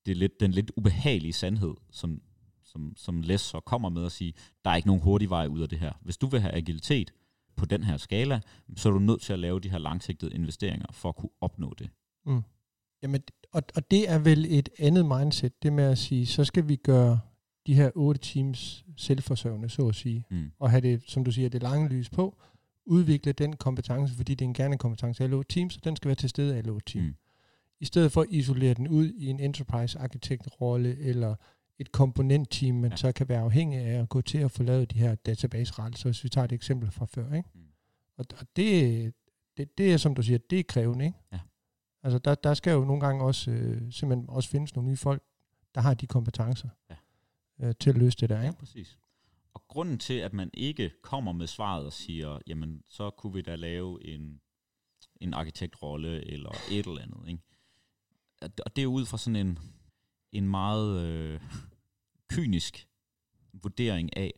det 0.07 0.12
er 0.12 0.17
lidt, 0.17 0.41
den 0.41 0.51
lidt 0.51 0.73
ubehagelige 0.77 1.33
sandhed, 1.33 1.75
som, 1.91 2.23
som, 2.72 2.92
som 2.96 3.22
Les 3.22 3.40
så 3.40 3.61
kommer 3.61 3.88
med 3.88 4.06
at 4.06 4.12
sige, 4.12 4.35
der 4.64 4.70
er 4.70 4.76
ikke 4.76 4.88
nogen 4.88 5.02
hurtig 5.02 5.30
vej 5.30 5.46
ud 5.46 5.61
af 5.61 5.68
det 5.68 5.78
her. 5.78 5.92
Hvis 6.02 6.16
du 6.16 6.26
vil 6.26 6.40
have 6.40 6.54
agilitet 6.54 7.12
på 7.56 7.64
den 7.64 7.85
her 7.85 7.96
skala, 7.96 8.40
så 8.76 8.88
er 8.88 8.92
du 8.92 8.98
nødt 8.98 9.20
til 9.20 9.32
at 9.32 9.38
lave 9.38 9.61
de 9.61 9.70
her 9.70 9.78
langsigtede 9.78 10.35
investeringer 10.35 10.87
for 10.92 11.08
at 11.08 11.16
kunne 11.16 11.30
opnå 11.40 11.74
det. 11.78 11.90
Mm. 12.26 12.42
Jamen, 13.02 13.22
og, 13.52 13.62
og 13.74 13.90
det 13.90 14.11
er 14.11 14.18
vel 14.18 14.46
et 14.48 14.68
andet 14.78 15.06
mindset, 15.06 15.62
det 15.62 15.72
med 15.72 15.85
at 15.85 15.98
sige, 15.98 16.26
så 16.26 16.44
skal 16.44 16.68
vi 16.68 16.76
gøre 16.76 17.20
de 17.66 17.74
her 17.74 17.90
otte 17.94 18.20
teams 18.20 18.85
selvforsørgende, 18.96 19.68
så 19.68 19.88
at 19.88 19.94
sige, 19.94 20.24
mm. 20.30 20.50
og 20.58 20.70
have 20.70 20.80
det, 20.80 21.02
som 21.06 21.24
du 21.24 21.32
siger, 21.32 21.48
det 21.48 21.62
lange 21.62 21.88
lys 21.88 22.11
på, 22.11 22.37
udvikle 22.87 23.32
den 23.32 23.56
kompetence, 23.56 24.14
fordi 24.14 24.35
det 24.35 24.44
er 24.44 24.48
en 24.48 24.54
gerne 24.54 24.78
kompetence 24.78 25.24
af 25.24 25.30
LO 25.30 25.42
Teams, 25.42 25.76
og 25.76 25.85
den 25.85 25.96
skal 25.96 26.08
være 26.08 26.16
til 26.16 26.28
stede 26.28 26.56
af 26.56 26.66
LO 26.66 26.78
Team. 26.78 27.04
Mm. 27.04 27.14
I 27.80 27.85
stedet 27.85 28.12
for 28.12 28.20
at 28.20 28.26
isolere 28.30 28.74
den 28.74 28.88
ud 28.88 29.12
i 29.12 29.26
en 29.26 29.40
enterprise 29.40 29.98
arkitektrolle 29.98 30.98
eller 30.98 31.35
et 31.83 31.92
komponentteam, 31.92 32.77
man 32.77 32.90
ja. 32.90 32.97
så 32.97 33.12
kan 33.12 33.29
være 33.29 33.40
afhængig 33.40 33.79
af 33.79 34.01
at 34.03 34.09
gå 34.09 34.21
til 34.21 34.38
at 34.38 34.51
få 34.51 34.62
lavet 34.62 34.90
de 34.90 34.99
her 34.99 35.14
database-rettelser, 35.14 36.09
hvis 36.09 36.25
vi 36.25 36.29
tager 36.29 36.45
et 36.45 36.53
eksempel 36.53 36.90
fra 36.90 37.07
før. 37.07 37.35
Ikke? 37.35 37.49
Mm. 37.55 37.61
Og, 38.16 38.25
og 38.40 38.47
det, 38.57 39.14
det, 39.57 39.79
det 39.79 39.92
er, 39.92 39.97
som 39.97 40.14
du 40.14 40.23
siger, 40.23 40.38
det 40.38 40.59
er 40.59 40.62
krævende. 40.62 41.05
Ikke? 41.05 41.18
Ja. 41.33 41.40
Altså, 42.03 42.18
der, 42.18 42.35
der 42.35 42.55
skal 42.55 42.73
jo 42.73 42.85
nogle 42.85 43.01
gange 43.01 43.25
også 43.25 43.51
øh, 43.51 43.92
simpelthen 43.92 44.29
også 44.29 44.49
findes 44.49 44.75
nogle 44.75 44.90
nye 44.90 44.97
folk, 44.97 45.23
der 45.75 45.81
har 45.81 45.95
de 45.95 46.07
kompetencer 46.07 46.68
ja. 46.90 46.97
øh, 47.61 47.75
til 47.81 47.90
at 47.90 47.99
løse 47.99 48.16
det 48.21 48.29
der. 48.29 48.37
Ikke? 48.37 48.47
Ja, 48.47 48.53
præcis. 48.53 48.99
Og 49.55 49.62
grunden 49.68 49.99
til, 49.99 50.14
at 50.14 50.33
man 50.33 50.51
ikke 50.55 50.90
kommer 51.03 51.33
med 51.33 51.47
svaret 51.47 51.87
og 51.87 51.92
siger, 51.92 52.38
jamen, 52.47 52.83
så 52.88 53.11
kunne 53.11 53.33
vi 53.33 53.42
da 53.42 53.55
lave 53.55 54.07
en, 54.07 54.40
en 55.21 55.35
arkitektrolle 55.35 56.33
eller 56.33 56.51
et 56.71 56.87
eller 56.87 57.03
andet, 57.03 57.29
ikke? 57.29 57.42
Og 58.64 58.77
det 58.77 58.83
er 58.83 58.87
ud 58.87 59.07
fra 59.07 59.18
sådan 59.18 59.47
en, 59.47 59.59
en 60.33 60.49
meget 60.49 61.01
øh, 61.01 61.40
kynisk 62.35 62.88
vurdering 63.53 64.16
af, 64.16 64.33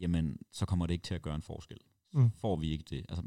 jamen, 0.00 0.38
så 0.52 0.66
kommer 0.66 0.86
det 0.86 0.94
ikke 0.94 1.02
til 1.02 1.14
at 1.14 1.22
gøre 1.22 1.34
en 1.34 1.42
forskel. 1.42 1.78
Mm. 2.14 2.30
Får 2.30 2.56
vi 2.56 2.70
ikke 2.70 2.84
det. 2.90 3.06
Altså, 3.08 3.22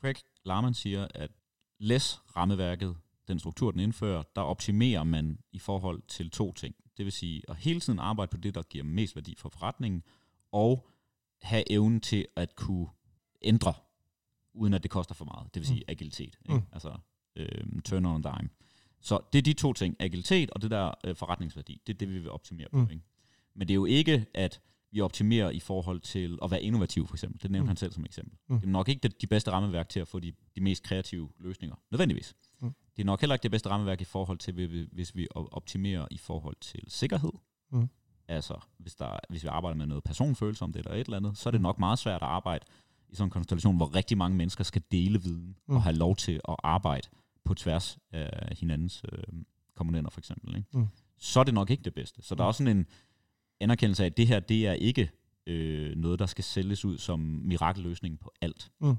Craig 0.00 0.16
Larman 0.44 0.74
siger, 0.74 1.08
at 1.14 1.30
læs 1.78 2.20
rammeværket, 2.36 2.96
den 3.28 3.38
struktur, 3.38 3.70
den 3.70 3.80
indfører, 3.80 4.22
der 4.36 4.42
optimerer 4.42 5.04
man 5.04 5.38
i 5.52 5.58
forhold 5.58 6.02
til 6.08 6.30
to 6.30 6.52
ting. 6.52 6.74
Det 6.96 7.04
vil 7.04 7.12
sige 7.12 7.42
at 7.48 7.56
hele 7.56 7.80
tiden 7.80 7.98
arbejde 7.98 8.30
på 8.30 8.36
det, 8.36 8.54
der 8.54 8.62
giver 8.62 8.84
mest 8.84 9.16
værdi 9.16 9.34
for 9.38 9.48
forretningen, 9.48 10.02
og 10.52 10.88
have 11.42 11.72
evnen 11.72 12.00
til 12.00 12.26
at 12.36 12.56
kunne 12.56 12.88
ændre, 13.42 13.74
uden 14.54 14.74
at 14.74 14.82
det 14.82 14.90
koster 14.90 15.14
for 15.14 15.24
meget. 15.24 15.54
Det 15.54 15.60
vil 15.60 15.66
sige 15.66 15.80
mm. 15.80 15.90
agilitet. 15.90 16.38
Ikke? 16.42 16.54
Mm. 16.54 16.62
Altså 16.72 16.98
øhm, 17.36 17.80
turn 17.82 18.06
on 18.06 18.22
dime. 18.22 18.48
Så 19.00 19.20
det 19.32 19.38
er 19.38 19.42
de 19.42 19.52
to 19.52 19.72
ting, 19.72 19.96
agilitet 20.00 20.50
og 20.50 20.62
det 20.62 20.70
der 20.70 20.92
øh, 21.04 21.16
forretningsværdi. 21.16 21.82
Det 21.86 21.94
er 21.94 21.98
det, 21.98 22.08
vi 22.08 22.18
vil 22.18 22.30
optimere 22.30 22.68
mm. 22.72 22.86
på. 22.86 22.92
Ikke? 22.92 23.04
Men 23.56 23.68
det 23.68 23.72
er 23.72 23.76
jo 23.76 23.84
ikke, 23.84 24.26
at 24.34 24.60
vi 24.90 25.00
optimerer 25.00 25.50
i 25.50 25.60
forhold 25.60 26.00
til 26.00 26.38
at 26.42 26.50
være 26.50 26.62
innovativ, 26.62 27.06
for 27.06 27.14
eksempel. 27.14 27.42
Det 27.42 27.50
nævnte 27.50 27.64
mm. 27.64 27.68
han 27.68 27.76
selv 27.76 27.92
som 27.92 28.04
eksempel. 28.04 28.38
Mm. 28.48 28.60
Det 28.60 28.66
er 28.66 28.70
nok 28.70 28.88
ikke 28.88 29.08
de 29.08 29.26
bedste 29.26 29.50
rammeværk 29.50 29.88
til 29.88 30.00
at 30.00 30.08
få 30.08 30.20
de, 30.20 30.32
de 30.56 30.60
mest 30.60 30.82
kreative 30.82 31.28
løsninger, 31.38 31.76
nødvendigvis. 31.90 32.34
Mm. 32.60 32.74
Det 32.96 33.02
er 33.02 33.06
nok 33.06 33.20
heller 33.20 33.34
ikke 33.34 33.42
det 33.42 33.50
bedste 33.50 33.68
rammeværk 33.68 34.00
i 34.00 34.04
forhold 34.04 34.38
til, 34.38 34.86
hvis 34.92 35.16
vi 35.16 35.28
optimerer 35.32 36.06
i 36.10 36.18
forhold 36.18 36.56
til 36.60 36.80
sikkerhed, 36.88 37.32
mm. 37.72 37.88
Altså, 38.28 38.60
hvis, 38.78 38.94
der, 38.94 39.18
hvis 39.28 39.42
vi 39.42 39.48
arbejder 39.48 39.76
med 39.76 39.86
noget 39.86 40.04
personfølelse 40.04 40.64
om 40.64 40.72
det 40.72 40.78
eller 40.78 40.92
et 40.92 41.04
eller 41.04 41.16
andet, 41.16 41.38
så 41.38 41.48
er 41.48 41.50
det 41.50 41.60
nok 41.60 41.78
meget 41.78 41.98
svært 41.98 42.22
at 42.22 42.28
arbejde 42.28 42.64
i 43.08 43.14
sådan 43.14 43.26
en 43.26 43.30
konstellation, 43.30 43.76
hvor 43.76 43.94
rigtig 43.94 44.18
mange 44.18 44.36
mennesker 44.36 44.64
skal 44.64 44.82
dele 44.92 45.22
viden 45.22 45.56
mm. 45.68 45.76
og 45.76 45.82
have 45.82 45.96
lov 45.96 46.16
til 46.16 46.40
at 46.48 46.56
arbejde 46.62 47.08
på 47.44 47.54
tværs 47.54 47.98
af 48.12 48.56
hinandens 48.60 49.04
øh, 49.12 49.18
komponenter 49.74 50.10
for 50.10 50.20
eksempel. 50.20 50.56
Ikke? 50.56 50.68
Mm. 50.72 50.86
Så 51.18 51.40
er 51.40 51.44
det 51.44 51.54
nok 51.54 51.70
ikke 51.70 51.82
det 51.82 51.94
bedste. 51.94 52.22
Så 52.22 52.34
mm. 52.34 52.36
der 52.36 52.44
er 52.44 52.48
også 52.48 52.58
sådan 52.58 52.76
en 52.76 52.86
anerkendelse 53.60 54.02
af, 54.02 54.06
at 54.06 54.16
det 54.16 54.26
her, 54.26 54.40
det 54.40 54.66
er 54.66 54.72
ikke 54.72 55.10
øh, 55.46 55.96
noget, 55.96 56.18
der 56.18 56.26
skal 56.26 56.44
sælges 56.44 56.84
ud 56.84 56.98
som 56.98 57.20
mirakelløsning 57.20 58.20
på 58.20 58.32
alt. 58.40 58.70
Mm. 58.80 58.96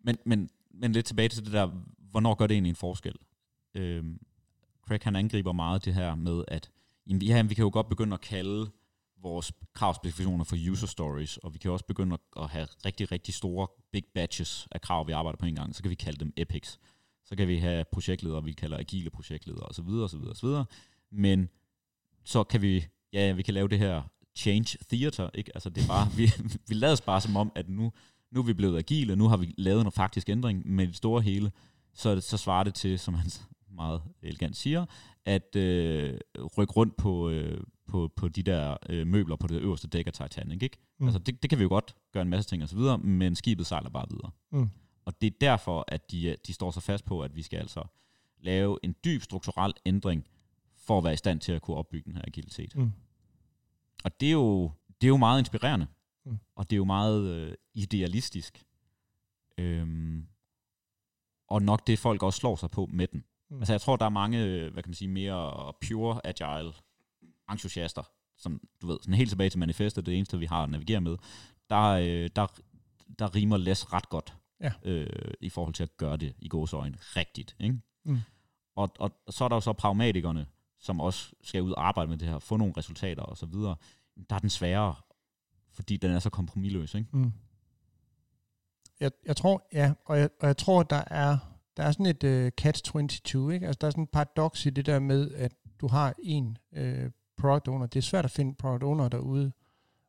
Men, 0.00 0.18
men, 0.24 0.50
men 0.70 0.92
lidt 0.92 1.06
tilbage 1.06 1.28
til 1.28 1.44
det 1.44 1.52
der, 1.52 1.70
hvornår 2.10 2.34
gør 2.34 2.46
det 2.46 2.54
egentlig 2.54 2.70
en 2.70 2.76
forskel? 2.76 3.14
Øh, 3.74 4.04
Craig 4.86 5.00
han 5.02 5.16
angriber 5.16 5.52
meget 5.52 5.84
det 5.84 5.94
her 5.94 6.14
med, 6.14 6.44
at 6.48 6.70
jamen, 7.06 7.22
ja, 7.22 7.42
vi 7.42 7.54
kan 7.54 7.62
jo 7.62 7.70
godt 7.72 7.88
begynde 7.88 8.14
at 8.14 8.20
kalde 8.20 8.70
vores 9.22 9.52
kravspecifikationer 9.74 10.44
for 10.44 10.56
user 10.70 10.86
stories, 10.86 11.36
og 11.36 11.54
vi 11.54 11.58
kan 11.58 11.70
også 11.70 11.84
begynde 11.84 12.14
at, 12.14 12.42
at 12.42 12.50
have 12.50 12.68
rigtig, 12.84 13.12
rigtig 13.12 13.34
store 13.34 13.68
big 13.92 14.04
batches 14.14 14.68
af 14.70 14.80
krav, 14.80 15.06
vi 15.06 15.12
arbejder 15.12 15.36
på 15.36 15.46
en 15.46 15.54
gang, 15.54 15.74
så 15.74 15.82
kan 15.82 15.90
vi 15.90 15.94
kalde 15.94 16.18
dem 16.18 16.32
epics. 16.36 16.78
Så 17.24 17.36
kan 17.36 17.48
vi 17.48 17.58
have 17.58 17.84
projektledere, 17.92 18.44
vi 18.44 18.52
kalder 18.52 18.78
agile 18.78 19.10
projektledere 19.10 19.66
osv. 19.66 19.88
osv. 19.88 20.20
osv. 20.30 20.48
Men 21.10 21.48
så 22.28 22.44
kan 22.44 22.62
vi, 22.62 22.86
ja, 23.12 23.32
vi 23.32 23.42
kan 23.42 23.54
lave 23.54 23.68
det 23.68 23.78
her 23.78 24.02
change 24.36 24.78
theater, 24.88 25.30
ikke? 25.34 25.50
Altså 25.54 25.70
det 25.70 25.82
er 25.82 25.88
bare, 25.88 26.08
vi, 26.16 26.30
vi 26.68 26.74
lader 26.74 26.92
os 26.92 27.00
bare 27.00 27.20
som 27.20 27.36
om, 27.36 27.52
at 27.54 27.68
nu, 27.68 27.92
nu 28.30 28.40
er 28.40 28.44
vi 28.44 28.52
blevet 28.52 28.78
agile, 28.78 29.12
og 29.12 29.18
nu 29.18 29.28
har 29.28 29.36
vi 29.36 29.54
lavet 29.58 29.84
en 29.84 29.92
faktisk 29.92 30.28
ændring 30.28 30.70
med 30.70 30.86
det 30.86 30.96
store 30.96 31.22
hele, 31.22 31.52
så, 31.94 32.20
så 32.20 32.36
svarer 32.36 32.64
det 32.64 32.74
til, 32.74 32.98
som 32.98 33.14
han 33.14 33.30
meget 33.82 34.02
elegant 34.22 34.56
siger, 34.56 34.86
at 35.24 35.56
øh, 35.56 36.18
rykke 36.58 36.72
rundt 36.72 36.96
på, 36.96 37.28
øh, 37.30 37.60
på, 37.86 38.12
på 38.16 38.28
de 38.28 38.42
der 38.42 38.76
øh, 38.88 39.06
møbler 39.06 39.36
på 39.36 39.46
det 39.46 39.60
øverste 39.60 39.88
dæk 39.88 40.06
af 40.06 40.12
Titanic. 40.12 40.62
Ikke? 40.62 40.76
Mm. 40.98 41.06
Altså, 41.06 41.18
det, 41.18 41.42
det 41.42 41.50
kan 41.50 41.58
vi 41.58 41.62
jo 41.62 41.68
godt 41.68 41.94
gøre 42.12 42.22
en 42.22 42.28
masse 42.28 42.50
ting 42.50 42.62
og 42.62 42.68
så 42.68 42.76
videre, 42.76 42.98
men 42.98 43.34
skibet 43.34 43.66
sejler 43.66 43.90
bare 43.90 44.06
videre. 44.10 44.30
Mm. 44.52 44.70
Og 45.04 45.20
det 45.20 45.26
er 45.26 45.36
derfor, 45.40 45.84
at 45.88 46.10
de, 46.10 46.36
de 46.46 46.52
står 46.52 46.70
så 46.70 46.80
fast 46.80 47.04
på, 47.04 47.20
at 47.20 47.36
vi 47.36 47.42
skal 47.42 47.58
altså 47.58 47.84
lave 48.40 48.78
en 48.82 48.94
dyb 49.04 49.22
strukturel 49.22 49.72
ændring, 49.86 50.24
for 50.88 50.98
at 50.98 51.04
være 51.04 51.12
i 51.12 51.16
stand 51.16 51.40
til 51.40 51.52
at 51.52 51.62
kunne 51.62 51.76
opbygge 51.76 52.04
den 52.04 52.16
her 52.16 52.24
agilitet. 52.26 52.76
Mm. 52.76 52.92
Og 54.04 54.20
det 54.20 54.28
er, 54.28 54.32
jo, 54.32 54.72
det 55.00 55.06
er 55.06 55.08
jo 55.08 55.16
meget 55.16 55.38
inspirerende, 55.38 55.86
mm. 56.24 56.38
og 56.56 56.70
det 56.70 56.76
er 56.76 56.78
jo 56.78 56.84
meget 56.84 57.22
øh, 57.22 57.54
idealistisk. 57.74 58.64
Øhm, 59.58 60.26
og 61.48 61.62
nok 61.62 61.86
det, 61.86 61.98
folk 61.98 62.22
også 62.22 62.38
slår 62.38 62.56
sig 62.56 62.70
på 62.70 62.88
med 62.92 63.06
den. 63.06 63.24
Mm. 63.50 63.58
Altså 63.58 63.72
jeg 63.72 63.80
tror, 63.80 63.96
der 63.96 64.04
er 64.04 64.10
mange, 64.10 64.38
hvad 64.70 64.82
kan 64.82 64.90
man 64.90 64.94
sige, 64.94 65.08
mere 65.08 65.72
pure 65.88 66.20
agile 66.26 66.72
entusiaster, 67.50 68.02
som 68.36 68.60
du 68.82 68.86
ved, 68.86 68.98
sådan 69.02 69.14
helt 69.14 69.30
tilbage 69.30 69.50
til 69.50 69.58
manifestet, 69.58 70.06
det 70.06 70.16
eneste, 70.16 70.38
vi 70.38 70.46
har 70.46 70.62
at 70.62 70.70
navigere 70.70 71.00
med, 71.00 71.16
der, 71.70 71.82
øh, 71.82 72.30
der, 72.36 72.46
der 73.18 73.34
rimer 73.34 73.56
læs 73.56 73.92
ret 73.92 74.08
godt 74.08 74.34
ja. 74.60 74.72
øh, 74.82 75.34
i 75.40 75.48
forhold 75.48 75.74
til 75.74 75.82
at 75.82 75.96
gøre 75.96 76.16
det 76.16 76.34
i 76.38 76.48
gåsøjne 76.48 76.96
rigtigt. 77.00 77.56
Ikke? 77.60 77.80
Mm. 78.04 78.18
Og, 78.76 78.90
og 78.98 79.12
så 79.28 79.44
er 79.44 79.48
der 79.48 79.56
jo 79.56 79.60
så 79.60 79.72
pragmatikerne, 79.72 80.46
som 80.78 81.00
også 81.00 81.32
skal 81.42 81.62
ud 81.62 81.72
og 81.72 81.88
arbejde 81.88 82.10
med 82.10 82.18
det 82.18 82.28
her, 82.28 82.38
få 82.38 82.56
nogle 82.56 82.74
resultater 82.76 83.22
og 83.22 83.36
så 83.36 83.46
videre. 83.46 83.76
Der 84.30 84.36
er 84.36 84.40
den 84.40 84.50
sværere, 84.50 84.94
fordi 85.72 85.96
den 85.96 86.10
er 86.10 86.18
så 86.18 86.30
kompromilløs. 86.30 86.94
Ikke? 86.94 87.08
Mm. 87.12 87.32
Jeg, 89.00 89.10
jeg 89.26 89.36
tror, 89.36 89.68
ja, 89.72 89.92
og 90.04 90.18
jeg, 90.18 90.30
og 90.40 90.46
jeg 90.46 90.56
tror, 90.56 90.82
der 90.82 91.04
er, 91.06 91.38
der 91.76 91.82
er 91.82 91.92
sådan 91.92 92.06
et 92.06 92.24
uh, 92.24 92.50
catch-22, 92.60 93.50
ikke? 93.50 93.66
Altså, 93.66 93.78
der 93.80 93.86
er 93.86 93.90
sådan 93.90 94.04
et 94.04 94.10
paradox 94.10 94.66
i 94.66 94.70
det 94.70 94.86
der 94.86 94.98
med, 94.98 95.34
at 95.34 95.52
du 95.80 95.88
har 95.88 96.14
en 96.22 96.58
uh, 96.72 97.10
product 97.36 97.68
owner. 97.68 97.86
Det 97.86 97.98
er 97.98 98.02
svært 98.02 98.24
at 98.24 98.30
finde 98.30 98.54
product 98.54 98.82
owner 98.82 99.08
derude. 99.08 99.52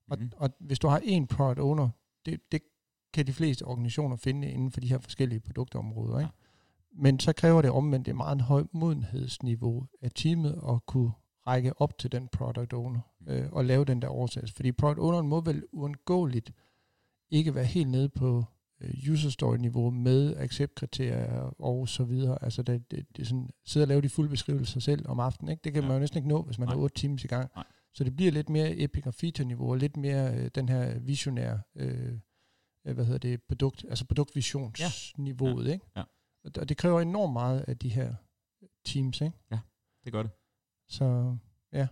Og, 0.09 0.17
mm-hmm. 0.17 0.31
og 0.37 0.49
hvis 0.59 0.79
du 0.79 0.87
har 0.87 1.01
en 1.03 1.27
product 1.27 1.59
owner, 1.59 1.89
det, 2.25 2.51
det 2.51 2.61
kan 3.13 3.27
de 3.27 3.33
fleste 3.33 3.63
organisationer 3.63 4.15
finde 4.15 4.51
inden 4.51 4.71
for 4.71 4.79
de 4.79 4.87
her 4.87 4.97
forskellige 4.97 5.39
produktområder. 5.39 6.19
Ikke? 6.19 6.31
Ja. 6.38 6.38
Men 7.01 7.19
så 7.19 7.33
kræver 7.33 7.61
det 7.61 7.71
omvendt 7.71 8.07
et 8.07 8.15
meget 8.15 8.41
højt 8.41 8.73
modenhedsniveau 8.73 9.87
af 10.01 10.11
teamet 10.15 10.61
at 10.69 10.85
kunne 10.85 11.11
række 11.47 11.81
op 11.81 11.97
til 11.97 12.11
den 12.11 12.27
product 12.27 12.73
owner 12.73 12.99
mm. 13.19 13.31
øh, 13.31 13.51
og 13.51 13.65
lave 13.65 13.85
den 13.85 14.01
der 14.01 14.07
oversættelse. 14.07 14.55
Fordi 14.55 14.71
product 14.71 14.99
owneren 14.99 15.27
må 15.27 15.41
vel 15.41 15.63
uundgåeligt 15.71 16.51
ikke 17.29 17.55
være 17.55 17.65
helt 17.65 17.89
nede 17.89 18.09
på 18.09 18.43
øh, 18.81 18.93
user 19.11 19.29
story 19.29 19.57
niveau 19.57 19.89
med 19.89 20.35
accept-kriterier 20.37 21.61
og 21.61 21.89
så 21.89 22.03
videre. 22.03 22.43
Altså 22.43 22.63
det, 22.63 22.91
det, 22.91 23.05
det 23.15 23.21
er 23.21 23.25
sådan, 23.25 23.49
sidde 23.65 23.83
og 23.83 23.87
lave 23.87 24.01
de 24.01 24.09
fulde 24.09 24.29
beskrivelser 24.29 24.79
selv 24.79 25.09
om 25.09 25.19
aftenen. 25.19 25.51
Ikke? 25.51 25.61
Det 25.63 25.73
kan 25.73 25.81
ja. 25.81 25.87
man 25.87 25.95
jo 25.95 25.99
næsten 25.99 26.17
ikke 26.17 26.29
nå, 26.29 26.41
hvis 26.41 26.59
man 26.59 26.67
Nej. 26.67 26.75
har 26.75 26.81
8 26.81 26.95
timer 26.95 27.17
i 27.23 27.27
gang. 27.27 27.51
Nej. 27.55 27.65
Så 27.93 28.03
det 28.03 28.15
bliver 28.15 28.31
lidt 28.31 28.49
mere 28.49 28.77
epic 28.77 29.07
og 29.07 29.13
feature 29.13 29.47
niveau, 29.47 29.71
og 29.71 29.77
lidt 29.77 29.97
mere 29.97 30.35
øh, 30.35 30.49
den 30.55 30.69
her 30.69 30.99
visionære, 30.99 31.61
øh, 31.75 32.13
øh, 32.87 32.93
hvad 32.93 33.05
hedder 33.05 33.19
det, 33.19 33.41
produkt, 33.47 33.85
altså 33.89 34.05
produktvisionsniveauet, 34.05 35.67
ja. 35.67 35.71
ikke? 35.71 35.85
Ja. 35.95 36.03
Og 36.43 36.69
det 36.69 36.77
kræver 36.77 37.01
enormt 37.01 37.33
meget 37.33 37.65
af 37.67 37.77
de 37.77 37.89
her 37.89 38.13
teams, 38.85 39.21
ikke? 39.21 39.37
Ja, 39.51 39.59
det 40.05 40.13
gør 40.13 40.23
det. 40.23 40.31
Så, 40.87 41.37
ja. 41.73 41.87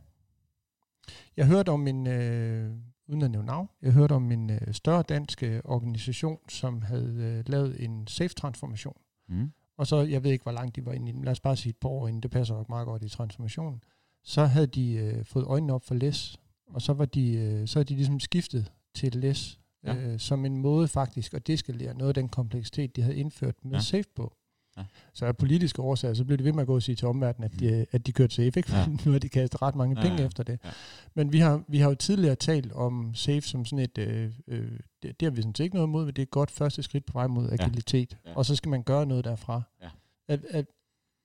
Jeg 1.37 1.47
hørte 1.47 1.69
om 1.69 1.87
en, 1.87 2.07
øh, 2.07 2.71
uden 3.07 3.21
at 3.21 3.31
nævne 3.31 3.45
navn, 3.45 3.69
jeg 3.81 3.91
hørte 3.91 4.13
om 4.13 4.31
en 4.31 4.49
øh, 4.49 4.73
større 4.73 5.03
dansk 5.03 5.43
øh, 5.43 5.61
organisation, 5.65 6.39
som 6.49 6.81
havde 6.81 7.15
øh, 7.37 7.49
lavet 7.51 7.83
en 7.83 8.07
safe-transformation. 8.07 8.97
Mm. 9.29 9.51
Og 9.77 9.87
så, 9.87 10.01
jeg 10.01 10.23
ved 10.23 10.31
ikke, 10.31 10.43
hvor 10.43 10.51
langt 10.51 10.75
de 10.75 10.85
var 10.85 10.93
inde 10.93 11.09
i 11.09 11.13
den, 11.13 11.23
lad 11.23 11.31
os 11.31 11.39
bare 11.39 11.55
sige 11.55 11.69
et 11.69 11.77
par 11.77 11.89
år 11.89 12.07
inden, 12.07 12.23
det 12.23 12.31
passer 12.31 12.55
nok 12.55 12.69
meget 12.69 12.85
godt 12.85 13.03
i 13.03 13.09
transformationen. 13.09 13.83
Så 14.23 14.45
havde 14.45 14.67
de 14.67 14.93
øh, 14.93 15.25
fået 15.25 15.45
øjnene 15.45 15.73
op 15.73 15.83
for 15.83 15.95
læs, 15.95 16.39
og 16.67 16.81
så 16.81 16.93
var 16.93 17.05
de, 17.05 17.33
øh, 17.33 17.67
så 17.67 17.79
havde 17.79 17.89
de 17.89 17.95
ligesom 17.95 18.19
skiftet 18.19 18.71
til 18.95 19.15
læs, 19.15 19.59
ja. 19.83 19.95
øh, 19.95 20.19
som 20.19 20.45
en 20.45 20.57
måde 20.57 20.87
faktisk 20.87 21.33
at 21.33 21.47
deskalere 21.47 21.93
noget 21.93 22.09
af 22.09 22.13
den 22.13 22.29
kompleksitet, 22.29 22.95
de 22.95 23.01
havde 23.01 23.17
indført 23.17 23.65
med 23.65 23.71
ja. 23.71 23.79
safe 23.79 24.09
på. 24.15 24.36
Ja. 24.77 24.83
Så 25.13 25.25
af 25.25 25.37
politiske 25.37 25.81
årsager, 25.81 26.13
så 26.13 26.25
blev 26.25 26.37
det 26.37 26.45
ved 26.45 26.53
med 26.53 26.61
at 26.61 26.67
gå 26.67 26.75
og 26.75 26.81
sige 26.81 26.95
til 26.95 27.07
omverdenen, 27.07 27.51
at 27.53 27.59
de, 27.59 27.85
at 27.91 28.07
de 28.07 28.11
kørte 28.11 28.35
safe, 28.35 28.47
ikke? 28.57 28.71
Ja. 28.71 28.85
nu 29.05 29.11
har 29.11 29.19
de 29.19 29.29
kastet 29.29 29.61
ret 29.61 29.75
mange 29.75 29.95
penge 29.95 30.11
ja, 30.11 30.21
ja. 30.21 30.27
efter 30.27 30.43
det. 30.43 30.59
Ja. 30.63 30.69
Men 31.13 31.33
vi 31.33 31.39
har, 31.39 31.63
vi 31.67 31.77
har 31.77 31.89
jo 31.89 31.95
tidligere 31.95 32.35
talt 32.35 32.71
om 32.71 33.15
safe 33.15 33.41
som 33.41 33.65
sådan 33.65 33.79
et, 33.79 33.97
øh, 33.97 34.31
øh, 34.47 34.71
det, 35.03 35.19
det 35.19 35.25
har 35.25 35.29
vi 35.29 35.41
sådan 35.41 35.55
set 35.55 35.63
ikke 35.63 35.75
noget 35.75 35.87
imod, 35.87 36.05
men 36.05 36.13
det 36.13 36.19
er 36.19 36.23
et 36.23 36.31
godt 36.31 36.51
første 36.51 36.83
skridt 36.83 37.05
på 37.05 37.13
vej 37.13 37.27
mod 37.27 37.49
agilitet. 37.51 38.17
Ja. 38.25 38.29
Ja. 38.29 38.35
Og 38.35 38.45
så 38.45 38.55
skal 38.55 38.69
man 38.69 38.83
gøre 38.83 39.05
noget 39.05 39.25
derfra. 39.25 39.61
Ja. 39.81 39.89
At, 40.27 40.45
at, 40.49 40.65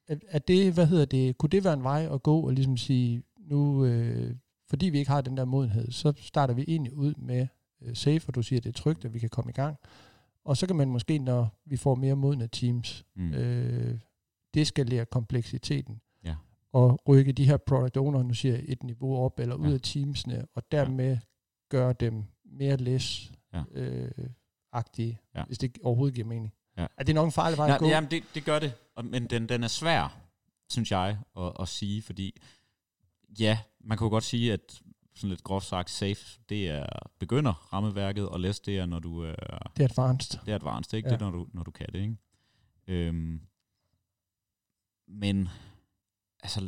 at, 0.09 0.19
at 0.29 0.49
det, 0.49 0.73
hvad 0.73 0.87
hedder 0.87 1.05
det, 1.05 1.39
kunne 1.39 1.51
det 1.51 1.65
være 1.65 1.75
en 1.75 1.83
vej 1.83 2.09
at 2.13 2.23
gå 2.23 2.41
og 2.41 2.53
ligesom 2.53 2.77
sige, 2.77 3.23
nu, 3.39 3.85
øh, 3.85 4.35
fordi 4.69 4.87
vi 4.87 4.99
ikke 4.99 5.11
har 5.11 5.21
den 5.21 5.37
der 5.37 5.45
modenhed, 5.45 5.91
så 5.91 6.13
starter 6.17 6.55
vi 6.55 6.65
egentlig 6.69 6.95
ud 6.95 7.15
med 7.17 7.47
øh, 7.83 7.97
safe, 7.97 8.29
og 8.29 8.35
du 8.35 8.43
siger, 8.43 8.61
at 8.61 8.65
det 8.65 8.69
er 8.69 8.83
trygt, 8.83 9.05
at 9.05 9.15
vi 9.15 9.19
kan 9.19 9.29
komme 9.29 9.51
i 9.51 9.55
gang. 9.55 9.77
Og 10.45 10.57
så 10.57 10.67
kan 10.67 10.77
man 10.77 10.89
måske, 10.89 11.19
når 11.19 11.61
vi 11.67 11.77
får 11.77 11.95
mere 11.95 12.17
modne 12.17 12.49
teams, 12.49 13.05
mm. 13.17 13.33
øh, 13.33 13.99
deskalere 14.55 15.07
kompleksiteten. 15.07 16.01
Ja. 16.25 16.35
Og 16.73 17.01
rykke 17.09 17.33
de 17.33 17.45
her 17.45 17.57
product 17.57 17.97
owner, 17.97 18.23
nu 18.23 18.35
siger 18.35 18.55
jeg, 18.55 18.65
et 18.69 18.83
niveau 18.83 19.17
op 19.17 19.41
eller 19.41 19.55
ud 19.55 19.69
ja. 19.69 19.75
af 19.75 19.81
teamsene, 19.81 20.47
og 20.55 20.63
dermed 20.73 21.11
ja. 21.11 21.19
gøre 21.71 21.93
dem 21.93 22.25
mere 22.45 22.77
læs 22.77 23.33
ja. 23.53 23.63
øh, 23.73 24.11
agtige, 24.73 25.19
ja. 25.35 25.45
hvis 25.45 25.59
det 25.59 25.79
overhovedet 25.83 26.15
giver 26.15 26.27
mening. 26.27 26.53
Ja. 26.77 26.87
Er 26.97 27.05
det 27.05 27.15
nok 27.15 27.27
en 27.27 27.33
farlig 27.33 27.59
vej 27.59 27.71
at 27.71 27.79
gå? 27.79 27.87
Jamen, 27.87 28.11
det, 28.11 28.23
det 28.35 28.45
gør 28.45 28.59
det. 28.59 28.73
Men 29.05 29.27
den, 29.27 29.49
den 29.49 29.63
er 29.63 29.69
svær, 29.69 30.19
synes 30.71 30.91
jeg, 30.91 31.19
at, 31.37 31.53
at 31.61 31.69
sige, 31.69 32.03
fordi 32.03 32.41
ja, 33.41 33.59
man 33.81 33.99
jo 34.01 34.09
godt 34.09 34.25
sige, 34.25 34.53
at 34.53 34.83
sådan 35.15 35.31
lidt 35.31 35.45
groft 35.45 35.67
sagt, 35.67 35.91
safe, 35.91 36.41
det 36.49 36.69
er 36.69 36.87
begynder 37.19 37.53
rammeværket, 37.53 38.29
og 38.29 38.41
less, 38.41 38.61
det 38.61 38.79
er, 38.79 38.87
når 38.87 38.99
du 38.99 39.21
er... 39.21 39.35
Det 39.77 39.85
er 39.85 39.89
advanced. 39.89 40.39
Det 40.47 40.53
er 40.53 40.55
advanced, 40.55 40.95
ikke? 40.95 41.09
Ja. 41.09 41.15
Det 41.15 41.23
er, 41.23 41.31
når 41.31 41.39
du, 41.39 41.47
når 41.53 41.63
du 41.63 41.71
kan 41.71 41.87
det, 41.93 42.01
ikke? 42.01 42.17
Øhm, 42.87 43.41
men, 45.09 45.49
altså, 46.43 46.61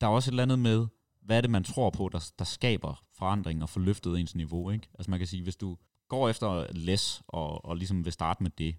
der 0.00 0.06
er 0.06 0.10
også 0.10 0.30
et 0.30 0.32
eller 0.32 0.42
andet 0.42 0.58
med, 0.58 0.86
hvad 1.22 1.36
er 1.36 1.40
det, 1.40 1.50
man 1.50 1.64
tror 1.64 1.90
på, 1.90 2.08
der, 2.12 2.30
der 2.38 2.44
skaber 2.44 3.04
forandring 3.12 3.62
og 3.62 3.68
får 3.68 3.80
løftet 3.80 4.20
ens 4.20 4.34
niveau, 4.34 4.70
ikke? 4.70 4.88
Altså, 4.94 5.10
man 5.10 5.20
kan 5.20 5.26
sige, 5.26 5.42
hvis 5.42 5.56
du 5.56 5.76
går 6.08 6.28
efter 6.28 6.66
less, 6.72 7.22
og, 7.28 7.64
og 7.64 7.76
ligesom 7.76 8.04
vil 8.04 8.12
starte 8.12 8.42
med 8.42 8.50
det, 8.50 8.76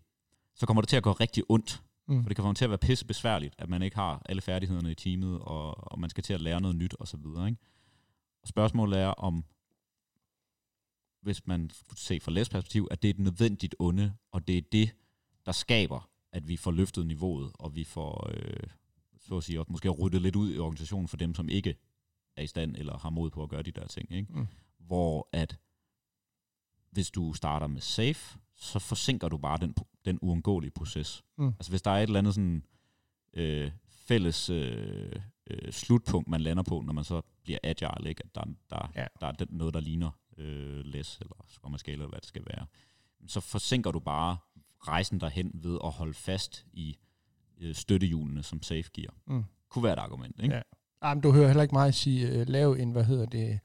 så 0.56 0.66
kommer 0.66 0.82
det 0.82 0.90
til 0.90 0.98
at 0.98 1.04
gå 1.04 1.12
rigtig 1.12 1.44
ondt, 1.50 1.82
Mm. 2.08 2.24
For 2.24 2.30
det 2.30 2.36
kan 2.36 2.44
komme 2.44 2.56
til 2.56 2.66
at 2.66 2.70
være 2.70 2.78
pisse 2.78 3.06
besværligt, 3.06 3.56
at 3.58 3.70
man 3.70 3.82
ikke 3.82 3.96
har 3.96 4.22
alle 4.30 4.42
færdighederne 4.42 4.92
i 4.92 4.96
teamet, 4.96 5.40
og, 5.40 5.92
og 5.92 6.00
man 6.00 6.10
skal 6.10 6.24
til 6.24 6.34
at 6.34 6.42
lære 6.42 6.62
noget 6.62 6.76
nyt, 6.76 6.96
og 7.00 7.08
så 7.08 7.18
videre, 7.18 7.48
ikke? 7.48 7.62
Og 8.46 8.50
spørgsmålet 8.50 9.00
er, 9.00 9.08
om 9.08 9.46
hvis 11.22 11.48
man 11.48 11.70
ser 11.96 12.20
fra 12.20 12.32
læs 12.32 12.50
perspektiv, 12.50 12.88
at 12.92 13.02
det 13.02 13.10
er 13.10 13.14
et 13.14 13.20
nødvendigt 13.20 13.76
onde, 13.80 14.14
og 14.32 14.48
det 14.48 14.58
er 14.58 14.62
det, 14.72 14.96
der 15.46 15.52
skaber, 15.52 16.10
at 16.32 16.48
vi 16.48 16.58
får 16.58 16.72
løftet 16.72 17.06
niveauet, 17.06 17.52
og 17.54 17.76
vi 17.76 17.84
får, 17.84 18.30
øh, 18.34 18.68
så 19.20 19.38
at 19.38 19.44
sige, 19.44 19.60
også 19.60 19.72
måske 19.72 19.90
ryddet 19.90 20.22
lidt 20.22 20.36
ud 20.36 20.54
i 20.54 20.60
organisationen 20.60 21.08
for 21.08 21.18
dem, 21.18 21.36
som 21.36 21.50
ikke 21.50 21.76
er 22.36 22.42
i 22.42 22.48
stand 22.48 22.76
eller 22.76 22.98
har 22.98 23.10
mod 23.10 23.30
på 23.30 23.44
at 23.44 23.50
gøre 23.50 23.64
de 23.64 23.72
der 23.72 23.88
ting. 23.88 24.12
Ikke? 24.12 24.34
Mm. 24.34 24.48
Hvor 24.80 25.30
at 25.32 25.60
hvis 26.92 27.12
du 27.12 27.34
starter 27.34 27.68
med 27.68 27.82
safe, 27.82 28.40
så 28.56 28.80
forsinker 28.80 29.30
du 29.30 29.38
bare 29.38 29.58
den, 29.58 29.76
den 30.06 30.20
uundgåelige 30.22 30.72
proces. 30.72 31.24
Mm. 31.38 31.48
Altså 31.48 31.72
hvis 31.72 31.82
der 31.82 31.92
er 31.92 31.98
et 31.98 32.04
eller 32.04 32.20
andet 32.20 32.36
sådan 32.36 32.64
øh, 33.34 33.72
fælles 34.08 34.50
øh, 34.50 35.12
øh, 35.50 35.72
slutpunkt, 35.72 36.28
man 36.28 36.42
lander 36.42 36.64
på, 36.64 36.82
når 36.86 36.94
man 36.94 37.04
så 37.04 37.22
bliver 37.44 37.60
agile, 37.64 38.10
ikke? 38.10 38.24
at 38.26 38.36
der, 38.36 38.44
der, 38.70 38.92
ja. 38.96 39.06
der 39.22 39.28
er 39.28 39.46
noget, 39.50 39.74
der 39.74 39.80
ligner 39.80 40.12
øh, 40.38 40.86
læs 40.86 41.18
eller 41.22 41.46
skommerskala, 41.48 41.94
eller 41.94 42.08
hvad 42.08 42.20
det 42.20 42.28
skal 42.28 42.44
være. 42.46 42.66
Så 43.28 43.40
forsinker 43.40 43.92
du 43.92 44.00
bare 44.00 44.38
rejsen 44.88 45.20
derhen 45.20 45.52
ved 45.54 45.80
at 45.84 45.92
holde 45.92 46.14
fast 46.14 46.66
i 46.74 46.98
øh, 47.62 47.76
støttehjulene, 47.76 48.44
som 48.44 48.64
Safe 48.64 48.90
giver. 48.94 49.12
Mm. 49.28 49.44
Kunne 49.70 49.84
være 49.84 49.94
et 49.94 50.00
argument, 50.00 50.36
ikke? 50.44 50.56
Ja. 50.56 50.62
Jamen, 51.04 51.22
du 51.22 51.32
hører 51.32 51.48
heller 51.48 51.64
ikke 51.64 51.76
mig 51.76 51.94
sige, 51.94 52.42
uh, 52.42 52.48
lav 52.48 52.72
en, 52.80 52.92
hvad 52.92 53.04
hedder 53.04 53.26
det, 53.26 53.60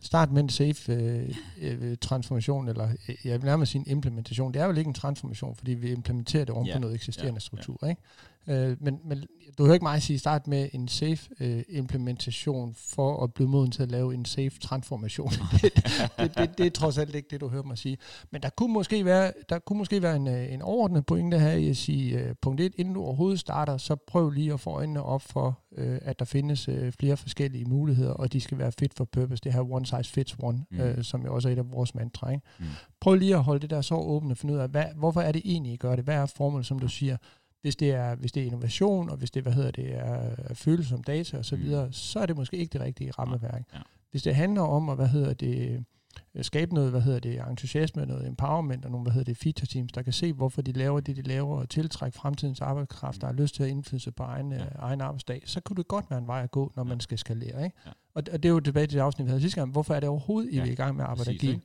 start 0.00 0.32
med 0.32 0.42
en 0.42 0.48
safe 0.48 0.92
øh, 0.92 1.36
øh, 1.60 1.96
transformation, 2.00 2.68
eller 2.68 2.88
øh, 3.08 3.16
jeg 3.24 3.40
vil 3.40 3.44
nærmest 3.44 3.72
sige 3.72 3.80
en 3.86 3.90
implementation. 3.96 4.54
Det 4.54 4.62
er 4.62 4.66
jo 4.66 4.72
ikke 4.72 4.88
en 4.88 4.94
transformation, 4.94 5.56
fordi 5.56 5.74
vi 5.74 5.92
implementerer 5.92 6.44
det 6.44 6.54
oven 6.54 6.66
yeah. 6.66 6.76
på 6.76 6.80
noget 6.80 6.94
eksisterende 6.94 7.32
yeah. 7.32 7.40
struktur. 7.40 7.78
Yeah. 7.84 7.90
Ikke? 7.90 8.02
Øh, 8.48 8.76
men, 8.80 9.00
men 9.04 9.24
du 9.58 9.62
hører 9.62 9.74
ikke 9.74 9.84
mig 9.84 10.02
sige, 10.02 10.18
start 10.18 10.46
med 10.46 10.68
en 10.72 10.88
safe 10.88 11.28
øh, 11.40 11.62
implementation 11.68 12.74
for 12.74 13.24
at 13.24 13.34
blive 13.34 13.48
moden 13.48 13.70
til 13.70 13.82
at 13.82 13.90
lave 13.90 14.14
en 14.14 14.24
safe 14.24 14.50
transformation. 14.50 15.30
det, 15.62 15.72
det, 16.18 16.38
det, 16.38 16.58
det, 16.58 16.66
er 16.66 16.70
trods 16.70 16.98
alt 16.98 17.14
ikke 17.14 17.28
det, 17.30 17.40
du 17.40 17.48
hører 17.48 17.62
mig 17.62 17.78
sige. 17.78 17.98
Men 18.30 18.42
der 18.42 18.48
kunne 18.48 18.72
måske 18.72 19.04
være, 19.04 19.32
der 19.48 19.58
kunne 19.58 19.78
måske 19.78 20.02
være 20.02 20.16
en, 20.16 20.28
øh, 20.28 20.52
en 20.52 20.62
overordnet 20.62 21.06
pointe 21.06 21.38
her 21.38 21.52
i 21.52 21.68
at 21.68 21.76
sige, 21.76 22.18
øh, 22.18 22.34
punkt 22.42 22.60
1, 22.60 22.72
inden 22.76 22.94
du 22.94 23.02
overhovedet 23.02 23.40
starter, 23.40 23.76
så 23.76 23.96
prøv 24.06 24.30
lige 24.30 24.52
at 24.52 24.60
få 24.60 24.70
øjnene 24.70 25.02
op 25.02 25.22
for, 25.22 25.58
øh, 25.76 25.98
at 26.02 26.18
der 26.18 26.24
findes 26.24 26.68
øh, 26.68 26.92
flere 26.92 27.16
forskellige 27.16 27.64
muligheder, 27.64 28.12
og 28.12 28.32
de 28.32 28.40
skal 28.40 28.58
være 28.58 28.72
fit 28.78 28.94
for 28.94 29.04
purpose. 29.04 29.40
Det 29.44 29.52
her 29.52 29.72
one 29.72 29.86
size 29.86 30.12
fits 30.12 30.36
one, 30.42 30.64
mm. 30.70 30.80
øh, 30.80 31.04
som 31.04 31.24
jo 31.24 31.34
også 31.34 31.48
er 31.48 31.52
et 31.52 31.58
af 31.58 31.70
vores 31.72 31.94
mantra. 31.94 32.30
Ikke? 32.30 32.42
Mm. 32.58 32.66
Prøv 33.00 33.14
lige 33.14 33.34
at 33.34 33.44
holde 33.44 33.60
det 33.60 33.70
der 33.70 33.80
så 33.80 33.94
åbent 33.94 34.32
og 34.32 34.38
finde 34.38 34.54
ud 34.54 34.58
af, 34.58 34.68
hvad, 34.68 34.84
hvorfor 34.96 35.20
er 35.20 35.32
det 35.32 35.42
egentlig, 35.44 35.72
I 35.72 35.76
gør 35.76 35.96
det? 35.96 36.04
Hvad 36.04 36.14
er 36.14 36.26
formålet, 36.26 36.66
som 36.66 36.78
du 36.78 36.88
siger? 36.88 37.16
Hvis 37.62 37.76
det 37.76 37.90
er, 37.90 38.14
hvis 38.14 38.32
det 38.32 38.42
er 38.42 38.46
innovation, 38.46 39.10
og 39.10 39.16
hvis 39.16 39.30
det 39.30 39.42
hvad 39.42 39.52
hedder 39.52 39.70
det, 39.70 39.94
er 39.94 40.54
følsom 40.54 41.02
data 41.02 41.38
osv., 41.38 41.70
så, 41.70 41.84
mm. 41.86 41.92
så 41.92 42.18
er 42.18 42.26
det 42.26 42.36
måske 42.36 42.56
ikke 42.56 42.72
det 42.72 42.80
rigtige 42.80 43.10
rammeværk. 43.10 43.62
Ja. 43.74 43.78
Hvis 44.10 44.22
det 44.22 44.34
handler 44.34 44.62
om 44.62 44.88
at 44.88 44.96
hvad 44.96 45.08
hedder 45.08 45.34
det, 45.34 45.84
skabe 46.40 46.74
noget, 46.74 46.90
hvad 46.90 47.00
hedder 47.00 47.20
det, 47.20 47.40
entusiasme, 47.50 48.06
noget 48.06 48.26
empowerment 48.26 48.84
og 48.84 48.90
nogle, 48.90 49.04
hvad 49.04 49.12
hedder 49.12 49.24
det, 49.24 49.36
feature 49.36 49.66
teams, 49.66 49.92
der 49.92 50.02
kan 50.02 50.12
se, 50.12 50.32
hvorfor 50.32 50.62
de 50.62 50.72
laver 50.72 51.00
det, 51.00 51.16
de 51.16 51.22
laver, 51.22 51.56
og 51.56 51.68
tiltrække 51.68 52.18
fremtidens 52.18 52.60
arbejdskraft, 52.60 53.20
der 53.20 53.26
har 53.26 53.34
lyst 53.34 53.54
til 53.54 53.62
at 53.62 53.68
indflydelse 53.68 54.12
på 54.12 54.22
egen, 54.22 54.52
ja. 54.52 54.64
egen 54.78 55.00
arbejdsdag, 55.00 55.42
så 55.44 55.60
kunne 55.60 55.76
det 55.76 55.88
godt 55.88 56.10
være 56.10 56.18
en 56.18 56.26
vej 56.26 56.42
at 56.42 56.50
gå, 56.50 56.72
når 56.76 56.84
ja. 56.84 56.88
man 56.88 57.00
skal 57.00 57.18
skalere. 57.18 57.64
Ikke? 57.64 57.76
Ja. 57.86 57.90
Og, 58.14 58.22
og 58.32 58.42
det 58.42 58.44
er 58.44 58.52
jo 58.52 58.60
tilbage 58.60 58.86
til 58.86 58.94
det 58.98 59.02
afsnit, 59.02 59.24
vi 59.24 59.28
havde 59.28 59.40
sidste 59.40 59.60
gang. 59.60 59.72
Hvorfor 59.72 59.94
er 59.94 60.00
det 60.00 60.08
overhovedet, 60.08 60.52
I 60.52 60.56
ja. 60.56 60.62
er 60.62 60.66
i 60.66 60.74
gang 60.74 60.96
med 60.96 61.04
at 61.04 61.10
arbejde 61.10 61.30
agil, 61.30 61.60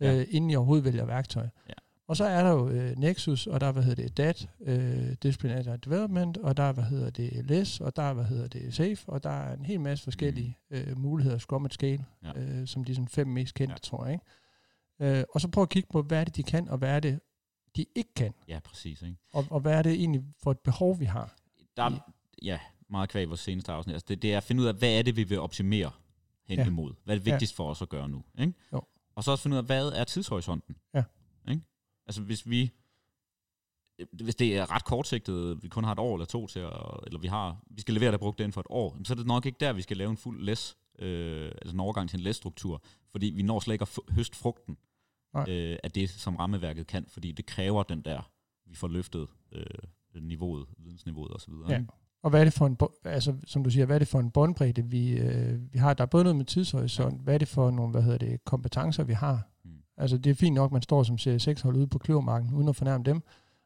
ja. 0.00 0.20
øh, 0.20 0.26
inden 0.30 0.50
I 0.50 0.56
overhovedet 0.56 0.84
vælger 0.84 1.04
værktøj? 1.04 1.48
Ja. 1.68 1.74
Og 2.08 2.16
så 2.16 2.24
er 2.24 2.42
der 2.42 2.50
jo 2.50 2.68
øh, 2.68 2.96
Nexus, 2.98 3.46
og 3.46 3.60
der 3.60 3.66
er, 3.66 3.72
hvad 3.72 3.82
hedder 3.82 4.02
det, 4.02 4.16
DAT, 4.16 4.48
øh, 4.60 5.12
Disciplinary 5.22 5.76
Development, 5.84 6.36
og 6.36 6.56
der 6.56 6.62
er, 6.62 6.72
hvad 6.72 6.84
hedder 6.84 7.10
det, 7.10 7.46
LES, 7.46 7.80
og 7.80 7.96
der 7.96 8.02
er, 8.02 8.12
hvad 8.12 8.24
hedder 8.24 8.48
det, 8.48 8.74
SAFE, 8.74 9.08
og 9.08 9.22
der 9.22 9.30
er 9.30 9.56
en 9.56 9.64
hel 9.64 9.80
masse 9.80 10.04
forskellige 10.04 10.58
mm. 10.70 10.76
øh, 10.76 10.98
muligheder, 10.98 11.38
Scrum 11.38 11.64
at 11.64 11.74
Scale, 11.74 12.04
ja. 12.24 12.40
øh, 12.40 12.66
som 12.66 12.84
de 12.84 12.94
sådan 12.94 13.08
fem 13.08 13.26
mest 13.26 13.54
kendte, 13.54 13.72
ja. 13.72 13.78
tror 13.78 14.04
jeg. 14.04 14.12
Ikke? 15.00 15.18
Øh, 15.18 15.24
og 15.34 15.40
så 15.40 15.48
prøv 15.48 15.62
at 15.62 15.68
kigge 15.68 15.88
på, 15.92 16.02
hvad 16.02 16.20
er 16.20 16.24
det, 16.24 16.36
de 16.36 16.42
kan, 16.42 16.68
og 16.68 16.78
hvad 16.78 16.90
er 16.90 17.00
det, 17.00 17.20
de 17.76 17.86
ikke 17.94 18.14
kan. 18.14 18.34
Ja, 18.48 18.58
præcis. 18.64 19.02
Ikke? 19.02 19.16
Og, 19.32 19.44
og 19.50 19.60
hvad 19.60 19.72
er 19.72 19.82
det 19.82 19.92
egentlig 19.92 20.22
for 20.42 20.50
et 20.50 20.58
behov, 20.58 21.00
vi 21.00 21.04
har? 21.04 21.36
Der 21.76 21.82
er, 21.82 22.12
ja, 22.42 22.58
meget 22.88 23.08
kvæg 23.08 23.28
vores 23.28 23.40
seneste 23.40 23.72
afsnit. 23.72 23.94
Altså 23.94 24.06
det, 24.08 24.22
det 24.22 24.32
er 24.32 24.36
at 24.36 24.42
finde 24.42 24.62
ud 24.62 24.66
af, 24.66 24.74
hvad 24.74 24.98
er 24.98 25.02
det, 25.02 25.16
vi 25.16 25.24
vil 25.24 25.40
optimere 25.40 25.90
hen 26.44 26.58
ja. 26.58 26.66
imod? 26.66 26.92
Hvad 27.04 27.14
er 27.14 27.18
det 27.18 27.26
vigtigst 27.26 27.58
ja. 27.58 27.62
for 27.62 27.70
os 27.70 27.82
at 27.82 27.88
gøre 27.88 28.08
nu? 28.08 28.22
Ikke? 28.38 28.52
Jo. 28.72 28.82
Og 29.14 29.24
så 29.24 29.30
også 29.30 29.42
finde 29.42 29.54
ud 29.54 29.58
af, 29.58 29.64
hvad 29.64 29.88
er 29.88 30.04
tidshorisonten? 30.04 30.76
Ja. 30.94 31.02
Altså 32.06 32.22
hvis 32.22 32.48
vi 32.50 32.72
hvis 34.12 34.34
det 34.34 34.56
er 34.56 34.70
ret 34.74 34.84
kortsigtet, 34.84 35.62
vi 35.62 35.68
kun 35.68 35.84
har 35.84 35.92
et 35.92 35.98
år 35.98 36.14
eller 36.14 36.26
to 36.26 36.46
til, 36.46 36.60
at, 36.60 36.72
eller 37.06 37.20
vi 37.20 37.26
har, 37.26 37.62
vi 37.70 37.80
skal 37.80 37.94
levere 37.94 38.12
det 38.12 38.20
brugt 38.20 38.40
inden 38.40 38.52
for 38.52 38.60
et 38.60 38.66
år, 38.70 38.96
så 39.04 39.12
er 39.12 39.16
det 39.16 39.26
nok 39.26 39.46
ikke 39.46 39.56
der, 39.60 39.72
vi 39.72 39.82
skal 39.82 39.96
lave 39.96 40.10
en 40.10 40.16
fuld 40.16 40.42
læs, 40.42 40.76
øh, 40.98 41.44
altså 41.62 41.74
en 41.74 41.80
overgang 41.80 42.10
til 42.10 42.18
en 42.18 42.22
læsstruktur, 42.22 42.82
fordi 43.10 43.26
vi 43.26 43.42
når 43.42 43.60
slet 43.60 43.74
ikke 43.74 43.82
at 43.82 43.98
høste 44.14 44.36
frugten 44.36 44.76
øh, 45.36 45.76
af 45.84 45.90
det, 45.94 46.10
som 46.10 46.36
rammeværket 46.36 46.86
kan, 46.86 47.04
fordi 47.08 47.32
det 47.32 47.46
kræver 47.46 47.82
den 47.82 48.00
der, 48.00 48.30
vi 48.66 48.74
får 48.74 48.88
løftet 48.88 49.28
øh, 49.52 50.22
niveauet, 50.22 50.66
vidensniveauet 50.78 51.34
osv. 51.34 51.52
Ja. 51.68 51.82
Og 52.22 52.30
hvad 52.30 52.40
er 52.40 52.44
det 52.44 52.52
for 52.52 52.66
en, 52.66 52.78
altså 53.04 53.34
som 53.44 53.64
du 53.64 53.70
siger, 53.70 53.86
hvad 53.86 53.96
er 53.96 53.98
det 53.98 54.08
for 54.08 54.20
en 54.20 54.30
båndbredde, 54.30 54.84
vi, 54.84 55.18
øh, 55.18 55.72
vi 55.72 55.78
har? 55.78 55.94
Der 55.94 56.04
er 56.04 56.08
både 56.08 56.24
noget 56.24 56.36
med 56.36 56.44
tidshorisont, 56.44 57.12
ja. 57.12 57.22
hvad 57.22 57.34
er 57.34 57.38
det 57.38 57.48
for 57.48 57.70
nogle, 57.70 57.90
hvad 57.90 58.02
hedder 58.02 58.18
det, 58.18 58.44
kompetencer, 58.44 59.04
vi 59.04 59.12
har? 59.12 59.48
Altså, 59.96 60.18
det 60.18 60.30
er 60.30 60.34
fint 60.34 60.54
nok, 60.54 60.72
man 60.72 60.82
står 60.82 61.02
som 61.02 61.18
CSX-hold 61.18 61.76
ude 61.76 61.86
på 61.86 61.98
kløvermarken, 61.98 62.54
uden 62.54 62.68
at 62.68 62.76
fornærme 62.76 63.04
dem, 63.04 63.22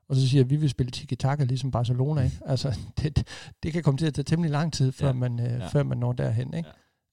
og 0.09 0.17
så 0.17 0.29
siger 0.29 0.45
at 0.45 0.51
vi 0.51 0.57
vil 0.57 0.71
spille 0.71 0.91
tiki-taka 0.91 1.45
ligesom 1.45 1.71
Barcelona. 1.71 2.23
Ikke? 2.23 2.41
Altså, 2.47 2.79
det, 3.03 3.27
det 3.63 3.73
kan 3.73 3.83
komme 3.83 3.99
til 3.99 4.07
at 4.07 4.15
tage 4.15 4.25
temmelig 4.25 4.51
lang 4.51 4.73
tid, 4.73 4.93
før, 4.93 5.07
ja. 5.07 5.13
man, 5.13 5.41
øh, 5.41 5.47
ja. 5.47 5.67
før 5.67 5.83
man 5.83 5.99
når 5.99 6.13
derhen. 6.13 6.55
Ikke? 6.55 6.69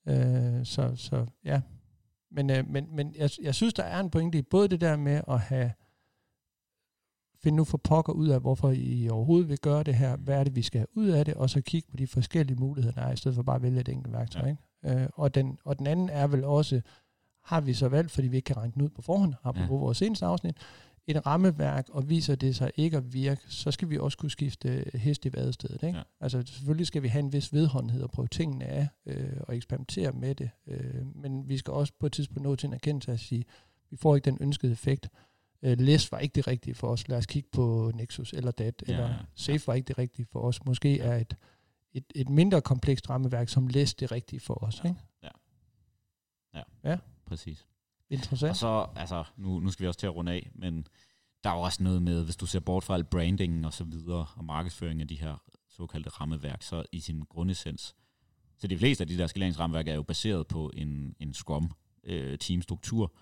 Ja. 0.06 0.58
Øh, 0.60 0.66
så, 0.66 0.92
så 0.96 1.26
ja. 1.46 1.62
Men, 2.32 2.50
øh, 2.50 2.70
men, 2.70 2.96
men 2.96 3.16
jeg, 3.18 3.30
jeg 3.42 3.56
synes, 3.56 3.74
der 3.74 3.84
er 3.84 4.00
en 4.00 4.10
pointe 4.10 4.38
i 4.38 4.42
både 4.42 4.68
det 4.68 4.82
der 4.82 4.96
med 4.96 5.22
at 5.28 5.40
have 5.40 5.72
finde 7.44 7.56
nu 7.56 7.64
for 7.64 7.78
pokker 7.78 8.14
ud 8.14 8.28
af, 8.28 8.42
hvorfor 8.42 8.72
I 8.72 9.10
overhovedet 9.10 9.50
vil 9.50 9.60
gøre 9.60 9.84
det 9.84 9.96
her, 9.96 10.16
hvad 10.16 10.40
er 10.40 10.44
det, 10.44 10.56
vi 10.56 10.62
skal 10.62 10.80
have 10.80 10.88
ud 10.94 11.08
af 11.08 11.26
det, 11.26 11.34
og 11.34 11.50
så 11.50 11.62
kigge 11.62 11.88
på 11.92 11.98
de 11.98 12.08
forskellige 12.08 12.60
muligheder, 12.60 13.02
der 13.02 13.08
er, 13.08 13.14
i 13.14 13.18
stedet 13.18 13.36
for 13.36 13.44
bare 13.44 13.56
at 13.56 13.62
vælge 13.62 13.80
et 13.80 13.90
enkelt 13.90 14.14
værktøj. 14.14 14.42
Ja. 14.42 14.48
Ikke? 14.50 15.02
Øh, 15.02 15.10
og, 15.14 15.36
den, 15.36 15.58
og 15.66 15.80
den 15.80 15.88
anden 15.88 16.10
er 16.10 16.28
vel 16.28 16.44
også, 16.44 16.82
har 17.48 17.62
vi 17.62 17.74
så 17.74 17.88
valgt, 17.88 18.12
fordi 18.12 18.28
vi 18.28 18.36
ikke 18.36 18.46
kan 18.46 18.58
regne 18.58 18.74
den 18.74 18.82
ud 18.82 18.90
på 18.90 19.02
forhånd, 19.02 19.34
har 19.44 19.52
på 19.52 19.60
ja. 19.60 19.68
vores 19.68 19.98
seneste 19.98 20.26
afsnit, 20.26 20.58
et 21.08 21.26
rammeværk, 21.26 21.90
og 21.90 22.10
viser 22.10 22.36
det 22.36 22.56
sig 22.56 22.72
ikke 22.76 22.98
at 22.98 23.14
virke, 23.14 23.42
så 23.48 23.72
skal 23.72 23.90
vi 23.90 23.98
også 23.98 24.18
kunne 24.18 24.32
skifte 24.32 24.92
hest 24.94 25.26
i 25.26 25.34
vadestedet. 25.34 25.84
Ikke? 25.84 25.98
Ja. 25.98 26.04
Altså 26.20 26.44
selvfølgelig 26.46 26.88
skal 26.88 27.04
vi 27.04 27.08
have 27.08 27.20
en 27.20 27.34
vis 27.34 27.54
vedholdenhed 27.54 28.04
og 28.04 28.10
prøve 28.10 28.28
tingene 28.28 28.66
af, 28.66 28.88
øh, 29.06 29.38
og 29.40 29.56
eksperimentere 29.56 30.12
med 30.12 30.36
det, 30.36 30.50
øh, 30.68 31.16
men 31.16 31.50
vi 31.50 31.58
skal 31.58 31.74
også 31.74 31.94
på 32.00 32.06
et 32.06 32.12
tidspunkt 32.12 32.44
nå 32.44 32.56
til 32.56 32.68
en 32.68 32.74
erkendelse 32.74 33.12
at 33.12 33.20
sige, 33.20 33.46
vi 33.90 33.98
får 33.98 34.16
ikke 34.16 34.26
den 34.26 34.38
ønskede 34.42 34.72
effekt. 34.72 35.10
Øh, 35.62 35.80
LES 35.80 36.12
var 36.12 36.20
ikke 36.20 36.34
det 36.34 36.48
rigtige 36.48 36.76
for 36.76 36.88
os. 36.88 37.08
Lad 37.08 37.18
os 37.18 37.26
kigge 37.26 37.50
på 37.52 37.92
Nexus 37.96 38.34
eller 38.34 38.52
DAT, 38.52 38.84
ja. 38.88 38.94
eller 38.94 39.14
SAFE 39.36 39.68
var 39.68 39.74
ikke 39.74 39.88
det 39.88 39.98
rigtige 39.98 40.26
for 40.32 40.40
os. 40.40 40.66
Måske 40.66 41.00
er 41.00 41.16
et, 41.16 41.36
et, 41.94 42.06
et 42.16 42.30
mindre 42.30 42.62
komplekst 42.62 43.10
rammeværk 43.10 43.50
som 43.50 43.68
LES 43.68 43.94
det 43.94 44.12
rigtige 44.12 44.40
for 44.40 44.64
os. 44.64 44.82
Ikke? 44.86 45.00
Ja. 45.24 45.30
ja. 46.56 46.62
ja 46.84 46.98
præcis. 47.28 47.66
Interessant. 48.10 48.50
Og 48.50 48.56
så, 48.56 48.88
altså, 48.96 49.24
nu, 49.38 49.60
nu 49.60 49.72
skal 49.72 49.84
vi 49.84 49.88
også 49.88 50.00
til 50.00 50.08
at 50.08 50.16
runde 50.16 50.32
af, 50.32 50.52
men 50.56 50.88
der 51.44 51.50
er 51.50 51.54
jo 51.54 51.62
også 51.62 51.84
noget 51.84 52.02
med, 52.02 52.24
hvis 52.24 52.36
du 52.36 52.46
ser 52.46 52.60
bort 52.60 52.84
fra 52.84 52.94
al 52.94 53.04
branding 53.04 53.66
og 53.66 53.74
så 53.74 53.84
videre, 53.84 54.28
og 54.36 54.46
markedsføring 54.46 55.02
af 55.02 55.08
de 55.08 55.20
her 55.20 55.44
såkaldte 55.70 56.10
rammeværk, 56.10 56.62
så 56.62 56.84
i 56.92 57.00
sin 57.00 57.22
grundessens, 57.22 57.96
så 58.58 58.68
de 58.68 58.78
fleste 58.78 59.02
af 59.02 59.08
de 59.08 59.18
der 59.18 59.28
skaleringsrammeværk 59.28 59.88
er 59.88 59.96
jo 59.96 60.04
baseret 60.04 60.48
på 60.48 60.72
en, 60.74 61.16
en 61.20 61.34
Scrum 61.34 61.72
øh, 62.04 62.38
teamstruktur, 62.38 63.14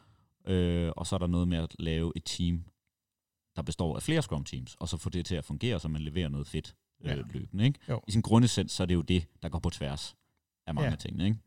øh, 0.46 0.92
og 0.98 1.08
så 1.08 1.16
er 1.16 1.20
der 1.20 1.28
noget 1.28 1.48
med 1.48 1.58
at 1.58 1.76
lave 1.80 2.12
et 2.16 2.24
team, 2.26 2.64
der 3.56 3.62
består 3.62 3.96
af 3.96 4.04
flere 4.04 4.22
Scrum 4.22 4.44
teams, 4.44 4.76
og 4.76 4.90
så 4.90 4.98
få 4.98 5.10
det 5.10 5.26
til 5.26 5.36
at 5.36 5.46
fungere, 5.46 5.80
så 5.80 5.88
man 5.88 6.02
leverer 6.02 6.30
noget 6.30 6.48
fedt 6.48 6.76
øh, 7.02 7.08
ja. 7.08 7.16
løbende. 7.16 7.66
Ikke? 7.66 7.80
I 8.08 8.12
sin 8.12 8.22
grundessens, 8.22 8.72
så 8.72 8.84
er 8.84 8.88
det 8.88 8.96
jo 8.96 9.02
det, 9.02 9.28
der 9.42 9.50
går 9.50 9.60
på 9.60 9.70
tværs 9.70 10.16
af 10.68 10.76
mange 10.76 10.88
ja. 10.88 10.92
af 10.92 10.98
tingene. 10.98 11.26
Ikke? 11.26 11.40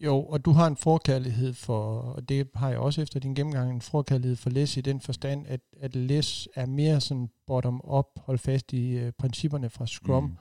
Jo, 0.00 0.22
og 0.22 0.44
du 0.44 0.52
har 0.52 0.66
en 0.66 0.76
forkærlighed 0.76 1.52
for, 1.52 2.00
og 2.00 2.28
det 2.28 2.48
har 2.54 2.68
jeg 2.68 2.78
også 2.78 3.02
efter 3.02 3.20
din 3.20 3.34
gennemgang, 3.34 3.72
en 3.72 3.80
forkærlighed 3.80 4.36
for 4.36 4.50
læs 4.50 4.76
i 4.76 4.80
den 4.80 5.00
forstand, 5.00 5.46
at, 5.46 5.60
at 5.80 5.96
læs 5.96 6.48
er 6.54 6.66
mere 6.66 7.00
sådan 7.00 7.30
bottom-up, 7.46 8.06
hold 8.16 8.38
fast 8.38 8.72
i 8.72 9.06
uh, 9.06 9.12
principperne 9.18 9.70
fra 9.70 9.86
Scrum, 9.86 10.24
mm. 10.24 10.36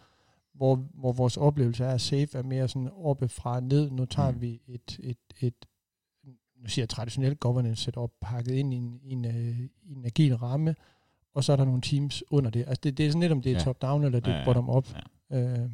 hvor, 0.53 0.76
hvor 0.76 1.12
vores 1.12 1.38
oplevelse 1.38 1.84
er, 1.84 1.93
at 1.93 2.01
Safe 2.01 2.38
er 2.38 2.43
mere 2.43 2.68
sådan 2.68 2.89
oppe 2.93 3.28
fra 3.28 3.60
ned. 3.60 3.91
Nu 3.91 4.06
tager 4.06 4.32
mm. 4.32 4.41
vi 4.41 4.62
et, 4.68 4.99
et, 4.99 5.18
et 5.39 5.66
nu 6.62 6.70
siger 6.70 6.84
jeg 6.84 6.89
traditionelt 6.89 7.39
governance 7.39 7.84
setup, 7.84 8.12
pakket 8.22 8.53
ind 8.53 8.74
i 8.74 8.78
en, 8.78 8.99
i 9.03 9.12
en, 9.12 9.26
i 9.84 9.93
en 9.93 10.06
agil 10.06 10.36
ramme, 10.36 10.76
og 11.34 11.43
så 11.43 11.51
er 11.51 11.56
der 11.56 11.66
nogle 11.66 11.82
teams 11.82 12.24
under 12.30 12.49
det. 12.49 12.60
Altså 12.68 12.82
det, 12.84 12.97
det 12.97 13.06
er 13.06 13.10
sådan 13.10 13.22
lidt, 13.22 13.32
om 13.32 13.41
det 13.41 13.51
er 13.51 13.58
ja. 13.58 13.64
top-down 13.64 14.03
eller 14.03 14.20
det 14.20 14.34
er 14.34 14.38
ja, 14.38 14.45
bottom-up, 14.45 14.88
ja. 15.30 15.64
uh, 15.64 15.72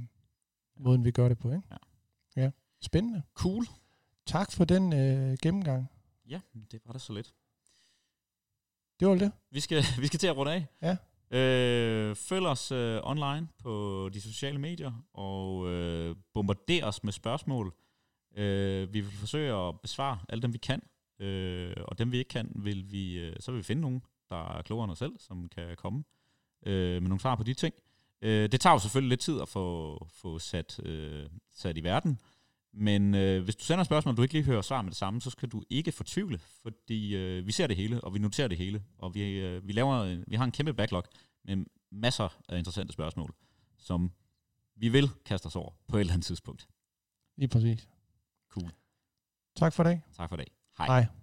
måden 0.78 1.06
vi 1.06 1.12
gør 1.12 1.28
det 1.28 1.38
på. 1.38 1.52
Ikke? 1.52 1.64
Ja. 1.72 2.42
ja. 2.42 2.52
Spændende. 2.82 3.22
Cool. 3.34 3.66
Tak 4.26 4.52
for 4.52 4.66
den 4.66 4.94
øh, 4.94 5.38
gennemgang. 5.42 5.88
Ja, 6.30 6.40
det 6.72 6.82
var 6.86 6.94
da 6.94 7.00
så 7.00 7.14
lidt. 7.14 7.34
Det 9.00 9.08
var 9.08 9.16
det. 9.16 9.32
Vi 9.52 9.60
skal, 9.60 9.84
vi 10.02 10.08
skal 10.08 10.20
til 10.20 10.28
at 10.28 10.38
runde 10.38 10.54
af. 10.54 10.66
Ja. 10.82 10.98
Øh, 11.38 12.16
følg 12.16 12.46
os 12.46 12.72
øh, 12.72 13.00
online 13.04 13.48
på 13.60 14.10
de 14.14 14.22
sociale 14.22 14.60
medier, 14.60 15.06
og 15.14 15.70
øh, 15.70 16.16
bombarder 16.34 16.86
os 16.86 17.04
med 17.04 17.14
spørgsmål. 17.14 17.74
Øh, 18.36 18.94
vi 18.94 19.02
vil 19.02 19.12
forsøge 19.12 19.54
at 19.54 19.82
besvare 19.82 20.20
alle 20.30 20.42
dem, 20.42 20.54
vi 20.54 20.58
kan. 20.58 20.82
Øh, 21.20 21.74
og 21.78 21.98
dem, 21.98 22.12
vi 22.12 22.18
ikke 22.18 22.30
kan, 22.30 22.52
vil 22.56 22.92
vi, 22.92 23.20
øh, 23.20 23.36
så 23.40 23.52
vil 23.52 23.58
vi 23.58 23.64
finde 23.64 23.82
nogen, 23.82 24.02
der 24.30 24.58
er 24.58 24.62
klogere 24.62 24.84
end 24.84 24.92
os 24.92 25.00
selv, 25.00 25.20
som 25.20 25.50
kan 25.50 25.76
komme 25.78 26.04
øh, 26.66 27.02
med 27.02 27.10
nogle 27.10 27.20
svar 27.20 27.36
på 27.36 27.44
de 27.44 27.54
ting. 27.54 27.76
Øh, 28.22 28.52
det 28.52 28.62
tager 28.62 28.74
jo 28.74 28.80
selvfølgelig 28.80 29.10
lidt 29.10 29.20
tid 29.20 29.42
at 29.42 29.50
få, 29.50 29.98
få 30.14 30.40
sat, 30.40 30.80
øh, 30.84 31.30
sat 31.54 31.78
i 31.78 31.84
verden. 31.84 32.20
Men 32.74 33.16
øh, 33.16 33.44
hvis 33.44 33.56
du 33.56 33.64
sender 33.64 33.84
spørgsmål, 33.84 34.12
og 34.12 34.18
du 34.18 34.22
ikke 34.22 34.34
lige 34.34 34.44
hører 34.44 34.62
svar 34.62 34.82
med 34.82 34.92
det 34.92 34.98
samme, 34.98 35.22
så 35.22 35.30
skal 35.30 35.50
du 35.50 35.64
ikke 35.70 35.92
fortvivle, 35.92 36.40
fordi 36.62 37.16
øh, 37.16 37.48
vi 37.48 37.52
ser 37.52 37.68
det 37.68 37.76
hele, 37.76 38.02
og 38.04 38.14
vi 38.14 38.20
noterer 38.20 38.48
det 38.48 38.58
hele, 38.58 38.84
og 38.98 39.16
vi, 39.16 39.22
øh, 39.22 39.68
vi, 39.68 39.74
laver, 39.74 40.24
vi 40.28 40.36
har 40.36 40.44
en 40.44 40.52
kæmpe 40.52 40.74
backlog 40.74 41.04
med 41.44 41.66
masser 41.92 42.42
af 42.50 42.58
interessante 42.58 42.94
spørgsmål, 42.94 43.34
som 43.78 44.12
vi 44.76 44.90
vil 44.90 45.10
kaste 45.26 45.46
os 45.46 45.56
over 45.56 45.72
på 45.88 45.98
et 45.98 46.00
eller 46.00 46.14
andet 46.14 46.26
tidspunkt. 46.26 46.68
Lige 47.38 47.50
præcis. 47.50 47.90
Cool. 48.50 48.72
Tak 49.56 49.74
for 49.74 49.84
det. 49.84 50.02
Tak 50.14 50.30
for 50.30 50.36
det. 50.36 50.48
Hej. 50.78 50.88
Hej. 50.88 51.21